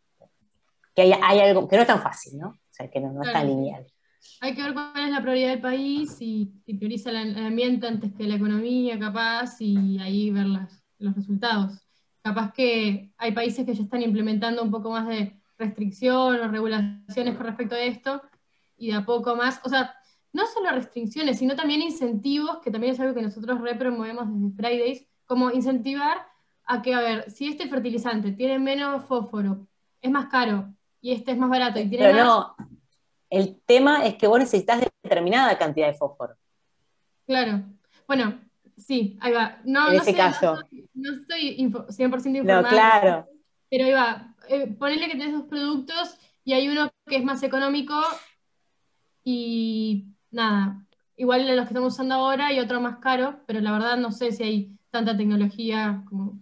que 0.95 1.03
hay, 1.03 1.13
hay, 1.13 1.41
algo 1.41 1.69
que 1.69 1.77
no 1.77 1.83
es 1.83 1.89
tan 1.89 2.01
fácil, 2.01 2.39
¿no? 2.39 2.49
O 2.49 2.71
sea, 2.71 2.89
que 2.89 3.01
no, 3.01 3.13
no 3.13 3.23
es 3.23 3.31
tan 3.31 3.47
lineal. 3.47 3.87
Hay 4.41 4.55
que 4.55 4.63
ver 4.63 4.73
cuál 4.73 5.05
es 5.05 5.11
la 5.11 5.21
prioridad 5.21 5.51
del 5.51 5.61
país 5.61 6.17
y, 6.21 6.51
y 6.65 6.79
prioriza 6.79 7.11
el, 7.11 7.37
ambiente 7.37 7.87
antes 7.87 8.15
que 8.15 8.25
la 8.25 8.37
economía, 8.37 8.99
capaz, 8.99 9.61
y 9.61 9.99
ahí 9.99 10.31
ver 10.31 10.47
los 10.99 11.15
resultados. 11.15 11.81
Capaz 12.23 12.53
que 12.53 13.13
hay 13.17 13.33
países 13.33 13.65
que 13.65 13.75
ya 13.75 13.83
están 13.83 14.03
implementando 14.03 14.63
un 14.63 14.71
poco 14.71 14.91
más 14.91 15.07
de 15.07 15.41
restricción 15.59 16.41
o 16.41 16.49
regulaciones 16.49 17.37
con 17.37 17.47
respecto 17.47 17.75
a 17.75 17.81
esto, 17.81 18.23
y 18.77 18.89
de 18.89 18.97
a 18.97 19.05
poco 19.05 19.35
más, 19.35 19.61
o 19.65 19.69
sea, 19.69 19.95
no 20.33 20.47
solo 20.47 20.71
restricciones, 20.71 21.39
sino 21.39 21.57
también 21.57 21.83
incentivos, 21.83 22.59
que 22.59 22.71
también 22.71 22.93
es 22.93 23.01
algo 23.01 23.15
que 23.15 23.23
nosotros 23.23 23.61
repromovemos 23.61 24.29
desde 24.33 24.57
Fridays, 24.57 25.07
como 25.27 25.51
incentivar 25.51 26.27
a 26.65 26.83
que, 26.83 26.95
a 26.95 27.01
ver, 27.01 27.31
si 27.31 27.49
este 27.49 27.69
fertilizante 27.69 28.33
tiene 28.33 28.59
menos 28.59 29.05
fósforo, 29.05 29.67
es 30.01 30.11
más 30.11 30.27
caro, 30.27 30.73
y 31.01 31.13
este 31.13 31.33
es 31.33 31.39
más 31.39 31.51
barato 31.51 31.81
y 31.81 31.89
tiene 31.89 32.07
Pero 32.07 32.25
no, 32.25 32.57
el 33.31 33.61
tema 33.67 34.07
es 34.07 34.15
que 34.15 34.27
vos 34.27 34.39
necesitas 34.39 34.85
determinada 35.03 35.59
cantidad 35.59 35.89
de 35.89 35.95
fósforo. 35.95 36.35
Claro. 37.27 37.63
Bueno, 38.07 38.39
sí, 38.79 39.19
ahí 39.21 39.33
va. 39.33 39.59
No, 39.65 39.91
en 39.91 40.01
ese 40.01 40.15
caso. 40.15 40.59
No, 40.95 41.13
estoy 41.13 41.57
100% 41.59 42.39
informada. 42.39 42.63
No, 42.63 42.69
claro. 42.69 43.27
Pero 43.71 43.85
ahí 43.85 43.93
va. 43.93 44.35
Eh, 44.49 44.67
ponerle 44.67 45.07
que 45.07 45.19
tenés 45.19 45.33
dos 45.33 45.45
productos 45.45 46.19
y 46.45 46.55
hay 46.55 46.69
uno 46.69 46.91
que 47.07 47.17
es 47.17 47.25
más 47.25 47.43
económico 47.43 47.95
y 49.23 50.07
nada, 50.31 50.87
igual 51.17 51.47
de 51.47 51.55
los 51.55 51.67
que 51.67 51.75
estamos 51.75 51.93
usando 51.93 52.15
ahora 52.15 52.53
y 52.53 52.61
otro 52.61 52.81
más 52.81 52.99
caro, 52.99 53.41
pero 53.47 53.61
la 53.61 53.73
verdad 53.73 53.99
no 53.99 54.13
sé 54.13 54.33
si 54.33 54.43
hay 54.43 54.79
tanta 54.91 55.17
tecnología 55.17 56.03
como 56.09 56.41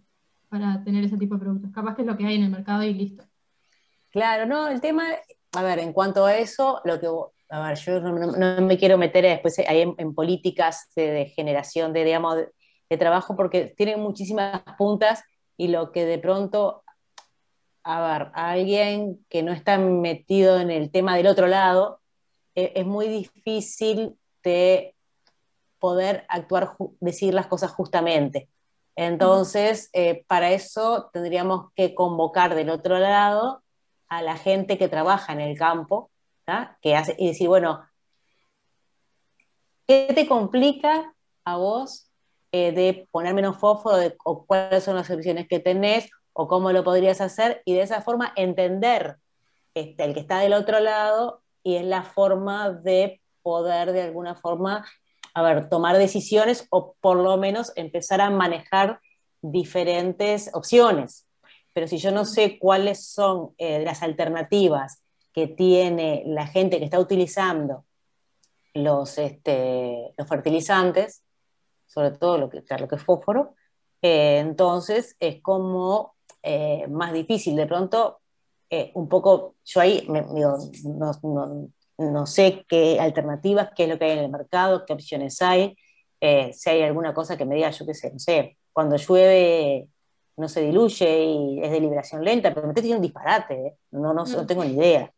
para 0.49 0.85
tener 0.85 1.05
ese 1.05 1.17
tipo 1.17 1.35
de 1.35 1.41
productos. 1.41 1.73
Capaz 1.73 1.97
que 1.97 2.03
es 2.03 2.07
lo 2.07 2.17
que 2.17 2.27
hay 2.27 2.37
en 2.37 2.45
el 2.45 2.51
mercado 2.51 2.85
y 2.85 2.95
listo. 2.95 3.25
Claro, 4.11 4.47
no, 4.47 4.69
el 4.69 4.81
tema, 4.81 5.05
a 5.53 5.63
ver, 5.63 5.81
en 5.81 5.93
cuanto 5.93 6.25
a 6.25 6.37
eso, 6.37 6.81
lo 6.85 7.01
que, 7.01 7.09
a 7.49 7.69
ver, 7.69 7.79
yo 7.79 8.01
no, 8.01 8.61
me 8.63 8.79
quiero 8.79 8.99
meter 8.99 9.25
después 9.25 9.59
ahí 9.61 9.83
en, 9.97 10.15
políticas 10.15 10.89
de, 10.97 11.27
generación 11.27 11.93
de, 11.93 12.05
digamos, 12.05 12.37
de, 12.37 12.97
trabajo 12.97 13.37
porque 13.37 13.75
tienen 13.77 14.01
muchísimas 14.01 14.63
puntas 14.79 15.23
y 15.57 15.69
lo 15.69 15.93
que 15.93 16.05
de 16.05 16.19
pronto 16.19 16.83
a 17.89 18.19
ver, 18.19 18.33
alguien 18.35 19.25
que 19.29 19.45
no 19.45 19.53
está 19.53 19.79
metido 19.79 20.59
en 20.59 20.73
el 20.73 20.91
tema 20.91 21.17
del 21.17 21.29
otro 21.29 21.47
lado, 21.47 22.01
e, 22.57 22.73
es 22.75 22.85
muy 22.85 23.07
difícil 23.07 24.19
de 24.43 24.97
poder 25.79 26.25
actuar, 26.29 26.73
decir 26.99 27.33
las 27.33 27.47
cosas 27.47 27.71
justamente. 27.71 28.49
Entonces, 28.97 29.89
eh, 29.93 30.25
para 30.27 30.51
eso 30.51 31.11
tendríamos 31.13 31.71
que 31.77 31.95
convocar 31.95 32.57
del 32.57 32.71
otro 32.71 32.99
lado 32.99 33.63
a 34.09 34.21
la 34.21 34.37
gente 34.37 34.79
que 34.79 34.89
trabaja 34.89 35.33
en 35.33 35.41
el 35.41 35.57
campo, 35.57 36.11
que 36.81 36.95
hace, 36.95 37.17
y 37.19 37.29
decir, 37.29 37.49
bueno, 37.49 37.85
¿qué 39.87 40.13
te 40.15 40.27
complica 40.27 41.15
a 41.45 41.57
vos 41.57 42.11
eh, 42.53 42.73
de 42.73 43.09
poner 43.11 43.35
menos 43.35 43.59
fósforo 43.59 43.97
o 44.25 44.47
cuáles 44.47 44.85
son 44.85 44.97
las 44.97 45.09
soluciones 45.09 45.49
que 45.49 45.59
tenés 45.59 46.11
o 46.33 46.47
cómo 46.49 46.73
lo 46.73 46.85
podrías 46.85 47.21
hacer 47.21 47.63
y 47.65 47.75
de 47.75 47.83
esa 47.83 48.03
forma 48.03 48.33
entender 48.37 49.17
este, 49.75 50.05
el 50.05 50.15
que 50.15 50.21
está 50.21 50.39
del 50.39 50.53
otro 50.53 50.81
lado 50.81 51.43
y 51.63 51.77
es 51.77 51.85
la 51.85 52.03
forma 52.03 52.71
de 52.71 53.21
poder 53.43 53.93
de 53.93 54.03
alguna 54.03 54.37
forma, 54.37 54.87
a 55.35 55.43
ver, 55.43 55.69
tomar 55.69 55.99
decisiones 55.99 56.67
o 56.71 56.95
por 57.01 57.17
lo 57.17 57.37
menos 57.37 57.73
empezar 57.77 58.21
a 58.21 58.31
manejar 58.31 59.01
diferentes 59.43 60.51
opciones. 60.55 61.27
Pero 61.73 61.89
si 61.89 61.99
yo 61.99 62.11
no 62.11 62.25
sé 62.25 62.59
cuáles 62.59 63.07
son 63.07 63.55
eh, 63.59 63.85
las 63.85 64.03
alternativas 64.03 65.03
que 65.37 65.49
tiene 65.49 66.23
la 66.25 66.47
gente 66.47 66.79
que 66.79 66.87
está 66.87 66.99
utilizando 66.99 67.85
los, 68.73 69.19
este, 69.19 70.15
los 70.17 70.27
fertilizantes, 70.27 71.25
sobre 71.85 72.13
todo 72.13 72.39
lo 72.39 72.49
que, 72.49 72.65
lo 72.79 72.89
que 72.89 72.95
es 72.95 73.03
fósforo, 73.03 73.55
eh, 74.01 74.39
entonces 74.39 75.15
es 75.21 75.43
como 75.43 76.15
eh, 76.43 76.87
más 76.89 77.13
difícil. 77.13 77.55
De 77.55 77.67
pronto, 77.67 78.21
eh, 78.71 78.93
un 78.95 79.11
poco, 79.11 79.57
yo 79.63 79.83
ahí 79.83 80.09
no, 81.99 82.27
sé 82.27 82.65
qué 82.67 82.99
alternativas, 82.99 83.73
qué 83.77 83.83
es 83.85 83.91
lo 83.91 83.99
que 83.99 84.07
hay 84.07 84.13
en 84.13 84.25
el 84.25 84.31
mercado, 84.31 84.87
qué 84.87 84.95
opciones 84.95 85.43
hay, 85.43 85.77
si 86.55 86.71
hay 86.71 86.81
alguna 86.81 87.13
cosa 87.13 87.37
que 87.37 87.45
me 87.45 87.57
diga, 87.57 87.71
yo 87.73 87.85
qué 87.85 87.93
sé, 87.93 88.11
no 88.11 88.19
sé, 88.19 88.57
cuando 88.73 88.97
llueve 88.97 89.87
no 90.37 90.49
se 90.49 90.61
diluye 90.63 91.25
y 91.25 91.61
es 91.63 91.71
de 91.71 91.81
liberación 91.81 92.25
lenta, 92.25 92.53
pero 92.53 92.67
me 92.67 92.75
estoy 92.75 92.93
un 92.93 93.01
disparate, 93.01 93.79
no, 93.91 94.13
no, 94.13 94.25
no, 94.25 94.47
tengo 94.47 94.65
ni 94.65 94.73
idea. 94.73 95.13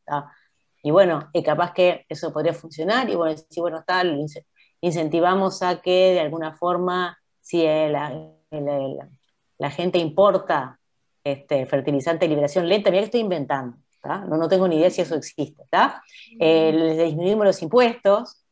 Y 0.83 0.91
bueno, 0.91 1.31
capaz 1.45 1.73
que 1.73 2.07
eso 2.09 2.33
podría 2.33 2.55
funcionar 2.55 3.11
y 3.11 3.17
bueno, 3.17 3.37
si 3.51 3.61
bueno, 3.61 3.79
está, 3.79 4.05
incentivamos 4.81 5.63
a 5.63 5.81
que 5.81 6.15
de 6.15 6.21
alguna 6.21 6.55
forma, 6.55 7.19
si 7.41 7.65
la, 7.65 8.33
la 9.59 9.71
gente 9.71 9.99
importa 9.99 10.79
este, 11.25 11.67
fertilizante 11.67 12.25
de 12.25 12.31
liberación 12.31 12.69
lenta, 12.69 12.91
mira 12.91 13.03
que 13.03 13.07
estoy 13.07 13.21
inventando, 13.21 13.77
no, 14.03 14.37
no 14.37 14.49
tengo 14.49 14.67
ni 14.69 14.77
idea 14.77 14.91
si 14.91 15.03
eso 15.03 15.17
existe, 15.17 15.65
eh, 16.41 16.73
les 16.73 16.99
disminuimos 16.99 17.45
los 17.45 17.63
impuestos, 17.63 18.45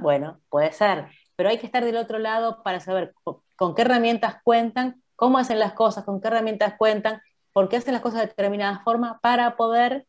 bueno, 0.00 0.40
puede 0.48 0.72
ser, 0.72 1.06
pero 1.36 1.48
hay 1.48 1.58
que 1.58 1.66
estar 1.66 1.84
del 1.84 1.96
otro 1.96 2.18
lado 2.18 2.62
para 2.62 2.80
saber 2.80 3.14
con, 3.24 3.74
qué 3.74 3.82
herramientas 3.82 4.36
cuentan, 4.42 4.99
cómo 5.20 5.36
hacen 5.36 5.58
las 5.58 5.74
cosas, 5.74 6.04
con 6.04 6.18
qué 6.18 6.28
herramientas 6.28 6.76
cuentan, 6.78 7.20
por 7.52 7.68
qué 7.68 7.76
hacen 7.76 7.92
las 7.92 8.00
cosas 8.00 8.22
de 8.22 8.28
determinada 8.28 8.80
forma, 8.82 9.20
para 9.20 9.54
poder, 9.54 10.06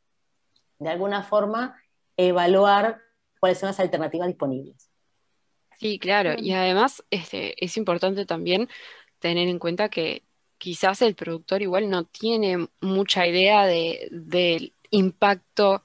de 0.79 0.89
alguna 0.89 1.21
forma, 1.21 1.83
evaluar 2.15 3.01
cuáles 3.37 3.59
son 3.59 3.67
las 3.67 3.81
alternativas 3.81 4.29
disponibles. 4.29 4.89
Sí, 5.77 5.99
claro, 5.99 6.35
y 6.37 6.53
además 6.53 7.03
este, 7.09 7.61
es 7.61 7.75
importante 7.75 8.25
también 8.25 8.69
tener 9.19 9.49
en 9.49 9.59
cuenta 9.59 9.89
que 9.89 10.23
quizás 10.57 11.01
el 11.01 11.13
productor 11.13 11.61
igual 11.61 11.89
no 11.89 12.05
tiene 12.05 12.69
mucha 12.79 13.27
idea 13.27 13.65
del 13.65 14.73
impacto 14.91 15.83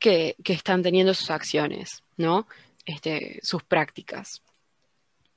que, 0.00 0.34
están 0.44 0.82
teniendo 0.82 1.14
sus 1.14 1.30
acciones, 1.30 2.02
¿no? 2.16 2.48
Este, 2.84 3.38
sus 3.44 3.62
prácticas. 3.62 4.42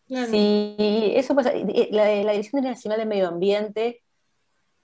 Sí, 0.07 1.13
eso 1.15 1.35
pasa. 1.35 1.53
La, 1.91 2.23
la 2.23 2.31
Dirección 2.31 2.63
Nacional 2.63 2.99
de 2.99 3.05
Medio 3.05 3.27
Ambiente, 3.27 4.01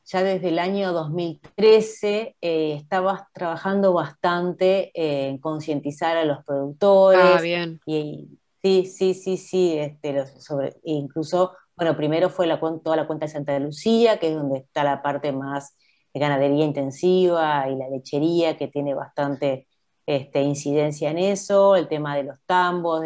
ya 0.06 0.24
desde 0.24 0.50
el 0.50 0.60
año 0.60 0.92
2013, 0.92 2.36
eh, 2.42 2.74
estaba 2.74 3.30
trabajando 3.34 3.94
bastante 3.94 4.92
en 4.94 5.38
concientizar 5.38 6.18
a 6.18 6.26
los 6.26 6.44
productores. 6.46 7.22
Ah, 7.22 7.42
bien. 7.42 7.80
Y, 7.86 8.40
sí, 8.62 8.86
sí, 8.86 9.14
sí, 9.14 9.38
sí, 9.38 9.78
este, 9.78 10.26
sobre, 10.40 10.76
incluso 10.84 11.54
bueno, 11.80 11.96
primero 11.96 12.30
fue 12.30 12.46
la, 12.46 12.60
toda 12.60 12.98
la 12.98 13.08
cuenta 13.08 13.26
de 13.26 13.32
Santa 13.32 13.58
Lucía, 13.58 14.20
que 14.20 14.28
es 14.28 14.36
donde 14.36 14.60
está 14.60 14.84
la 14.84 15.02
parte 15.02 15.32
más 15.32 15.78
de 16.14 16.20
ganadería 16.20 16.66
intensiva 16.66 17.70
y 17.70 17.76
la 17.78 17.88
lechería, 17.88 18.58
que 18.58 18.68
tiene 18.68 18.94
bastante 18.94 19.66
este, 20.06 20.42
incidencia 20.42 21.10
en 21.10 21.20
eso, 21.20 21.78
el 21.78 21.88
tema 21.88 22.18
de 22.18 22.24
los 22.24 22.38
tambos, 22.46 23.02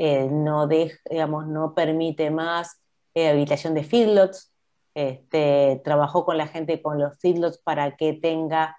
eh, 0.00 0.28
no, 0.30 0.68
digamos, 0.68 1.46
no 1.48 1.74
permite 1.74 2.30
más 2.30 2.80
eh, 3.14 3.28
habilitación 3.28 3.74
de 3.74 3.84
feedlots, 3.84 4.52
este, 4.94 5.80
trabajó 5.84 6.24
con 6.24 6.38
la 6.38 6.46
gente 6.46 6.80
con 6.80 6.98
los 6.98 7.18
feedlots 7.18 7.58
para 7.58 7.96
que 7.96 8.12
tenga, 8.14 8.78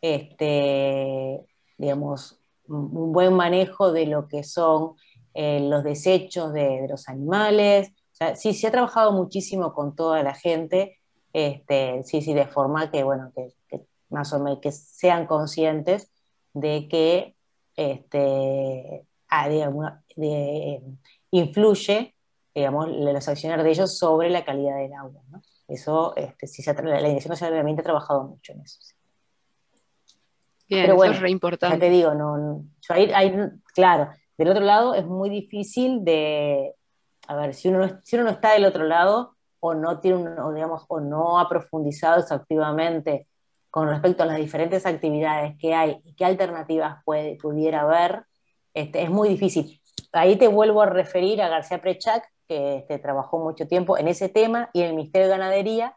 este, 0.00 1.40
digamos, 1.76 2.40
un 2.68 3.12
buen 3.12 3.34
manejo 3.34 3.92
de 3.92 4.06
lo 4.06 4.28
que 4.28 4.44
son 4.44 4.94
eh, 5.34 5.60
los 5.60 5.82
desechos 5.82 6.52
de, 6.52 6.82
de, 6.82 6.88
los 6.88 7.08
animales, 7.08 7.92
sí, 8.36 8.54
se 8.54 8.66
ha 8.66 8.70
trabajado 8.70 9.12
muchísimo 9.12 9.72
con 9.72 9.96
toda 9.96 10.22
la 10.22 10.34
gente 10.34 11.00
este, 11.32 12.02
sí, 12.04 12.22
sí, 12.22 12.34
de 12.34 12.46
forma 12.46 12.90
que, 12.90 13.02
bueno, 13.04 13.32
que, 13.34 13.80
más 14.08 14.32
o 14.32 14.40
menos 14.40 14.60
que 14.60 14.72
sean 14.72 15.26
conscientes 15.26 16.10
de 16.52 16.88
que 16.88 17.36
este, 17.76 19.06
ah, 19.30 19.48
influye, 21.30 22.14
digamos, 22.54 22.88
los 22.88 23.28
acciones 23.28 23.62
de 23.62 23.70
ellos 23.70 23.98
sobre 23.98 24.30
la 24.30 24.44
calidad 24.44 24.76
del 24.76 24.92
agua. 24.92 25.22
¿no? 25.30 25.42
Eso, 25.68 26.14
este, 26.16 26.46
sí 26.46 26.62
se, 26.62 26.74
la, 26.74 26.98
Dirección 26.98 27.30
Nacional 27.30 27.54
de 27.54 27.60
Ambiente 27.60 27.82
ha 27.82 27.84
trabajado 27.84 28.24
mucho 28.24 28.52
en 28.52 28.60
eso. 28.62 28.80
Bien, 30.68 30.84
Pero 30.84 30.96
bueno, 30.96 31.12
eso 31.12 31.18
es 31.18 31.22
re 31.22 31.30
importante. 31.30 31.76
Ya 31.76 31.80
te 31.80 31.90
digo, 31.90 32.14
no, 32.14 32.64
claro, 33.74 34.10
del 34.38 34.48
otro 34.48 34.64
lado 34.64 34.94
es 34.94 35.04
muy 35.04 35.28
difícil 35.28 36.04
de, 36.04 36.74
a 37.26 37.36
ver, 37.36 37.54
si 37.54 37.68
uno, 37.68 38.00
si 38.02 38.16
uno 38.16 38.24
no 38.24 38.30
está 38.30 38.52
del 38.52 38.64
otro 38.64 38.84
lado 38.84 39.36
o 39.60 39.74
no 39.74 40.00
tiene 40.00 40.18
un, 40.18 40.54
digamos, 40.54 40.84
o 40.88 41.00
no 41.00 41.38
ha 41.38 41.48
profundizado 41.48 42.24
activamente 42.30 43.28
con 43.70 43.88
respecto 43.88 44.22
a 44.22 44.26
las 44.26 44.38
diferentes 44.38 44.84
actividades 44.86 45.56
que 45.58 45.74
hay 45.74 46.00
y 46.04 46.14
qué 46.14 46.24
alternativas 46.24 47.02
puede, 47.04 47.36
pudiera 47.36 47.82
haber, 47.82 48.24
este, 48.74 49.02
es 49.02 49.10
muy 49.10 49.28
difícil. 49.28 49.80
Ahí 50.12 50.36
te 50.36 50.48
vuelvo 50.48 50.82
a 50.82 50.86
referir 50.86 51.42
a 51.42 51.48
García 51.48 51.80
Prechac, 51.80 52.24
que 52.48 52.78
este, 52.78 52.98
trabajó 52.98 53.38
mucho 53.38 53.66
tiempo 53.66 53.96
en 53.96 54.08
ese 54.08 54.28
tema 54.28 54.70
y 54.72 54.80
en 54.80 54.88
el 54.88 54.94
Ministerio 54.94 55.28
de 55.28 55.36
Ganadería, 55.36 55.96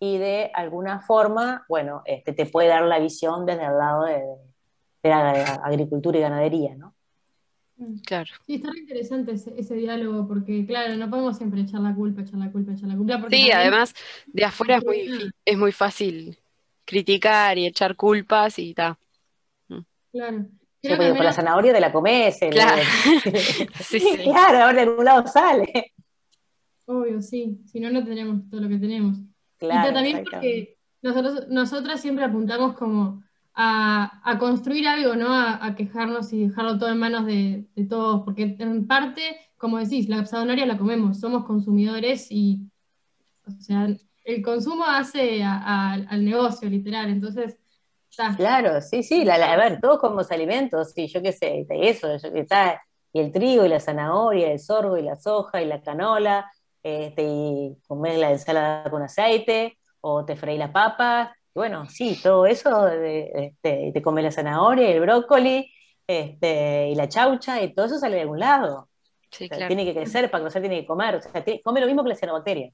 y 0.00 0.18
de 0.18 0.50
alguna 0.54 1.00
forma, 1.00 1.64
bueno, 1.68 2.02
este, 2.04 2.32
te 2.32 2.46
puede 2.46 2.68
dar 2.68 2.82
la 2.84 3.00
visión 3.00 3.44
desde 3.46 3.64
el 3.64 3.78
lado 3.78 4.04
de, 4.04 4.22
la 5.02 5.54
agricultura 5.64 6.18
y 6.18 6.20
ganadería, 6.20 6.74
¿no? 6.76 6.94
Mm. 7.78 7.98
Claro. 8.00 8.30
Sí, 8.46 8.56
está 8.56 8.68
interesante 8.76 9.32
ese, 9.32 9.74
diálogo, 9.74 10.28
porque 10.28 10.66
claro, 10.66 10.96
no 10.96 11.08
podemos 11.08 11.36
siempre 11.36 11.62
echar 11.62 11.80
la 11.80 11.94
culpa, 11.94 12.22
echar 12.22 12.38
la 12.38 12.52
culpa, 12.52 12.72
echar 12.72 12.88
la 12.88 12.96
culpa. 12.96 13.26
sí, 13.30 13.50
además, 13.50 13.94
de 14.26 14.44
afuera 14.44 14.76
es 14.76 14.84
muy, 14.84 15.30
es 15.44 15.58
muy 15.58 15.72
fácil 15.72 16.38
criticar 16.84 17.58
y 17.58 17.66
echar 17.66 17.96
culpas 17.96 18.58
y 18.58 18.74
tal. 18.74 18.96
Mm. 19.68 19.80
Claro. 20.12 20.46
Sí, 20.80 20.88
porque 20.88 21.10
con 21.10 21.24
la 21.24 21.32
zanahoria 21.32 21.72
de 21.72 21.80
la 21.80 21.92
comes. 21.92 22.38
Claro. 22.50 22.82
sí, 23.80 23.98
sí. 23.98 24.18
claro, 24.24 24.58
ahora 24.58 24.72
de 24.72 24.80
algún 24.82 25.04
lado 25.04 25.26
sale. 25.26 25.92
Obvio, 26.86 27.20
sí. 27.20 27.60
Si 27.66 27.80
no, 27.80 27.90
no 27.90 28.04
tenemos 28.04 28.48
todo 28.48 28.60
lo 28.60 28.68
que 28.68 28.78
tenemos. 28.78 29.18
Claro, 29.58 29.90
y 29.90 29.92
también 29.92 30.24
porque 30.24 30.78
nosotros, 31.02 31.48
nosotras 31.48 32.00
siempre 32.00 32.24
apuntamos 32.24 32.76
como 32.76 33.22
a, 33.54 34.36
construir 34.38 34.86
algo, 34.86 35.16
¿no? 35.16 35.34
A, 35.34 35.74
quejarnos 35.74 36.32
y 36.32 36.46
dejarlo 36.46 36.78
todo 36.78 36.90
en 36.90 36.98
manos 36.98 37.26
de, 37.26 37.66
todos, 37.88 38.22
porque 38.24 38.56
en 38.56 38.86
parte, 38.86 39.22
como 39.56 39.78
decís, 39.78 40.08
la 40.08 40.24
zanahoria 40.24 40.64
la 40.64 40.78
comemos, 40.78 41.18
somos 41.18 41.44
consumidores 41.44 42.28
y, 42.30 42.70
o 43.46 43.50
sea, 43.60 43.88
el 44.24 44.42
consumo 44.42 44.84
hace 44.84 45.42
al 45.42 46.24
negocio, 46.24 46.70
literal, 46.70 47.10
entonces... 47.10 47.58
Claro, 48.36 48.80
sí, 48.80 49.02
sí, 49.02 49.28
a 49.28 49.56
ver, 49.56 49.80
todos 49.80 49.98
comemos 49.98 50.30
alimentos, 50.32 50.92
sí, 50.92 51.06
yo 51.06 51.22
qué 51.22 51.32
sé, 51.32 51.66
eso, 51.70 52.14
está, 52.14 52.82
y 53.12 53.20
el 53.20 53.32
trigo, 53.32 53.64
y 53.64 53.68
la 53.68 53.78
zanahoria, 53.78 54.50
el 54.50 54.58
sorgo, 54.58 54.96
y 54.98 55.02
la 55.02 55.16
soja, 55.16 55.62
y 55.62 55.66
la 55.66 55.80
canola, 55.80 56.50
este, 56.82 57.22
y 57.24 57.76
comer 57.86 58.18
la 58.18 58.32
ensalada 58.32 58.90
con 58.90 59.02
aceite, 59.02 59.78
o 60.00 60.24
te 60.24 60.36
freí 60.36 60.58
la 60.58 60.72
papa, 60.72 61.34
bueno, 61.54 61.88
sí, 61.88 62.18
todo 62.22 62.46
eso, 62.46 62.88
este, 62.88 63.86
y 63.86 63.92
te 63.92 64.02
comes 64.02 64.24
la 64.24 64.32
zanahoria, 64.32 64.88
el 64.90 65.00
brócoli, 65.00 65.70
este, 66.06 66.88
y 66.88 66.94
la 66.94 67.08
chaucha, 67.08 67.62
y 67.62 67.74
todo 67.74 67.86
eso 67.86 67.98
sale 67.98 68.16
de 68.16 68.22
algún 68.22 68.40
lado. 68.40 68.88
Sí, 69.30 69.48
claro. 69.48 69.68
Tiene 69.68 69.84
que 69.84 69.94
crecer, 69.94 70.30
para 70.30 70.44
crecer 70.44 70.62
tiene 70.62 70.80
que 70.80 70.86
comer, 70.86 71.16
o 71.16 71.20
sea, 71.20 71.44
come 71.62 71.80
lo 71.80 71.86
mismo 71.86 72.02
que 72.02 72.08
la 72.10 72.14
cianobacteria. 72.16 72.72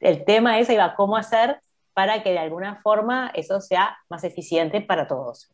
El, 0.00 0.24
tema 0.24 0.58
es, 0.58 0.68
ahí 0.68 0.76
va, 0.76 0.94
cómo 0.94 1.16
hacer 1.16 1.60
para 1.94 2.22
que 2.22 2.32
de 2.32 2.38
alguna 2.38 2.76
forma 2.76 3.30
eso 3.34 3.60
sea 3.60 3.96
más 4.08 4.24
eficiente 4.24 4.80
para 4.80 5.06
todos. 5.06 5.50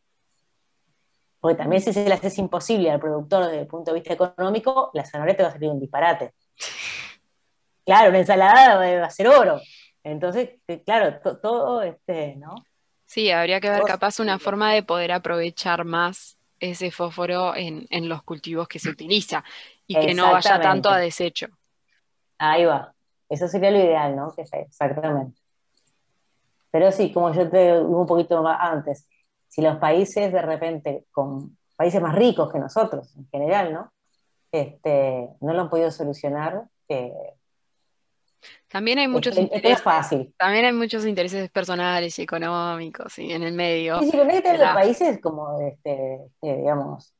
Porque 1.39 1.57
también 1.57 1.81
si 1.81 1.93
se 1.93 2.07
le 2.07 2.13
hace 2.13 2.41
imposible 2.41 2.91
al 2.91 2.99
productor 2.99 3.45
desde 3.45 3.61
el 3.61 3.67
punto 3.67 3.91
de 3.91 3.99
vista 3.99 4.13
económico, 4.13 4.91
la 4.93 5.05
zanahoria 5.05 5.37
te 5.37 5.43
va 5.43 5.49
a 5.49 5.53
salir 5.53 5.69
un 5.69 5.79
disparate. 5.79 6.33
Claro, 7.85 8.09
una 8.09 8.19
ensalada 8.19 8.75
va 8.77 9.05
a 9.05 9.09
ser 9.09 9.27
oro. 9.27 9.59
Entonces, 10.03 10.49
eh, 10.67 10.83
claro, 10.83 11.19
todo 11.41 11.81
este, 11.81 12.35
¿no? 12.35 12.55
Sí, 13.05 13.29
habría 13.31 13.59
que 13.59 13.69
ver 13.69 13.83
capaz 13.83 14.19
una 14.19 14.39
forma 14.39 14.73
de 14.73 14.83
poder 14.83 15.11
aprovechar 15.11 15.83
más 15.83 16.37
ese 16.59 16.91
fósforo 16.91 17.55
en, 17.55 17.85
en 17.89 18.07
los 18.07 18.23
cultivos 18.23 18.67
que 18.67 18.79
se 18.79 18.89
utiliza 18.89 19.43
y 19.85 19.99
que 19.99 20.13
no 20.13 20.31
vaya 20.31 20.61
tanto 20.61 20.89
a 20.89 20.97
desecho. 20.97 21.47
Ahí 22.37 22.65
va. 22.65 22.93
Eso 23.27 23.47
sería 23.47 23.71
lo 23.71 23.79
ideal, 23.79 24.15
¿no? 24.15 24.33
Que 24.35 24.45
sea, 24.45 24.59
exactamente. 24.61 25.41
Pero 26.71 26.91
sí, 26.91 27.11
como 27.11 27.33
yo 27.33 27.49
te 27.49 27.79
digo 27.79 28.01
un 28.01 28.07
poquito 28.07 28.45
antes, 28.47 29.07
si 29.47 29.61
los 29.61 29.77
países 29.77 30.31
de 30.31 30.41
repente, 30.41 31.05
con 31.11 31.57
países 31.75 32.01
más 32.01 32.15
ricos 32.15 32.51
que 32.51 32.59
nosotros 32.59 33.15
en 33.17 33.27
general, 33.29 33.73
¿no? 33.73 33.91
Este, 34.51 35.29
no 35.41 35.53
lo 35.53 35.61
han 35.61 35.69
podido 35.69 35.91
solucionar, 35.91 36.63
eh, 36.87 37.13
también 38.67 38.97
hay 38.97 39.07
muchos 39.07 39.37
intereses. 39.37 39.81
fácil. 39.83 40.33
También 40.35 40.65
hay 40.65 40.73
muchos 40.73 41.05
intereses 41.05 41.49
personales 41.51 42.17
y 42.17 42.23
económicos 42.23 43.19
y 43.19 43.31
en 43.31 43.43
el 43.43 43.53
medio. 43.53 43.99
Sí, 43.99 44.09
sí, 44.09 44.17
en 44.19 44.59
los 44.59 44.73
países 44.73 45.21
como 45.21 45.59
este, 45.59 46.15
eh, 46.41 46.57
digamos, 46.57 47.13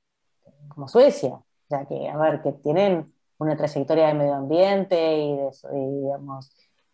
como 0.69 0.87
Suecia, 0.87 1.39
sea 1.71 1.85
que, 1.85 2.07
a 2.07 2.17
ver, 2.17 2.41
que 2.41 2.51
tienen 2.51 3.13
una 3.37 3.55
trayectoria 3.55 4.07
de 4.07 4.13
medio 4.13 4.35
ambiente 4.35 5.17
y 5.17 5.35
de, 5.35 5.51
digamos, 6.01 6.51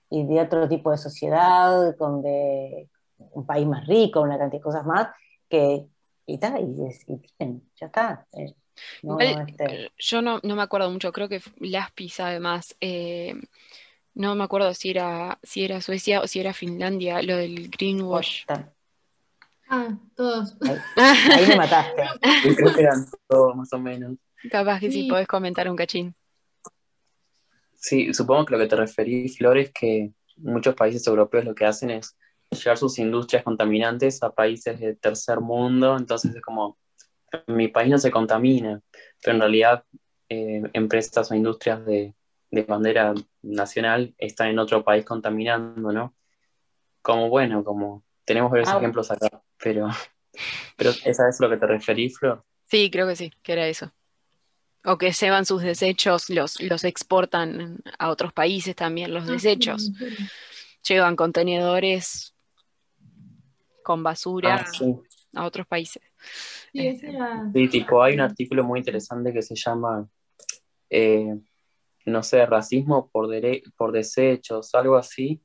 y 0.10 0.26
de 0.26 0.42
otro 0.42 0.68
tipo 0.68 0.92
de 0.92 0.98
sociedad, 0.98 1.96
con 1.98 2.22
de 2.22 2.90
un 3.18 3.46
país 3.46 3.68
más 3.68 3.86
rico, 3.88 4.22
una 4.22 4.38
cantidad 4.38 4.60
de 4.60 4.64
cosas 4.64 4.86
más, 4.86 5.10
que 5.50 5.86
y, 6.26 6.34
está, 6.34 6.60
y, 6.60 7.18
tienen, 7.38 7.64
ya 7.80 7.88
está. 7.88 8.28
Eh, 8.34 8.54
este 9.20 9.92
yo 9.98 10.22
no, 10.22 10.40
no, 10.44 10.56
me 10.56 10.62
acuerdo 10.62 10.92
mucho, 10.92 11.12
creo 11.12 11.28
que 11.28 11.42
Laspi 11.60 12.12
además, 12.20 12.76
eh, 12.80 13.34
no 14.14 14.36
me 14.36 14.44
acuerdo 14.44 14.74
si 14.74 14.92
era, 14.92 15.40
si 15.42 15.64
era 15.64 15.82
Suecia 15.82 16.22
o 16.22 16.28
si 16.28 16.40
era 16.40 16.54
Finlandia, 16.54 17.22
lo 17.22 17.38
del 17.38 17.70
greenwash. 17.70 18.46
Ah, 19.70 19.98
todos. 20.16 20.56
Ahí, 20.96 21.48
me 21.48 21.58
mataste. 21.58 22.04
Creo 22.56 22.74
que 22.74 22.82
eran 22.82 23.06
todos 23.28 23.56
más 23.56 23.72
o 23.74 23.80
menos. 23.80 24.16
Capaz 24.50 24.80
que 24.80 24.92
sí 24.92 25.08
podés 25.10 25.28
comentar 25.28 25.70
un 25.70 25.76
cachín. 25.76 26.16
Sí, 27.88 28.14
supongo 28.14 28.46
que 28.46 28.54
lo 28.54 28.60
que 28.60 28.68
te 28.68 28.76
referís, 28.76 29.38
Flor, 29.38 29.58
es 29.58 29.72
que 29.72 30.12
muchos 30.36 30.76
países 30.76 31.08
europeos 31.08 31.46
lo 31.46 31.56
que 31.56 31.64
hacen 31.64 31.90
es 31.90 32.18
llevar 32.52 32.78
sus 32.78 33.00
industrias 33.00 33.46
contaminantes 33.46 34.22
a 34.24 34.34
países 34.34 34.78
de 34.78 34.94
tercer 34.98 35.40
mundo, 35.40 35.96
entonces 35.96 36.36
es 36.36 36.42
como, 36.42 36.78
mi 37.48 37.70
país 37.70 37.90
no 37.90 37.98
se 37.98 38.12
contamina, 38.12 38.82
pero 39.24 39.36
en 39.36 39.40
realidad 39.40 39.86
eh, 40.28 40.64
empresas 40.74 41.32
o 41.32 41.36
industrias 41.36 41.86
de, 41.86 42.14
bandera 42.68 43.14
nacional 43.42 44.14
están 44.18 44.50
en 44.50 44.60
otro 44.60 44.84
país 44.84 45.06
contaminando, 45.06 45.94
¿no? 45.94 46.14
Como 47.02 47.30
bueno, 47.30 47.64
como 47.64 48.04
tenemos 48.26 48.52
varios 48.52 48.68
ah, 48.68 48.80
ejemplos 48.80 49.12
acá, 49.12 49.42
pero, 49.64 49.88
pero 50.76 50.90
¿esa 51.06 51.30
es 51.30 51.40
lo 51.40 51.50
que 51.50 51.56
te 51.56 51.68
referís, 51.68 52.20
Flor? 52.20 52.44
Sí, 52.66 52.92
creo 52.92 53.08
que 53.08 53.16
sí, 53.16 53.32
que 53.42 53.54
era 53.54 53.66
eso 53.66 53.94
o 54.88 54.98
que 54.98 55.12
llevan 55.12 55.46
sus 55.46 55.62
desechos, 55.62 56.30
los, 56.30 56.62
los 56.62 56.86
exportan 56.86 57.80
a 58.00 58.10
otros 58.10 58.32
países 58.32 58.74
también, 58.74 59.14
los 59.14 59.28
ah, 59.28 59.32
desechos. 59.34 59.92
Llevan 60.88 61.18
contenedores 61.18 62.34
con 63.84 64.02
basura 64.02 64.66
ah, 64.66 65.42
a 65.42 65.46
otros 65.46 65.68
países. 65.68 66.02
Este, 66.74 67.12
sí, 67.54 67.68
tipo, 67.68 68.02
hay 68.02 68.14
un 68.14 68.22
artículo 68.22 68.64
muy 68.64 68.80
interesante 68.80 69.34
que 69.34 69.42
se 69.42 69.56
llama, 69.56 70.08
eh, 70.90 71.36
no 72.06 72.24
sé, 72.24 72.46
racismo 72.46 73.10
por, 73.12 73.30
por 73.76 73.92
desechos, 73.92 74.74
algo 74.74 74.96
así. 74.96 75.42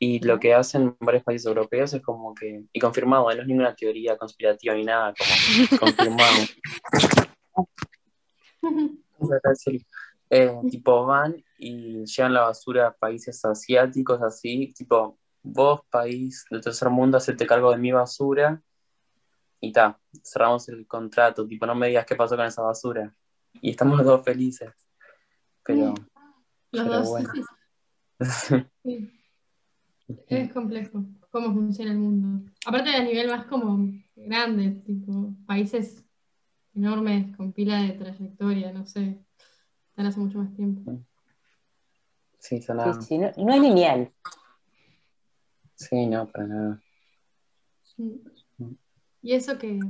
Y 0.00 0.18
lo 0.18 0.40
que 0.40 0.54
hacen 0.54 0.96
varios 0.98 1.22
países 1.22 1.46
europeos 1.46 1.94
es 1.94 2.02
como 2.02 2.34
que, 2.34 2.64
y 2.72 2.80
confirmado, 2.80 3.32
no 3.32 3.42
es 3.42 3.46
ninguna 3.46 3.76
teoría 3.76 4.16
conspirativa 4.16 4.74
ni 4.74 4.82
nada, 4.82 5.14
como 5.16 5.78
confirmado. 5.80 6.36
Eh, 10.28 10.52
tipo 10.68 11.06
van 11.06 11.36
y 11.58 12.04
llevan 12.04 12.34
la 12.34 12.42
basura 12.42 12.88
a 12.88 12.92
países 12.92 13.44
asiáticos 13.44 14.20
así, 14.22 14.72
tipo 14.76 15.18
vos 15.42 15.80
país 15.88 16.44
del 16.50 16.60
tercer 16.60 16.90
mundo 16.90 17.16
hacete 17.16 17.46
cargo 17.46 17.70
de 17.70 17.78
mi 17.78 17.92
basura 17.92 18.60
y 19.60 19.72
ta, 19.72 20.00
cerramos 20.24 20.68
el 20.68 20.86
contrato, 20.86 21.46
tipo 21.46 21.64
no 21.64 21.76
me 21.76 21.88
digas 21.88 22.06
qué 22.06 22.16
pasó 22.16 22.36
con 22.36 22.46
esa 22.46 22.62
basura 22.62 23.14
y 23.60 23.70
estamos 23.70 23.98
los 23.98 24.06
dos 24.06 24.24
felices. 24.24 24.72
Pero, 25.62 25.94
los 26.72 27.08
Bueno. 27.08 27.30
Es 30.28 30.52
complejo 30.52 31.04
cómo 31.30 31.52
funciona 31.52 31.90
el 31.90 31.98
mundo. 31.98 32.48
Aparte 32.64 32.90
a 32.90 33.02
nivel 33.02 33.28
más 33.28 33.46
como 33.46 33.92
grande, 34.14 34.70
tipo 34.86 35.34
países 35.46 36.05
enormes 36.76 37.34
con 37.36 37.52
pila 37.52 37.82
de 37.82 37.92
trayectoria, 37.92 38.72
no 38.72 38.86
sé, 38.86 39.18
están 39.90 40.06
hace 40.06 40.20
mucho 40.20 40.38
más 40.38 40.54
tiempo. 40.54 40.92
Sí, 42.38 42.60
sonaba. 42.60 42.92
Sí, 43.00 43.08
sí, 43.08 43.18
no, 43.18 43.30
no 43.36 43.54
es 43.54 43.60
lineal. 43.60 44.12
Sí, 45.74 46.06
no, 46.06 46.26
para 46.28 46.46
nada. 46.46 46.82
Y 49.22 49.32
eso 49.32 49.58
que, 49.58 49.80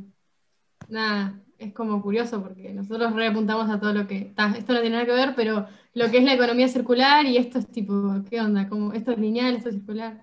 nada, 0.88 1.42
es 1.58 1.72
como 1.72 2.00
curioso 2.00 2.42
porque 2.42 2.72
nosotros 2.72 3.12
reapuntamos 3.14 3.68
a 3.68 3.80
todo 3.80 3.92
lo 3.92 4.06
que, 4.06 4.32
ta, 4.36 4.54
esto 4.56 4.72
no 4.72 4.80
tiene 4.80 4.96
nada 4.96 5.06
que 5.06 5.12
ver, 5.12 5.34
pero 5.34 5.66
lo 5.94 6.10
que 6.10 6.18
es 6.18 6.24
la 6.24 6.34
economía 6.34 6.68
circular 6.68 7.26
y 7.26 7.36
esto 7.36 7.58
es 7.58 7.68
tipo, 7.70 7.94
¿qué 8.30 8.40
onda? 8.40 8.68
Como, 8.68 8.92
esto 8.92 9.12
es 9.12 9.18
lineal, 9.18 9.56
esto 9.56 9.70
es 9.70 9.74
circular. 9.76 10.22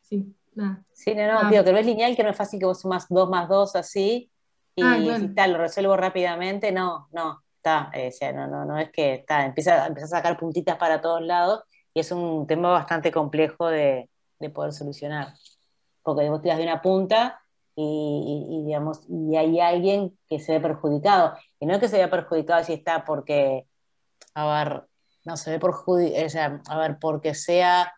Sí, 0.00 0.34
nada. 0.54 0.84
Sí, 0.92 1.14
no, 1.14 1.26
no, 1.26 1.40
Ah. 1.40 1.50
digo 1.50 1.64
que 1.64 1.72
no 1.72 1.78
es 1.78 1.86
lineal, 1.86 2.16
que 2.16 2.22
no 2.22 2.30
es 2.30 2.36
fácil 2.36 2.60
que 2.60 2.66
vos 2.66 2.80
sumas 2.80 3.06
2 3.08 3.28
más 3.28 3.48
2 3.48 3.74
así 3.76 4.30
y 4.76 4.82
Ah, 5.10 5.18
si 5.18 5.28
tal, 5.34 5.52
lo 5.52 5.58
resuelvo 5.58 5.96
rápidamente, 5.96 6.70
no, 6.72 7.08
no, 7.12 7.42
está, 7.56 7.90
eh, 7.94 8.08
o 8.08 8.12
sea, 8.12 8.32
no, 8.32 8.46
no, 8.46 8.64
no 8.64 8.78
es 8.78 8.90
que 8.92 9.14
está, 9.14 9.44
empieza, 9.46 9.86
empieza 9.86 10.06
a 10.06 10.20
sacar 10.20 10.38
puntitas 10.38 10.76
para 10.76 11.00
todos 11.00 11.22
lados 11.22 11.64
y 11.94 12.00
es 12.00 12.12
un 12.12 12.46
tema 12.46 12.70
bastante 12.70 13.10
complejo 13.10 13.68
de, 13.68 14.10
de 14.38 14.50
poder 14.50 14.72
solucionar, 14.72 15.32
porque 16.02 16.28
vos 16.30 16.42
tiras 16.42 16.58
de 16.58 16.64
una 16.64 16.82
punta 16.82 17.40
y, 17.74 17.82
y- 18.50 18.56
y, 18.60 18.64
digamos, 18.66 19.00
y 19.08 19.36
hay 19.36 19.60
alguien 19.60 20.18
que 20.28 20.38
se 20.38 20.52
ve 20.52 20.60
perjudicado, 20.60 21.34
y 21.58 21.66
no 21.66 21.74
es 21.74 21.80
que 21.80 21.88
se 21.88 21.96
vea 21.96 22.10
perjudicado 22.10 22.62
si 22.64 22.74
está 22.74 23.04
porque, 23.04 23.66
a 24.34 24.46
ver, 24.64 24.84
no 25.24 25.36
se 25.36 25.50
ve 25.52 25.58
perjudicado, 25.58 26.26
o 26.26 26.30
sea, 26.30 26.60
a 26.68 26.78
ver, 26.78 26.98
porque 27.00 27.34
sea 27.34 27.94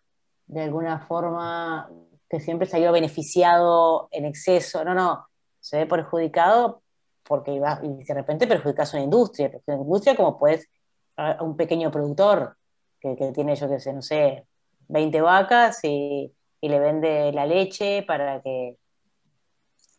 de 0.47 0.63
alguna 0.63 1.01
forma 1.01 1.91
que 2.31 2.41
siempre 2.41 2.67
salió 2.69 2.93
beneficiado 2.93 4.09
en 4.13 4.25
exceso, 4.27 4.85
no, 4.85 4.95
no, 4.95 5.28
se 5.69 5.79
ve 5.79 5.87
perjudicado 5.87 6.83
porque 7.23 7.53
iba, 7.53 7.81
y 7.83 8.05
de 8.05 8.15
repente 8.15 8.47
perjudicas 8.47 8.95
una 8.95 9.03
industria, 9.03 9.51
una 9.67 9.77
industria 9.77 10.17
como 10.17 10.39
puedes 10.39 10.69
a 11.17 11.43
un 11.43 11.57
pequeño 11.57 11.91
productor 11.91 12.57
que, 13.01 13.17
que 13.17 13.33
tiene, 13.33 13.55
yo 13.55 13.69
qué 13.69 13.81
sé, 13.81 13.93
no 13.93 14.03
sé, 14.03 14.47
20 14.89 15.21
vacas 15.21 15.85
y, 15.85 16.33
y 16.61 16.69
le 16.69 16.79
vende 16.79 17.33
la 17.33 17.45
leche 17.45 18.03
para 18.05 18.41
que 18.41 18.77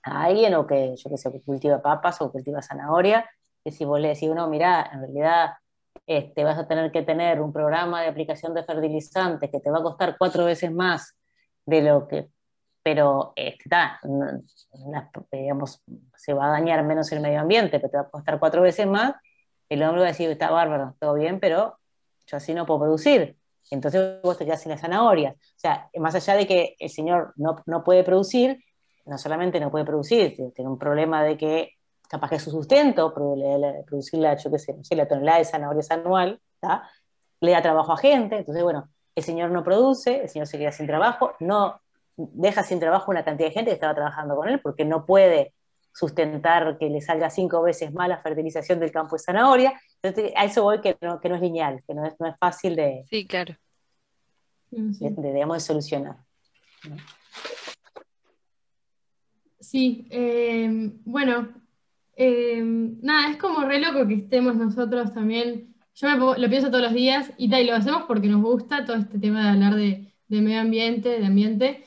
a 0.03 0.23
alguien 0.23 0.55
o 0.55 0.65
que, 0.65 0.95
yo 0.95 1.09
qué 1.09 1.17
sé, 1.17 1.31
que 1.31 1.41
cultiva 1.41 1.81
papas 1.81 2.21
o 2.21 2.31
cultiva 2.31 2.61
zanahoria, 2.61 3.29
que 3.63 3.71
si 3.71 3.85
vos 3.85 3.99
le 3.99 4.09
decís, 4.09 4.29
no, 4.33 4.47
mirá, 4.47 4.89
en 4.91 5.01
realidad 5.01 5.51
este, 6.07 6.43
vas 6.43 6.57
a 6.57 6.67
tener 6.67 6.91
que 6.91 7.03
tener 7.03 7.41
un 7.41 7.53
programa 7.53 8.01
de 8.01 8.07
aplicación 8.07 8.53
de 8.53 8.63
fertilizantes 8.63 9.51
que 9.51 9.59
te 9.59 9.69
va 9.69 9.79
a 9.79 9.83
costar 9.83 10.15
cuatro 10.17 10.45
veces 10.45 10.71
más 10.71 11.15
de 11.65 11.81
lo 11.81 12.07
que, 12.07 12.29
pero 12.83 13.33
este, 13.35 13.69
digamos, 15.31 15.81
se 16.15 16.33
va 16.33 16.47
a 16.47 16.51
dañar 16.51 16.83
menos 16.83 17.11
el 17.11 17.19
medio 17.19 17.41
ambiente, 17.41 17.79
pero 17.79 17.89
te 17.89 17.97
va 17.97 18.03
a 18.03 18.09
costar 18.09 18.39
cuatro 18.39 18.61
veces 18.61 18.87
más, 18.87 19.15
el 19.69 19.83
hombre 19.83 20.01
va 20.01 20.07
a 20.07 20.11
decir, 20.11 20.29
está 20.29 20.49
bárbaro, 20.49 20.95
todo 20.99 21.13
bien, 21.13 21.39
pero 21.39 21.77
yo 22.25 22.37
así 22.37 22.53
no 22.53 22.65
puedo 22.65 22.81
producir. 22.81 23.37
Entonces 23.71 24.21
vos 24.23 24.37
te 24.37 24.45
quedás 24.45 24.61
sin 24.61 24.71
las 24.71 24.81
zanahorias. 24.81 25.35
O 25.35 25.59
sea, 25.59 25.89
más 25.97 26.15
allá 26.15 26.35
de 26.35 26.47
que 26.47 26.75
el 26.79 26.89
señor 26.89 27.33
no, 27.35 27.57
no 27.65 27.83
puede 27.83 28.03
producir, 28.03 28.63
no 29.05 29.17
solamente 29.17 29.59
no 29.59 29.71
puede 29.71 29.85
producir, 29.85 30.35
tiene 30.35 30.69
un 30.69 30.77
problema 30.77 31.23
de 31.23 31.37
que 31.37 31.73
capaz 32.07 32.29
que 32.29 32.39
su 32.39 32.49
sustento, 32.49 33.13
producir 33.13 34.19
la, 34.19 34.35
yo 34.35 34.49
qué 34.49 34.59
sé, 34.59 34.73
no 34.73 34.83
sé, 34.83 34.95
la 34.95 35.07
tonelada 35.07 35.37
de 35.37 35.45
zanahorias 35.45 35.91
anual, 35.91 36.41
le 37.41 37.51
da 37.51 37.61
trabajo 37.61 37.93
a 37.93 37.97
gente, 37.97 38.37
entonces 38.37 38.63
bueno, 38.63 38.89
el 39.15 39.23
señor 39.23 39.51
no 39.51 39.63
produce, 39.63 40.21
el 40.21 40.29
señor 40.29 40.47
se 40.47 40.57
queda 40.57 40.71
sin 40.71 40.87
trabajo, 40.87 41.33
no 41.39 41.79
deja 42.33 42.63
sin 42.63 42.79
trabajo 42.79 43.11
una 43.11 43.23
cantidad 43.23 43.49
de 43.49 43.53
gente 43.53 43.71
que 43.71 43.75
estaba 43.75 43.95
trabajando 43.95 44.35
con 44.35 44.49
él 44.49 44.59
porque 44.59 44.85
no 44.85 45.05
puede 45.05 45.53
sustentar 45.93 46.77
que 46.77 46.89
le 46.89 47.01
salga 47.01 47.29
cinco 47.29 47.61
veces 47.61 47.93
más 47.93 48.07
la 48.07 48.21
fertilización 48.21 48.79
del 48.79 48.91
campo 48.91 49.15
de 49.15 49.23
zanahoria. 49.23 49.73
Entonces, 50.01 50.33
a 50.35 50.45
eso 50.45 50.63
voy 50.63 50.81
que 50.81 50.97
no, 51.01 51.19
que 51.19 51.29
no 51.29 51.35
es 51.35 51.41
lineal, 51.41 51.83
que 51.87 51.93
no 51.93 52.05
es, 52.05 52.13
no 52.19 52.27
es 52.27 52.35
fácil 52.37 52.75
de, 52.75 53.05
Sí, 53.09 53.25
claro. 53.27 53.55
De- 54.71 55.09
de, 55.09 55.33
digamos, 55.33 55.57
de 55.57 55.61
solucionar. 55.61 56.17
Sí, 59.59 60.07
eh, 60.09 60.91
bueno, 61.05 61.49
eh, 62.15 62.61
nada, 62.63 63.31
es 63.31 63.37
como 63.37 63.65
re 63.65 63.79
loco 63.79 64.07
que 64.07 64.15
estemos 64.15 64.55
nosotros 64.55 65.13
también. 65.13 65.75
Yo 65.95 66.07
me 66.07 66.39
lo 66.39 66.49
pienso 66.49 66.69
todos 66.69 66.83
los 66.83 66.93
días 66.93 67.31
y, 67.37 67.49
tal, 67.49 67.61
y 67.61 67.65
lo 67.65 67.75
hacemos 67.75 68.03
porque 68.03 68.27
nos 68.27 68.41
gusta 68.41 68.85
todo 68.85 68.95
este 68.95 69.19
tema 69.19 69.43
de 69.43 69.49
hablar 69.49 69.75
de, 69.75 70.13
de 70.27 70.41
medio 70.41 70.61
ambiente, 70.61 71.19
de 71.19 71.25
ambiente. 71.25 71.85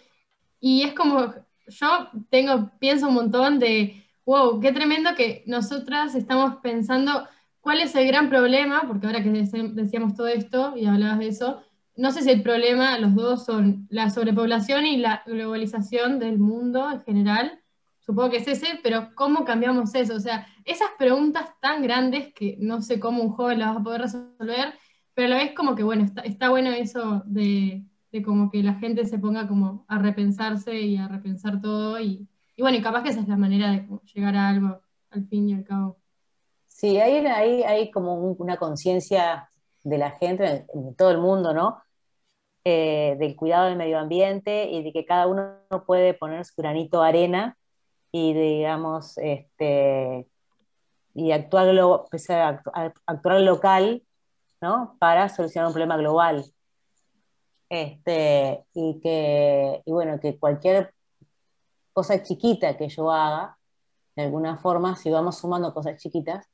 Y 0.64 0.84
es 0.84 0.94
como, 0.94 1.34
yo 1.66 2.70
pienso 2.78 3.08
un 3.08 3.14
montón 3.14 3.58
de, 3.58 4.06
wow, 4.24 4.60
qué 4.60 4.70
tremendo 4.70 5.10
que 5.16 5.42
nosotras 5.48 6.14
estamos 6.14 6.58
pensando 6.62 7.26
cuál 7.60 7.80
es 7.80 7.96
el 7.96 8.06
gran 8.06 8.30
problema, 8.30 8.84
porque 8.86 9.08
ahora 9.08 9.24
que 9.24 9.30
decíamos 9.30 10.14
todo 10.14 10.28
esto 10.28 10.74
y 10.76 10.86
hablabas 10.86 11.18
de 11.18 11.26
eso, 11.26 11.62
no 11.96 12.12
sé 12.12 12.22
si 12.22 12.30
el 12.30 12.44
problema, 12.44 12.96
los 13.00 13.12
dos 13.16 13.44
son 13.44 13.88
la 13.90 14.08
sobrepoblación 14.08 14.86
y 14.86 14.98
la 14.98 15.24
globalización 15.26 16.20
del 16.20 16.38
mundo 16.38 16.92
en 16.92 17.02
general. 17.02 17.60
Supongo 17.98 18.30
que 18.30 18.36
es 18.36 18.46
ese, 18.46 18.78
pero 18.84 19.16
¿cómo 19.16 19.44
cambiamos 19.44 19.92
eso? 19.96 20.14
O 20.14 20.20
sea, 20.20 20.46
esas 20.64 20.90
preguntas 20.96 21.50
tan 21.60 21.82
grandes 21.82 22.32
que 22.34 22.56
no 22.60 22.82
sé 22.82 23.00
cómo 23.00 23.20
un 23.20 23.32
joven 23.32 23.58
las 23.58 23.74
va 23.74 23.80
a 23.80 23.82
poder 23.82 24.02
resolver, 24.02 24.74
pero 25.12 25.26
a 25.26 25.30
la 25.30 25.36
vez 25.38 25.54
como 25.56 25.74
que, 25.74 25.82
bueno, 25.82 26.06
está 26.22 26.50
bueno 26.50 26.70
eso 26.70 27.24
de, 27.26 27.84
de 28.12 28.22
como 28.22 28.50
que 28.50 28.62
la 28.62 28.74
gente 28.74 29.06
se 29.06 29.18
ponga 29.18 29.48
como 29.48 29.84
a 29.88 29.98
repensarse 29.98 30.78
y 30.78 30.96
a 30.96 31.08
repensar 31.08 31.60
todo 31.60 31.98
y, 31.98 32.28
bueno, 32.58 32.76
y 32.76 32.82
capaz 32.82 33.02
que 33.02 33.08
esa 33.08 33.20
es 33.20 33.28
la 33.28 33.36
manera 33.36 33.70
de 33.72 33.88
llegar 34.14 34.36
a 34.36 34.48
algo 34.50 34.80
al 35.10 35.26
fin 35.26 35.48
y 35.48 35.54
al 35.54 35.64
cabo. 35.64 35.96
Sí, 36.68 36.98
hay, 36.98 37.24
hay, 37.26 37.62
hay 37.62 37.90
como 37.90 38.14
un- 38.14 38.36
una 38.38 38.56
conciencia 38.56 39.48
de 39.82 39.98
la 39.98 40.10
gente, 40.12 40.66
en, 40.72 40.94
todo 40.94 41.10
el 41.10 41.18
mundo, 41.18 41.54
¿no? 41.54 41.82
Eh, 42.64 43.16
del 43.18 43.34
cuidado 43.34 43.66
del 43.66 43.76
medio 43.76 43.98
ambiente 43.98 44.70
y 44.70 44.82
de 44.84 44.92
que 44.92 45.04
cada 45.04 45.26
uno 45.26 45.56
puede 45.86 46.14
poner 46.14 46.44
su 46.44 46.54
granito 46.56 47.02
de 47.02 47.08
arena 47.08 47.56
y, 48.12 48.34
digamos, 48.34 49.18
este, 49.18 50.28
y 51.14 51.32
actuar, 51.32 51.74
pues, 52.10 52.28
actuar 52.30 53.40
local, 53.40 54.02
¿no? 54.60 54.96
Para 54.98 55.28
solucionar 55.28 55.68
un 55.68 55.72
problema 55.72 55.96
global. 55.96 56.44
Este, 57.72 58.66
y 58.74 59.00
que, 59.00 59.80
y 59.86 59.92
bueno, 59.92 60.20
que 60.20 60.38
cualquier 60.38 60.92
cosa 61.94 62.22
chiquita 62.22 62.76
que 62.76 62.90
yo 62.90 63.10
haga, 63.10 63.56
de 64.14 64.24
alguna 64.24 64.58
forma, 64.58 64.94
si 64.94 65.10
vamos 65.10 65.38
sumando 65.38 65.72
cosas 65.72 65.98
chiquitas, 65.98 66.50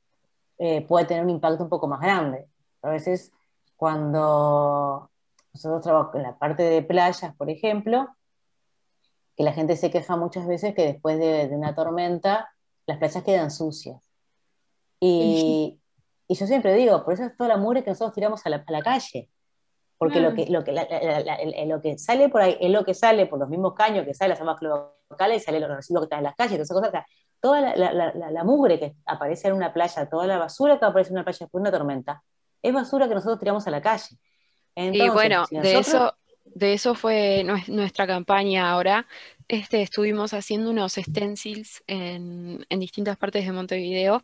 eh, 0.58 0.82
puede 0.82 1.06
tener 1.06 1.24
un 1.24 1.30
impacto 1.30 1.64
un 1.64 1.68
poco 1.68 1.88
más 1.88 2.00
grande. 2.00 2.46
A 2.82 2.90
veces 2.90 3.32
cuando 3.74 5.10
nosotros 5.52 5.82
trabajamos 5.82 6.14
en 6.14 6.22
la 6.22 6.38
parte 6.38 6.62
de 6.62 6.82
playas, 6.82 7.34
por 7.34 7.50
ejemplo, 7.50 8.06
que 9.36 9.42
la 9.42 9.52
gente 9.52 9.74
se 9.74 9.90
queja 9.90 10.14
muchas 10.14 10.46
veces 10.46 10.72
que 10.72 10.86
después 10.86 11.18
de, 11.18 11.48
de 11.48 11.56
una 11.56 11.74
tormenta 11.74 12.48
las 12.86 12.98
playas 12.98 13.24
quedan 13.24 13.50
sucias. 13.50 14.08
Y, 15.00 15.80
y 16.28 16.34
yo 16.36 16.46
siempre 16.46 16.74
digo, 16.74 17.04
por 17.04 17.14
eso 17.14 17.24
es 17.24 17.36
toda 17.36 17.48
la 17.48 17.56
mugre 17.56 17.82
que 17.82 17.90
nosotros 17.90 18.14
tiramos 18.14 18.46
a 18.46 18.50
la, 18.50 18.64
a 18.64 18.70
la 18.70 18.82
calle. 18.82 19.28
Porque 19.98 20.20
lo, 20.20 20.32
que, 20.32 20.46
lo, 20.46 20.62
que, 20.62 20.70
la- 20.72 20.86
la- 20.88 21.64
lo 21.66 21.82
que 21.82 21.98
sale 21.98 22.28
por 22.28 22.40
ahí 22.40 22.56
es 22.60 22.70
lo 22.70 22.84
que 22.84 22.94
sale 22.94 23.26
por 23.26 23.40
los 23.40 23.48
mismos 23.48 23.74
caños 23.74 24.04
que 24.06 24.14
salen 24.14 24.30
las 24.30 24.40
aguas 24.40 24.62
locales 25.10 25.42
y 25.42 25.44
sale 25.44 25.58
los 25.58 25.68
residuos 25.68 26.02
que 26.02 26.04
están 26.06 26.18
en 26.20 26.24
las 26.24 26.36
calles, 26.36 26.52
todas 26.52 26.66
esas 26.70 26.76
cosas. 26.76 26.88
O 26.88 26.92
sea, 26.92 27.06
toda 27.40 27.76
la, 27.76 28.44
mugre 28.44 28.78
que 28.78 28.94
aparece 29.06 29.48
en 29.48 29.54
una 29.54 29.72
playa, 29.72 30.08
toda 30.08 30.26
la 30.26 30.38
basura 30.38 30.78
que 30.78 30.84
aparece 30.84 31.10
en 31.10 31.16
una 31.16 31.24
playa 31.24 31.38
después 31.40 31.62
de 31.62 31.68
una 31.68 31.76
tormenta, 31.76 32.22
es 32.62 32.72
basura 32.72 33.08
que 33.08 33.14
nosotros 33.14 33.38
tiramos 33.40 33.66
a 33.66 33.70
la 33.70 33.82
calle. 33.82 34.16
Y 34.76 35.08
bueno, 35.08 35.46
si 35.46 35.58
de 35.58 35.78
eso, 35.78 36.14
de 36.44 36.72
eso 36.74 36.94
fue 36.94 37.42
nues- 37.44 37.68
nuestra 37.68 38.06
campaña 38.06 38.70
ahora. 38.70 39.06
Este, 39.48 39.82
estuvimos 39.82 40.34
haciendo 40.34 40.70
unos 40.70 40.92
stencils 40.92 41.82
en, 41.86 42.64
en 42.68 42.80
distintas 42.80 43.16
partes 43.16 43.44
de 43.46 43.52
Montevideo. 43.52 44.22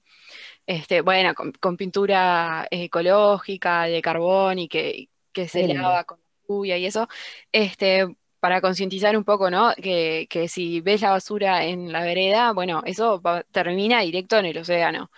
Este, 0.66 1.00
bueno, 1.00 1.34
con, 1.34 1.52
con 1.52 1.76
pintura 1.76 2.66
ecológica, 2.70 3.84
de 3.84 4.02
carbón 4.02 4.58
y 4.58 4.68
que, 4.68 5.08
que 5.34 5.48
se 5.48 5.68
lava 5.68 6.04
con 6.04 6.20
lluvia 6.48 6.78
y 6.78 6.86
eso. 6.86 7.08
Este, 7.52 8.06
para 8.40 8.62
concientizar 8.62 9.16
un 9.18 9.24
poco, 9.24 9.50
¿no? 9.50 9.74
Que, 9.76 10.28
que 10.30 10.48
si 10.48 10.80
ves 10.82 11.02
la 11.02 11.10
basura 11.12 11.64
en 11.66 11.92
la 11.92 12.02
vereda, 12.04 12.52
bueno, 12.54 12.82
eso 12.86 13.20
va- 13.22 13.44
termina 13.44 14.00
directo 14.02 14.38
en 14.38 14.46
el 14.46 14.58
océano. 14.58 15.10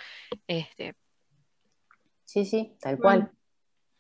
Este, 0.49 0.97
Sí, 2.25 2.45
sí, 2.45 2.77
tal 2.81 2.99
cual. 2.99 3.31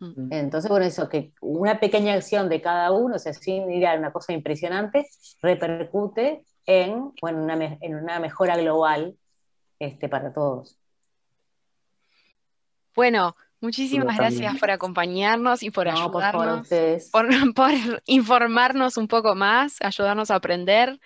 mm. 0.00 0.32
Entonces, 0.32 0.70
bueno, 0.70 0.86
eso, 0.86 1.08
que 1.08 1.32
una 1.40 1.80
pequeña 1.80 2.14
acción 2.14 2.48
de 2.48 2.60
cada 2.60 2.92
uno, 2.92 3.16
o 3.16 3.18
sea, 3.18 3.32
sin 3.32 3.70
ir 3.70 3.86
a 3.86 3.94
una 3.96 4.12
cosa 4.12 4.32
impresionante, 4.32 5.06
repercute 5.42 6.44
en, 6.66 7.12
bueno, 7.20 7.42
una, 7.44 7.78
en 7.80 7.94
una 7.94 8.20
mejora 8.20 8.56
global 8.56 9.16
este, 9.78 10.08
para 10.08 10.32
todos. 10.32 10.78
Bueno, 12.94 13.36
muchísimas 13.60 14.16
gracias 14.16 14.58
por 14.58 14.70
acompañarnos 14.70 15.62
y 15.62 15.70
por 15.70 15.86
no, 15.86 16.10
por 16.10 16.22
favor, 16.22 16.48
a 16.48 16.60
ayudarnos. 16.60 17.10
por, 17.10 17.26
por 17.54 17.72
informarnos 18.06 18.96
un 18.96 19.08
poco 19.08 19.34
más, 19.34 19.76
ayudarnos 19.80 20.30
a 20.30 20.36
aprender. 20.36 20.98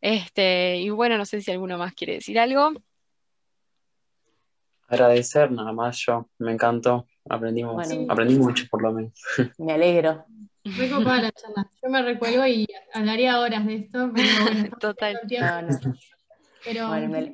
Este, 0.00 0.76
y 0.76 0.90
bueno, 0.90 1.18
no 1.18 1.24
sé 1.24 1.40
si 1.40 1.50
alguno 1.50 1.78
más 1.78 1.94
quiere 1.94 2.14
decir 2.14 2.38
algo. 2.38 2.72
Agradecer 4.88 5.50
nada 5.50 5.72
más 5.72 5.98
yo, 5.98 6.30
me 6.38 6.52
encantó 6.52 7.06
Aprendimos, 7.28 7.88
aprendí 8.08 8.38
mucho 8.38 8.66
por 8.70 8.82
lo 8.82 8.92
menos. 8.92 9.12
Me 9.58 9.72
alegro. 9.72 10.24
Muy 10.64 10.88
copada 10.88 11.22
la 11.22 11.32
charla. 11.32 11.70
Yo 11.82 11.88
me 11.88 12.02
recuelgo 12.02 12.46
y 12.46 12.66
hablaría 12.92 13.40
horas 13.40 13.64
de 13.66 13.76
esto, 13.76 14.10
pero 14.14 14.28
bueno. 14.42 14.76
Total. 14.80 15.20
Pero 16.64 16.88
me, 16.88 17.32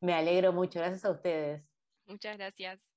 me 0.00 0.14
alegro 0.14 0.52
mucho. 0.52 0.80
Gracias 0.80 1.04
a 1.04 1.10
ustedes. 1.10 1.62
Muchas 2.06 2.36
gracias. 2.36 2.89